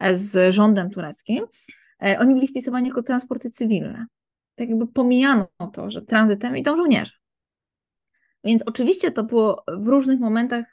e, 0.00 0.14
z 0.14 0.54
rządem 0.54 0.90
tureckim. 0.90 1.44
E, 2.02 2.18
oni 2.18 2.34
byli 2.34 2.48
wpisywani 2.48 2.88
jako 2.88 3.02
transporty 3.02 3.50
cywilne. 3.50 4.06
Tak 4.54 4.68
jakby 4.68 4.86
pomijano 4.86 5.46
to, 5.72 5.90
że 5.90 6.02
tranzytem 6.02 6.56
idą 6.56 6.76
żołnierze. 6.76 7.12
Więc 8.44 8.62
oczywiście 8.66 9.10
to 9.10 9.24
było 9.24 9.64
w 9.78 9.86
różnych 9.86 10.20
momentach, 10.20 10.64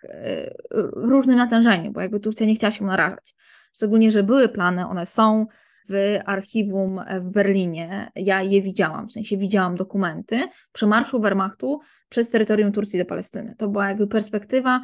w 0.96 1.10
różnym 1.10 1.38
natężeniu, 1.38 1.92
bo 1.92 2.02
jakby 2.02 2.20
Turcja 2.20 2.46
nie 2.46 2.56
chciała 2.56 2.72
się 2.72 2.86
narażać. 2.86 3.36
Szczególnie, 3.76 4.12
że 4.12 4.24
były 4.24 4.50
plany, 4.50 4.88
one 4.88 5.06
są 5.06 5.46
w 5.90 6.20
archiwum 6.26 7.02
w 7.22 7.30
Berlinie. 7.30 8.12
Ja 8.16 8.42
je 8.42 8.62
widziałam, 8.62 9.08
w 9.08 9.12
sensie 9.12 9.38
widziałam 9.38 9.76
dokumenty 9.76 10.48
przemarszu 10.72 11.20
Wehrmachtu 11.20 11.80
przez 12.10 12.30
terytorium 12.30 12.72
Turcji 12.72 13.00
do 13.00 13.06
Palestyny. 13.06 13.56
To 13.58 13.70
była 13.70 13.88
jakby 13.88 14.08
perspektywa, 14.08 14.82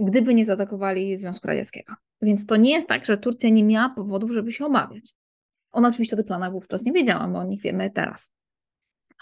gdyby 0.00 0.34
nie 0.34 0.44
zaatakowali 0.44 1.16
Związku 1.16 1.46
Radzieckiego. 1.46 1.94
Więc 2.22 2.46
to 2.46 2.56
nie 2.56 2.70
jest 2.70 2.88
tak, 2.88 3.04
że 3.04 3.16
Turcja 3.16 3.50
nie 3.50 3.64
miała 3.64 3.88
powodów, 3.88 4.30
żeby 4.30 4.52
się 4.52 4.66
obawiać. 4.66 5.14
Ona 5.72 5.88
oczywiście 5.88 6.16
o 6.16 6.18
tych 6.18 6.26
planach 6.26 6.52
wówczas 6.52 6.84
nie 6.84 6.92
wiedziała, 6.92 7.28
bo 7.28 7.38
o 7.38 7.44
nich 7.44 7.62
wiemy 7.62 7.90
teraz 7.90 8.37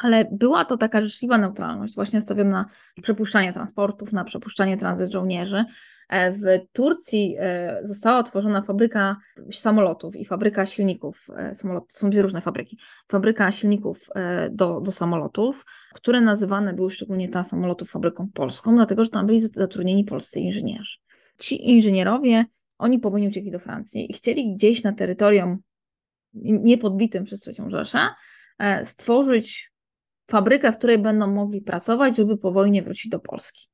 ale 0.03 0.25
była 0.33 0.65
to 0.65 0.77
taka 0.77 1.01
życzliwa 1.01 1.39
neutralność, 1.39 1.95
właśnie 1.95 2.17
nastawiona 2.17 2.51
na 2.97 3.03
przepuszczanie 3.03 3.53
transportów, 3.53 4.13
na 4.13 4.25
przepuszczanie 4.25 4.77
tranzyt 4.77 5.13
żołnierzy. 5.13 5.65
E, 6.09 6.33
w 6.33 6.43
Turcji 6.73 7.37
e, 7.39 7.79
została 7.83 8.19
otworzona 8.19 8.63
fabryka 8.63 9.17
samolotów 9.51 10.17
i 10.17 10.25
fabryka 10.25 10.67
silników 10.67 11.27
e. 11.37 11.53
Są 11.89 12.11
dwie 12.11 12.23
różne 12.23 12.41
fabryki. 12.41 12.79
Fabryka 13.09 13.53
silników 13.53 14.09
do, 14.51 14.81
do 14.81 14.93
samolotów, 14.93 15.65
które 15.95 16.21
nazywane 16.21 16.73
były 16.73 16.91
szczególnie 16.91 17.29
ta 17.29 17.43
samolotów 17.43 17.91
fabryką 17.91 18.29
polską, 18.35 18.75
dlatego 18.75 19.05
że 19.05 19.11
tam 19.11 19.27
byli 19.27 19.41
zatrudnieni 19.41 20.05
polscy 20.05 20.41
inżynierzy. 20.41 20.99
Ci 21.39 21.71
inżynierowie, 21.71 22.45
oni 22.79 22.99
po 22.99 23.09
uciekli 23.09 23.51
do 23.51 23.59
Francji 23.59 24.11
i 24.11 24.15
chcieli 24.15 24.55
gdzieś 24.55 24.83
na 24.83 24.93
terytorium 24.93 25.59
niepodbitym 26.35 27.25
przez 27.25 27.49
III 27.49 27.71
Rzeszę 27.71 28.09
stworzyć 28.83 29.73
fabrykę, 30.31 30.73
w 30.73 30.79
której 30.79 30.99
będą 30.99 31.35
mogli 31.35 31.63
pracować, 31.63 32.17
żeby 32.17 32.39
po 32.39 32.53
wojnie 32.53 32.83
wrócić 32.83 33.09
do 33.09 33.21
Polski. 33.21 33.69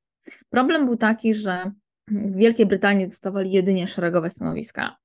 Problem 0.50 0.86
był 0.86 0.96
taki, 0.96 1.34
że 1.34 1.72
w 2.08 2.36
Wielkiej 2.36 2.66
Brytanii 2.66 3.08
dostawali 3.08 3.52
jedynie 3.52 3.88
szeregowe 3.88 4.30
stanowiska. 4.30 4.96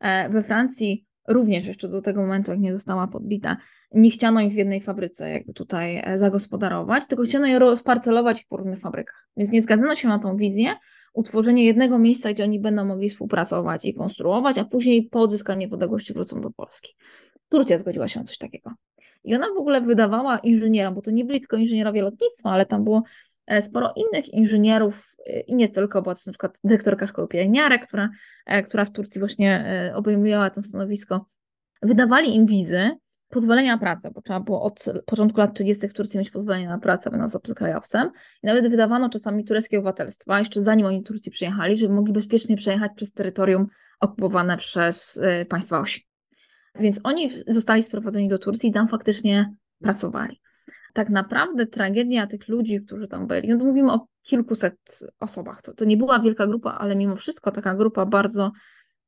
E, 0.00 0.28
we 0.28 0.42
Francji 0.42 1.06
również 1.28 1.66
jeszcze 1.66 1.88
do 1.88 2.02
tego 2.02 2.20
momentu, 2.20 2.50
jak 2.50 2.60
nie 2.60 2.72
została 2.72 3.06
podbita, 3.06 3.56
nie 3.92 4.10
chciano 4.10 4.40
ich 4.40 4.52
w 4.52 4.56
jednej 4.56 4.80
fabryce 4.80 5.30
jakby 5.30 5.52
tutaj 5.52 6.02
e, 6.04 6.18
zagospodarować, 6.18 7.06
tylko 7.06 7.24
chciano 7.24 7.46
je 7.46 7.58
rozparcelować 7.58 8.44
w 8.44 8.54
różnych 8.56 8.78
fabrykach. 8.78 9.28
Więc 9.36 9.50
nie 9.50 9.62
zgadzano 9.62 9.94
się 9.94 10.08
na 10.08 10.18
tą 10.18 10.36
wizję, 10.36 10.76
utworzenie 11.14 11.64
jednego 11.64 11.98
miejsca, 11.98 12.32
gdzie 12.32 12.44
oni 12.44 12.60
będą 12.60 12.84
mogli 12.84 13.08
współpracować 13.08 13.84
i 13.84 13.94
konstruować, 13.94 14.58
a 14.58 14.64
później 14.64 15.08
po 15.08 15.20
odzyskaniu 15.20 15.60
niepodległości 15.60 16.12
wrócą 16.12 16.40
do 16.40 16.50
Polski. 16.50 16.94
Turcja 17.48 17.78
zgodziła 17.78 18.08
się 18.08 18.20
na 18.20 18.26
coś 18.26 18.38
takiego. 18.38 18.70
I 19.24 19.34
ona 19.34 19.46
w 19.46 19.58
ogóle 19.58 19.80
wydawała 19.80 20.38
inżynierom, 20.38 20.94
bo 20.94 21.02
to 21.02 21.10
nie 21.10 21.24
byli 21.24 21.40
tylko 21.40 21.56
inżynierowie 21.56 22.02
lotnictwa, 22.02 22.50
ale 22.50 22.66
tam 22.66 22.84
było 22.84 23.02
e, 23.46 23.62
sporo 23.62 23.92
innych 23.96 24.34
inżynierów 24.34 25.16
e, 25.26 25.40
i 25.40 25.54
nie 25.54 25.68
tylko, 25.68 26.02
była 26.02 26.14
to 26.14 26.20
na 26.26 26.32
przykład 26.32 26.58
dyrektorka 26.64 27.06
szkoły 27.06 27.28
pielęgniarek, 27.28 27.86
która, 27.86 28.08
e, 28.46 28.62
która 28.62 28.84
w 28.84 28.92
Turcji 28.92 29.18
właśnie 29.18 29.64
obejmowała 29.94 30.50
to 30.50 30.62
stanowisko. 30.62 31.26
Wydawali 31.82 32.36
im 32.36 32.46
wizy, 32.46 32.90
pozwolenia 33.28 33.72
na 33.72 33.78
pracę, 33.78 34.10
bo 34.10 34.22
trzeba 34.22 34.40
było 34.40 34.62
od 34.62 34.84
początku 35.06 35.40
lat 35.40 35.54
30. 35.54 35.88
w 35.88 35.94
Turcji 35.94 36.18
mieć 36.18 36.30
pozwolenie 36.30 36.68
na 36.68 36.78
pracę, 36.78 37.10
będąc 37.10 37.36
obcokrajowcem. 37.36 38.10
I 38.42 38.46
nawet 38.46 38.68
wydawano 38.68 39.08
czasami 39.08 39.44
tureckie 39.44 39.78
obywatelstwa, 39.78 40.38
jeszcze 40.38 40.64
zanim 40.64 40.86
oni 40.86 41.02
do 41.02 41.08
Turcji 41.08 41.32
przyjechali, 41.32 41.76
żeby 41.76 41.94
mogli 41.94 42.12
bezpiecznie 42.12 42.56
przejechać 42.56 42.92
przez 42.96 43.12
terytorium 43.12 43.66
okupowane 44.00 44.56
przez 44.56 45.20
państwa 45.48 45.80
osi. 45.80 46.07
Więc 46.78 47.00
oni 47.04 47.30
zostali 47.46 47.82
sprowadzeni 47.82 48.28
do 48.28 48.38
Turcji 48.38 48.68
i 48.68 48.72
tam 48.72 48.88
faktycznie 48.88 49.54
pracowali. 49.80 50.40
Tak 50.94 51.10
naprawdę 51.10 51.66
tragedia 51.66 52.26
tych 52.26 52.48
ludzi, 52.48 52.80
którzy 52.86 53.08
tam 53.08 53.26
byli, 53.26 53.48
no 53.48 53.58
to 53.58 53.64
mówimy 53.64 53.92
o 53.92 54.06
kilkuset 54.22 55.00
osobach. 55.20 55.62
To, 55.62 55.74
to 55.74 55.84
nie 55.84 55.96
była 55.96 56.20
wielka 56.20 56.46
grupa, 56.46 56.70
ale 56.70 56.96
mimo 56.96 57.16
wszystko 57.16 57.50
taka 57.50 57.74
grupa 57.74 58.06
bardzo 58.06 58.52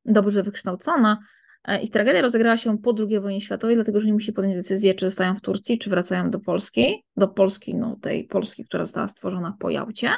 dobrze 0.05 0.43
wykształcona. 0.43 1.18
E, 1.64 1.83
Ich 1.83 1.91
tragedia 1.91 2.23
rozegrała 2.23 2.57
się 2.57 2.79
po 2.79 2.95
II 2.99 3.21
wojnie 3.21 3.41
światowej, 3.41 3.77
dlatego 3.77 4.01
że 4.01 4.07
nie 4.07 4.12
musi 4.12 4.33
podjąć 4.33 4.57
decyzję, 4.57 4.95
czy 4.95 5.07
zostają 5.07 5.35
w 5.35 5.41
Turcji, 5.41 5.79
czy 5.79 5.91
wracają 5.91 6.31
do 6.31 6.41
Polski, 6.41 7.05
do 7.16 7.29
Polski, 7.29 7.77
no 7.77 7.97
tej 8.01 8.25
Polski, 8.25 8.64
która 8.64 8.85
została 8.85 9.09
stworzona 9.09 9.57
po 9.59 9.71
Jałcie, 9.71 10.11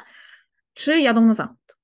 czy 0.75 1.01
jadą 1.01 1.27
na 1.27 1.35
zachód. 1.35 1.77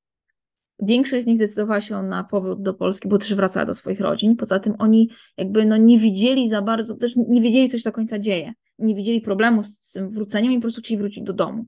Większość 0.83 1.24
z 1.24 1.26
nich 1.26 1.37
zdecydowała 1.37 1.81
się 1.81 2.03
na 2.03 2.24
powrót 2.24 2.62
do 2.62 2.74
Polski, 2.74 3.09
bo 3.09 3.18
też 3.18 3.35
wracała 3.35 3.66
do 3.66 3.74
swoich 3.74 4.01
rodzin. 4.01 4.37
Poza 4.37 4.59
tym 4.59 4.74
oni 4.79 5.11
jakby 5.37 5.66
no 5.66 5.76
nie 5.76 5.99
widzieli 5.99 6.49
za 6.49 6.62
bardzo, 6.62 6.97
też 6.97 7.16
nie 7.16 7.43
wiedzieli, 7.43 7.68
co 7.68 7.79
się 7.79 7.85
do 7.85 7.93
końca 7.93 8.18
dzieje. 8.18 8.53
Nie 8.79 8.95
widzieli 8.95 9.20
problemu 9.20 9.62
z 9.62 9.93
tym 9.93 10.11
wróceniem 10.11 10.53
i 10.53 10.57
po 10.57 10.61
prostu 10.61 10.81
chcieli 10.81 10.99
wrócić 10.99 11.24
do 11.24 11.33
domu. 11.33 11.66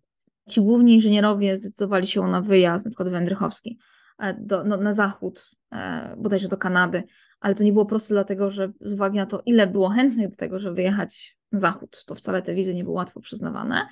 Ci 0.49 0.61
główni 0.61 0.95
inżynierowie 0.95 1.57
zdecydowali 1.57 2.07
się 2.07 2.23
na 2.23 2.41
wyjazd, 2.41 2.85
na 2.85 2.91
przykład 2.91 3.09
Wędrychowski, 3.09 3.79
e, 4.19 4.35
do, 4.41 4.65
no, 4.65 4.77
na 4.77 4.93
zachód, 4.93 5.51
e, 5.73 6.17
bodajże 6.19 6.49
do 6.49 6.57
Kanady, 6.57 7.03
ale 7.41 7.55
to 7.55 7.65
nie 7.65 7.73
było 7.73 7.87
proste 7.87 8.15
dlatego, 8.15 8.51
że 8.51 8.73
z 8.81 8.93
uwagi 8.93 9.17
na 9.17 9.27
to, 9.27 9.43
ile 9.47 9.67
było 9.67 9.89
chętnych 9.89 10.29
do 10.29 10.37
tego, 10.37 10.61
żeby 10.61 10.77
wyjechać 10.77 11.37
na 11.53 11.59
zachód, 11.59 12.05
to 12.07 12.15
wcale 12.15 12.43
te 12.43 12.55
wizy 12.55 12.75
nie 12.75 12.85
były 12.85 12.97
łatwo 12.97 13.21
przyznawane 13.21 13.87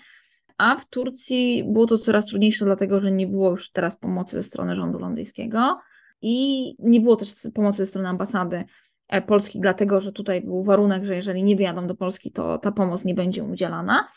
a 0.59 0.77
w 0.77 0.89
Turcji 0.89 1.65
było 1.65 1.87
to 1.87 1.99
coraz 1.99 2.27
trudniejsze, 2.27 2.65
dlatego 2.65 3.01
że 3.01 3.11
nie 3.11 3.27
było 3.27 3.51
już 3.51 3.71
teraz 3.71 3.99
pomocy 3.99 4.37
ze 4.37 4.43
strony 4.43 4.77
rządu 4.77 4.99
londyńskiego 4.99 5.79
i 6.23 6.75
nie 6.79 7.01
było 7.01 7.17
też 7.17 7.35
pomocy 7.55 7.79
ze 7.79 7.87
strony 7.87 8.09
ambasady 8.09 8.65
e, 9.09 9.23
Polski, 9.23 9.61
dlatego 9.61 10.01
że 10.01 10.13
tutaj 10.13 10.43
był 10.43 10.65
warunek, 10.65 11.05
że 11.05 11.17
jeżeli 11.17 11.43
nie 11.43 11.57
wyjadą 11.57 11.87
do 11.87 11.95
Polski, 11.95 12.33
to 12.33 12.59
ta 12.59 12.73
pomoc 12.73 13.05
nie 13.05 13.15
będzie 13.15 13.45
udzielana. 13.45 14.09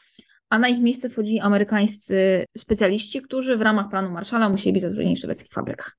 A 0.49 0.59
na 0.59 0.67
ich 0.67 0.79
miejsce 0.79 1.09
wchodzili 1.09 1.39
amerykańscy 1.39 2.45
specjaliści, 2.57 3.21
którzy 3.21 3.57
w 3.57 3.61
ramach 3.61 3.89
planu 3.89 4.11
Marszala 4.11 4.49
musieli 4.49 4.73
być 4.73 4.81
zatrudnieni 4.81 5.15
w 5.15 5.21
tureckich 5.21 5.51
fabrykach. 5.51 5.97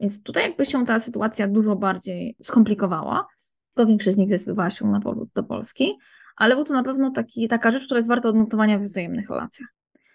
Więc 0.00 0.22
tutaj 0.22 0.42
jakby 0.42 0.66
się 0.66 0.86
ta 0.86 0.98
sytuacja 0.98 1.48
dużo 1.48 1.76
bardziej 1.76 2.36
skomplikowała. 2.42 3.26
tylko 3.74 3.88
większość 3.88 4.14
z 4.14 4.18
nich 4.18 4.28
zdecydowała 4.28 4.70
się 4.70 4.86
na 4.86 5.00
powrót 5.00 5.28
do 5.34 5.42
Polski, 5.44 5.98
ale 6.36 6.54
był 6.54 6.64
to 6.64 6.74
na 6.74 6.82
pewno 6.82 7.10
taki, 7.10 7.48
taka 7.48 7.70
rzecz, 7.70 7.84
która 7.84 7.98
jest 7.98 8.08
warta 8.08 8.28
odnotowania 8.28 8.78
w 8.78 8.82
wzajemnych 8.82 9.30
relacjach. 9.30 9.68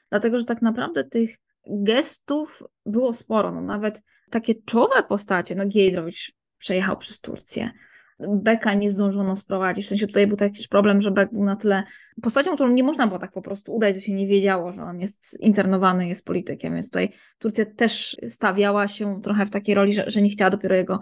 Dlatego, 0.09 0.39
że 0.39 0.45
tak 0.45 0.61
naprawdę 0.61 1.03
tych 1.03 1.37
gestów 1.67 2.63
było 2.85 3.13
sporo, 3.13 3.51
no 3.51 3.61
nawet 3.61 4.01
takie 4.29 4.55
czołowe 4.55 5.03
postacie, 5.03 5.55
no 5.55 5.65
Giedrowicz 5.65 6.31
przejechał 6.57 6.97
przez 6.97 7.21
Turcję, 7.21 7.71
Beka 8.19 8.73
nie 8.73 8.89
zdążono 8.89 9.35
sprowadzić. 9.35 9.85
W 9.85 9.89
sensie 9.89 10.07
tutaj 10.07 10.27
był 10.27 10.37
taki 10.37 10.67
problem, 10.67 11.01
że 11.01 11.11
Bek 11.11 11.31
był 11.31 11.43
na 11.43 11.55
tyle 11.55 11.83
postacią, 12.21 12.55
którą 12.55 12.69
nie 12.69 12.83
można 12.83 13.07
było 13.07 13.19
tak 13.19 13.31
po 13.31 13.41
prostu 13.41 13.75
udać, 13.75 13.95
że 13.95 14.01
się 14.01 14.13
nie 14.13 14.27
wiedziało, 14.27 14.71
że 14.71 14.83
on 14.83 14.99
jest 14.99 15.39
internowany, 15.39 16.07
jest 16.07 16.25
politykiem. 16.25 16.73
Więc 16.73 16.85
tutaj 16.85 17.09
Turcja 17.37 17.65
też 17.65 18.17
stawiała 18.27 18.87
się 18.87 19.21
trochę 19.21 19.45
w 19.45 19.49
takiej 19.49 19.75
roli, 19.75 19.93
że, 19.93 20.03
że 20.07 20.21
nie 20.21 20.29
chciała 20.29 20.49
dopiero 20.49 20.75
jego 20.75 20.99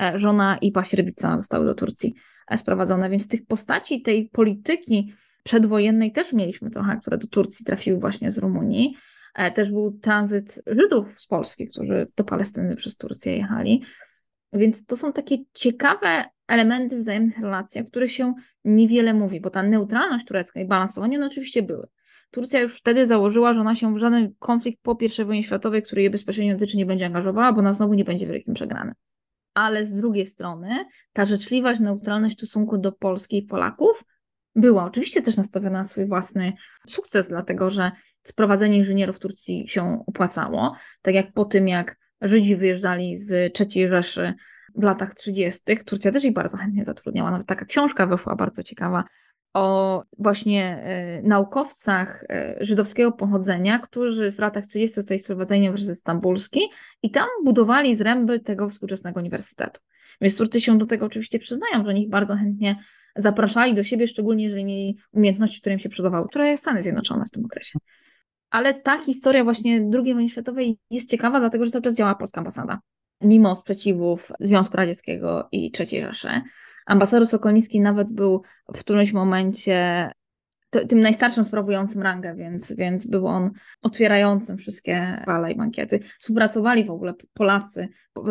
e, 0.00 0.18
żona 0.18 0.58
i 0.60 0.72
paśrebica 0.72 1.38
zostały 1.38 1.64
do 1.64 1.74
Turcji 1.74 2.14
sprowadzone. 2.56 3.10
Więc 3.10 3.28
tych 3.28 3.46
postaci, 3.46 4.02
tej 4.02 4.28
polityki 4.28 5.12
przedwojennej 5.42 6.12
też 6.12 6.32
mieliśmy 6.32 6.70
trochę, 6.70 6.96
które 7.00 7.18
do 7.18 7.26
Turcji 7.26 7.66
trafiły 7.66 8.00
właśnie 8.00 8.30
z 8.30 8.38
Rumunii. 8.38 8.96
E, 9.34 9.50
też 9.50 9.70
był 9.70 9.98
tranzyt 9.98 10.62
Żydów 10.66 11.20
z 11.20 11.26
Polski, 11.26 11.68
którzy 11.68 12.06
do 12.16 12.24
Palestyny 12.24 12.76
przez 12.76 12.96
Turcję 12.96 13.36
jechali. 13.36 13.82
Więc 14.52 14.86
to 14.86 14.96
są 14.96 15.12
takie 15.12 15.36
ciekawe 15.54 16.24
elementy 16.48 16.96
wzajemnych 16.96 17.38
relacji, 17.38 17.80
o 17.80 17.84
których 17.84 18.12
się 18.12 18.34
niewiele 18.64 19.14
mówi, 19.14 19.40
bo 19.40 19.50
ta 19.50 19.62
neutralność 19.62 20.26
turecka 20.26 20.60
i 20.60 20.66
balansowanie 20.66 21.18
no 21.18 21.26
oczywiście 21.26 21.62
były. 21.62 21.88
Turcja 22.30 22.60
już 22.60 22.78
wtedy 22.78 23.06
założyła, 23.06 23.54
że 23.54 23.60
ona 23.60 23.74
się 23.74 23.94
w 23.94 23.98
żaden 23.98 24.34
konflikt 24.38 24.82
po 24.82 24.98
I 25.00 25.24
wojnie 25.24 25.44
światowej, 25.44 25.82
który 25.82 26.02
jej 26.02 26.10
bezpośrednio 26.10 26.54
dotyczy, 26.54 26.76
nie 26.76 26.86
będzie 26.86 27.06
angażowała, 27.06 27.52
bo 27.52 27.58
ona 27.58 27.72
znowu 27.72 27.94
nie 27.94 28.04
będzie 28.04 28.26
wielkim 28.26 28.54
przegrany. 28.54 28.92
Ale 29.54 29.84
z 29.84 29.92
drugiej 29.92 30.26
strony 30.26 30.84
ta 31.12 31.24
życzliwość, 31.24 31.80
neutralność 31.80 32.36
w 32.36 32.38
stosunku 32.38 32.78
do 32.78 32.92
Polski 32.92 33.38
i 33.38 33.42
Polaków 33.42 34.04
była 34.56 34.84
oczywiście 34.84 35.22
też 35.22 35.36
nastawiona 35.36 35.78
na 35.78 35.84
swój 35.84 36.08
własny 36.08 36.52
sukces, 36.88 37.28
dlatego 37.28 37.70
że 37.70 37.90
sprowadzenie 38.22 38.76
inżynierów 38.76 39.16
w 39.16 39.18
Turcji 39.18 39.68
się 39.68 40.04
opłacało. 40.06 40.74
Tak 41.02 41.14
jak 41.14 41.32
po 41.32 41.44
tym, 41.44 41.68
jak 41.68 41.96
Żydzi 42.20 42.56
wyjeżdżali 42.56 43.16
z 43.16 43.60
III 43.60 43.88
Rzeszy 43.88 44.34
w 44.74 44.82
latach 44.82 45.14
30. 45.14 45.76
Turcja 45.86 46.12
też 46.12 46.24
ich 46.24 46.32
bardzo 46.32 46.56
chętnie 46.56 46.84
zatrudniała. 46.84 47.30
Nawet 47.30 47.46
taka 47.46 47.64
książka 47.64 48.06
wyszła 48.06 48.36
bardzo 48.36 48.62
ciekawa 48.62 49.04
o 49.54 50.02
właśnie 50.18 50.84
y, 51.24 51.28
naukowcach 51.28 52.22
y, 52.22 52.26
żydowskiego 52.60 53.12
pochodzenia, 53.12 53.78
którzy 53.78 54.32
w 54.32 54.38
latach 54.38 54.66
30. 54.66 54.94
zostali 54.94 55.18
sprowadzeni 55.18 55.60
na 55.60 55.64
Uniwersytet 55.64 55.98
Stambulski 55.98 56.60
i 57.02 57.10
tam 57.10 57.28
budowali 57.44 57.94
zręby 57.94 58.40
tego 58.40 58.68
współczesnego 58.68 59.20
uniwersytetu. 59.20 59.80
Więc 60.20 60.36
Turcy 60.36 60.60
się 60.60 60.78
do 60.78 60.86
tego 60.86 61.06
oczywiście 61.06 61.38
przyznają, 61.38 61.84
że 61.84 61.94
ich 61.94 62.08
bardzo 62.10 62.36
chętnie 62.36 62.76
zapraszali 63.16 63.74
do 63.74 63.82
siebie, 63.82 64.06
szczególnie 64.06 64.44
jeżeli 64.44 64.64
mieli 64.64 64.96
umiejętności, 65.12 65.60
które 65.60 65.72
im 65.72 65.78
się 65.78 65.88
przydawały, 65.88 66.28
które 66.28 66.56
Stany 66.56 66.82
Zjednoczone 66.82 67.24
w 67.24 67.30
tym 67.30 67.44
okresie. 67.44 67.78
Ale 68.50 68.74
ta 68.74 68.98
historia 68.98 69.44
właśnie 69.44 69.90
II 69.94 70.14
wojny 70.14 70.28
światowej 70.28 70.78
jest 70.90 71.10
ciekawa, 71.10 71.40
dlatego 71.40 71.66
że 71.66 71.72
cały 71.72 71.82
czas 71.82 71.94
działa 71.94 72.14
polska 72.14 72.40
ambasada 72.40 72.80
mimo 73.20 73.54
sprzeciwów 73.54 74.32
Związku 74.40 74.76
Radzieckiego 74.76 75.48
i 75.52 75.72
III 75.78 76.02
Rzeszy. 76.02 76.42
Ambasador 76.86 77.26
Sokolnicki 77.26 77.80
nawet 77.80 78.08
był 78.08 78.42
w 78.74 78.80
którymś 78.80 79.12
momencie 79.12 80.10
tym 80.88 81.00
najstarszym 81.00 81.44
sprawującym 81.44 82.02
rangę, 82.02 82.34
więc, 82.34 82.72
więc 82.72 83.06
był 83.06 83.26
on 83.26 83.50
otwierającym 83.82 84.58
wszystkie 84.58 85.22
wale 85.26 85.52
i 85.52 85.56
bankiety. 85.56 86.00
Współpracowali 86.18 86.84
w 86.84 86.90
ogóle 86.90 87.14
Polacy, 87.34 87.88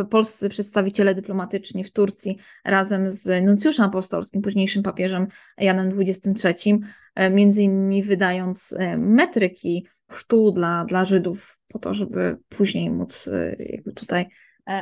polscy 0.10 0.50
przedstawiciele 0.50 1.16
dyplomatyczni 1.16 1.84
w 1.84 1.92
Turcji 1.92 2.38
razem 2.66 3.10
z 3.10 3.46
nuncjuszem 3.46 3.86
apostolskim, 3.86 4.42
późniejszym 4.42 4.84
papieżem 4.84 5.28
Janem 5.58 6.00
XXIII, 6.00 6.80
e, 7.16 7.30
między 7.30 7.64
innymi 7.64 8.04
wydając 8.04 8.76
e, 8.78 8.98
metryki 8.98 9.88
sztu 10.12 10.52
dla, 10.52 10.86
dla 10.86 11.06
Żydów 11.06 11.60
po 11.68 11.80
to, 11.80 11.94
żeby 11.94 12.38
później 12.50 12.92
móc 12.92 13.28
e, 13.28 13.56
tutaj 13.96 14.26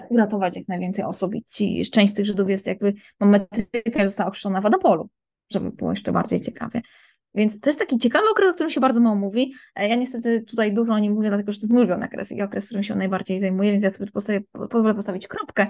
uratować 0.10 0.56
jak 0.56 0.68
najwięcej 0.68 1.06
osób 1.06 1.36
i 1.36 1.44
ci, 1.44 1.86
część 1.92 2.14
z 2.14 2.16
tych 2.16 2.26
Żydów 2.26 2.50
jest 2.50 2.68
jakby, 2.68 2.94
mam 3.20 3.30
metrykę, 3.30 4.00
że 4.00 4.08
została 4.08 4.30
ochrzczona 4.30 4.62
w 4.62 4.66
Adapolu, 4.66 5.10
żeby 5.52 5.72
było 5.72 5.90
jeszcze 5.92 6.12
bardziej 6.12 6.42
ciekawie. 6.42 6.82
Więc 7.36 7.60
to 7.60 7.70
jest 7.70 7.80
taki 7.80 7.98
ciekawy 7.98 8.30
okres, 8.30 8.50
o 8.50 8.54
którym 8.54 8.70
się 8.70 8.80
bardzo 8.80 9.02
mało 9.02 9.16
mówi. 9.16 9.54
E, 9.76 9.88
ja 9.88 9.96
niestety 9.96 10.42
tutaj 10.42 10.74
dużo 10.74 10.94
o 10.94 11.00
nim 11.00 11.14
mówię, 11.14 11.28
dlatego 11.28 11.52
że 11.52 11.58
to 11.58 11.64
jest 11.64 11.74
mój 11.74 11.80
ulubiony 11.80 12.06
okres 12.06 12.32
i 12.32 12.42
okres, 12.42 12.66
którym 12.66 12.84
się 12.84 12.96
najbardziej 12.96 13.40
zajmuję, 13.40 13.72
więc 13.72 13.84
ja 13.84 13.94
sobie 13.94 14.12
pozwolę 14.70 14.96
postawić 14.96 15.28
kropkę 15.28 15.68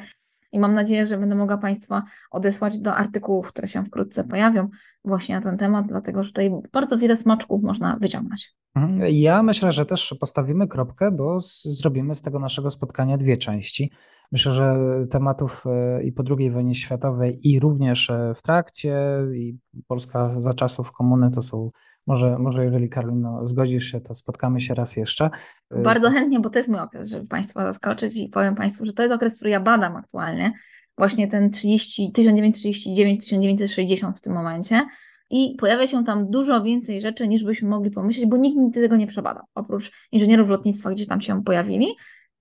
i 0.51 0.59
mam 0.59 0.73
nadzieję, 0.73 1.07
że 1.07 1.17
będę 1.17 1.35
mogła 1.35 1.57
Państwa 1.57 2.03
odesłać 2.31 2.79
do 2.79 2.95
artykułów, 2.95 3.47
które 3.47 3.67
się 3.67 3.83
wkrótce 3.85 4.23
pojawią 4.23 4.69
właśnie 5.05 5.35
na 5.35 5.41
ten 5.41 5.57
temat, 5.57 5.87
dlatego 5.87 6.23
że 6.23 6.29
tutaj 6.29 6.51
bardzo 6.71 6.97
wiele 6.97 7.15
smaczków 7.15 7.63
można 7.63 7.97
wyciągnąć. 8.01 8.55
Mhm. 8.75 9.01
Ja 9.09 9.43
myślę, 9.43 9.71
że 9.71 9.85
też 9.85 10.15
postawimy 10.19 10.67
kropkę, 10.67 11.11
bo 11.11 11.37
zrobimy 11.63 12.15
z 12.15 12.21
tego 12.21 12.39
naszego 12.39 12.69
spotkania 12.69 13.17
dwie 13.17 13.37
części. 13.37 13.91
Myślę, 14.31 14.53
że 14.53 14.75
tematów 15.09 15.63
e, 15.65 16.03
i 16.03 16.11
po 16.11 16.23
II 16.39 16.51
wojnie 16.51 16.75
światowej, 16.75 17.39
i 17.43 17.59
również 17.59 18.09
e, 18.09 18.33
w 18.35 18.41
trakcie, 18.41 18.97
i 19.35 19.57
Polska 19.87 20.41
za 20.41 20.53
czasów 20.53 20.91
komuny 20.91 21.31
to 21.31 21.41
są, 21.41 21.71
może, 22.07 22.37
może 22.39 22.65
jeżeli 22.65 22.89
Karolino 22.89 23.45
zgodzisz 23.45 23.91
się, 23.91 24.01
to 24.01 24.13
spotkamy 24.13 24.61
się 24.61 24.73
raz 24.73 24.97
jeszcze. 24.97 25.29
E, 25.71 25.81
Bardzo 25.81 26.09
chętnie, 26.09 26.39
bo 26.39 26.49
to 26.49 26.59
jest 26.59 26.69
mój 26.69 26.79
okres, 26.79 27.09
żeby 27.09 27.27
Państwa 27.27 27.63
zaskoczyć 27.63 28.17
i 28.19 28.29
powiem 28.29 28.55
Państwu, 28.55 28.85
że 28.85 28.93
to 28.93 29.01
jest 29.01 29.13
okres, 29.13 29.35
który 29.35 29.49
ja 29.49 29.59
badam 29.59 29.95
aktualnie. 29.95 30.53
Właśnie 30.97 31.27
ten 31.27 31.49
30, 31.49 32.11
1939-1960 32.17 34.13
w 34.13 34.21
tym 34.21 34.33
momencie 34.33 34.85
i 35.29 35.55
pojawia 35.59 35.87
się 35.87 36.03
tam 36.03 36.31
dużo 36.31 36.63
więcej 36.63 37.01
rzeczy, 37.01 37.27
niż 37.27 37.43
byśmy 37.43 37.69
mogli 37.69 37.91
pomyśleć, 37.91 38.25
bo 38.25 38.37
nikt 38.37 38.57
nigdy 38.57 38.81
tego 38.81 38.95
nie 38.95 39.07
przebadał. 39.07 39.43
Oprócz 39.55 39.91
inżynierów 40.11 40.49
lotnictwa, 40.49 40.91
gdzieś 40.91 41.07
tam 41.07 41.21
się 41.21 41.43
pojawili, 41.43 41.87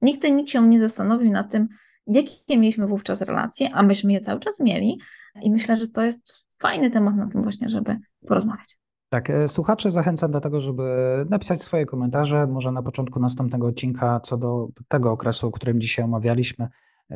nikt, 0.03 0.25
nikt 0.25 0.51
się 0.51 0.69
nie 0.69 0.81
zastanowił 0.81 1.31
nad 1.33 1.53
tym, 1.53 1.69
jakie 2.07 2.59
mieliśmy 2.59 2.87
wówczas 2.87 3.21
relacje, 3.21 3.75
a 3.75 3.83
myśmy 3.83 4.13
je 4.13 4.21
cały 4.21 4.41
czas 4.41 4.61
mieli. 4.61 5.01
I 5.43 5.51
myślę, 5.51 5.77
że 5.77 5.89
to 5.89 6.03
jest 6.03 6.47
fajny 6.59 6.91
temat 6.91 7.17
na 7.17 7.27
tym 7.27 7.43
właśnie, 7.43 7.69
żeby 7.69 7.99
porozmawiać. 8.29 8.79
Tak, 9.11 9.31
e, 9.31 9.49
słuchacze 9.49 9.91
zachęcam 9.91 10.31
do 10.31 10.41
tego, 10.41 10.61
żeby 10.61 10.83
napisać 11.31 11.63
swoje 11.63 11.87
komentarze, 11.87 12.47
może 12.47 12.73
na 12.73 12.83
początku 12.83 13.21
następnego 13.21 13.67
odcinka 13.67 14.21
co 14.21 14.37
do 14.37 14.69
tego 14.89 15.13
okresu, 15.13 15.47
o 15.47 15.51
którym 15.51 15.81
dzisiaj 15.81 16.05
omawialiśmy. 16.05 16.69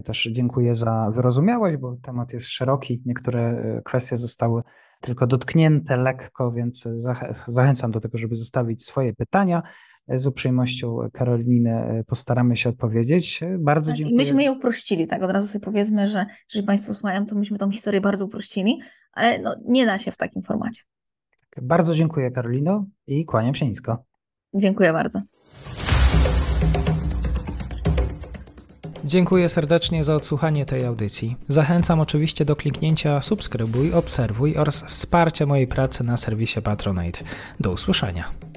Też 0.05 0.29
dziękuję 0.33 0.75
za 0.75 1.11
wyrozumiałość, 1.15 1.77
bo 1.77 1.97
temat 2.03 2.33
jest 2.33 2.49
szeroki. 2.49 3.03
Niektóre 3.07 3.41
e, 3.41 3.83
kwestie 3.85 4.17
zostały 4.17 4.63
tylko 5.01 5.27
dotknięte 5.27 5.97
lekko, 5.97 6.53
więc 6.53 6.89
zachęcam 7.47 7.91
do 7.91 8.01
tego, 8.01 8.19
żeby 8.19 8.35
zostawić 8.35 8.85
swoje 8.85 9.15
pytania. 9.15 9.63
Z 10.09 10.27
uprzejmością 10.27 10.99
Karoliny 11.13 11.71
e, 11.71 12.05
postaramy 12.05 12.57
się 12.57 12.69
odpowiedzieć. 12.69 13.41
Bardzo 13.59 13.91
tak, 13.91 13.99
dziękuję. 13.99 14.15
I 14.15 14.19
myśmy 14.19 14.43
je 14.43 14.53
uprościli, 14.53 15.07
tak 15.07 15.23
od 15.23 15.31
razu 15.31 15.49
sobie 15.49 15.65
powiedzmy, 15.65 16.09
że 16.09 16.27
jeżeli 16.51 16.67
Państwo 16.67 16.95
słuchają, 16.95 17.27
to 17.27 17.37
myśmy 17.37 17.59
tą 17.59 17.71
historię 17.71 18.01
bardzo 18.01 18.25
uprościli, 18.25 18.81
ale 19.13 19.39
no, 19.39 19.57
nie 19.69 19.87
da 19.87 19.99
się 19.99 20.11
w 20.11 20.17
takim 20.17 20.43
formacie. 20.43 20.83
Bardzo 21.63 21.95
dziękuję 21.95 22.31
Karolino 22.31 22.85
i 23.07 23.25
kłaniam 23.25 23.55
się 23.55 23.69
nisko. 23.69 24.05
Dziękuję 24.55 24.93
bardzo. 24.93 25.21
Dziękuję 29.05 29.49
serdecznie 29.49 30.05
za 30.05 30.15
odsłuchanie 30.15 30.67
tej 30.67 30.85
audycji. 30.85 31.37
Zachęcam 31.49 32.01
oczywiście 32.01 32.45
do 32.45 32.57
kliknięcia 32.57 33.23
subskrybuj, 33.23 33.93
obserwuj 33.93 34.57
oraz 34.57 34.83
wsparcia 34.83 35.47
mojej 35.47 35.67
pracy 35.67 36.05
na 36.05 36.17
serwisie 36.17 36.63
Patronite. 36.63 37.25
Do 37.61 37.73
usłyszenia. 37.73 38.54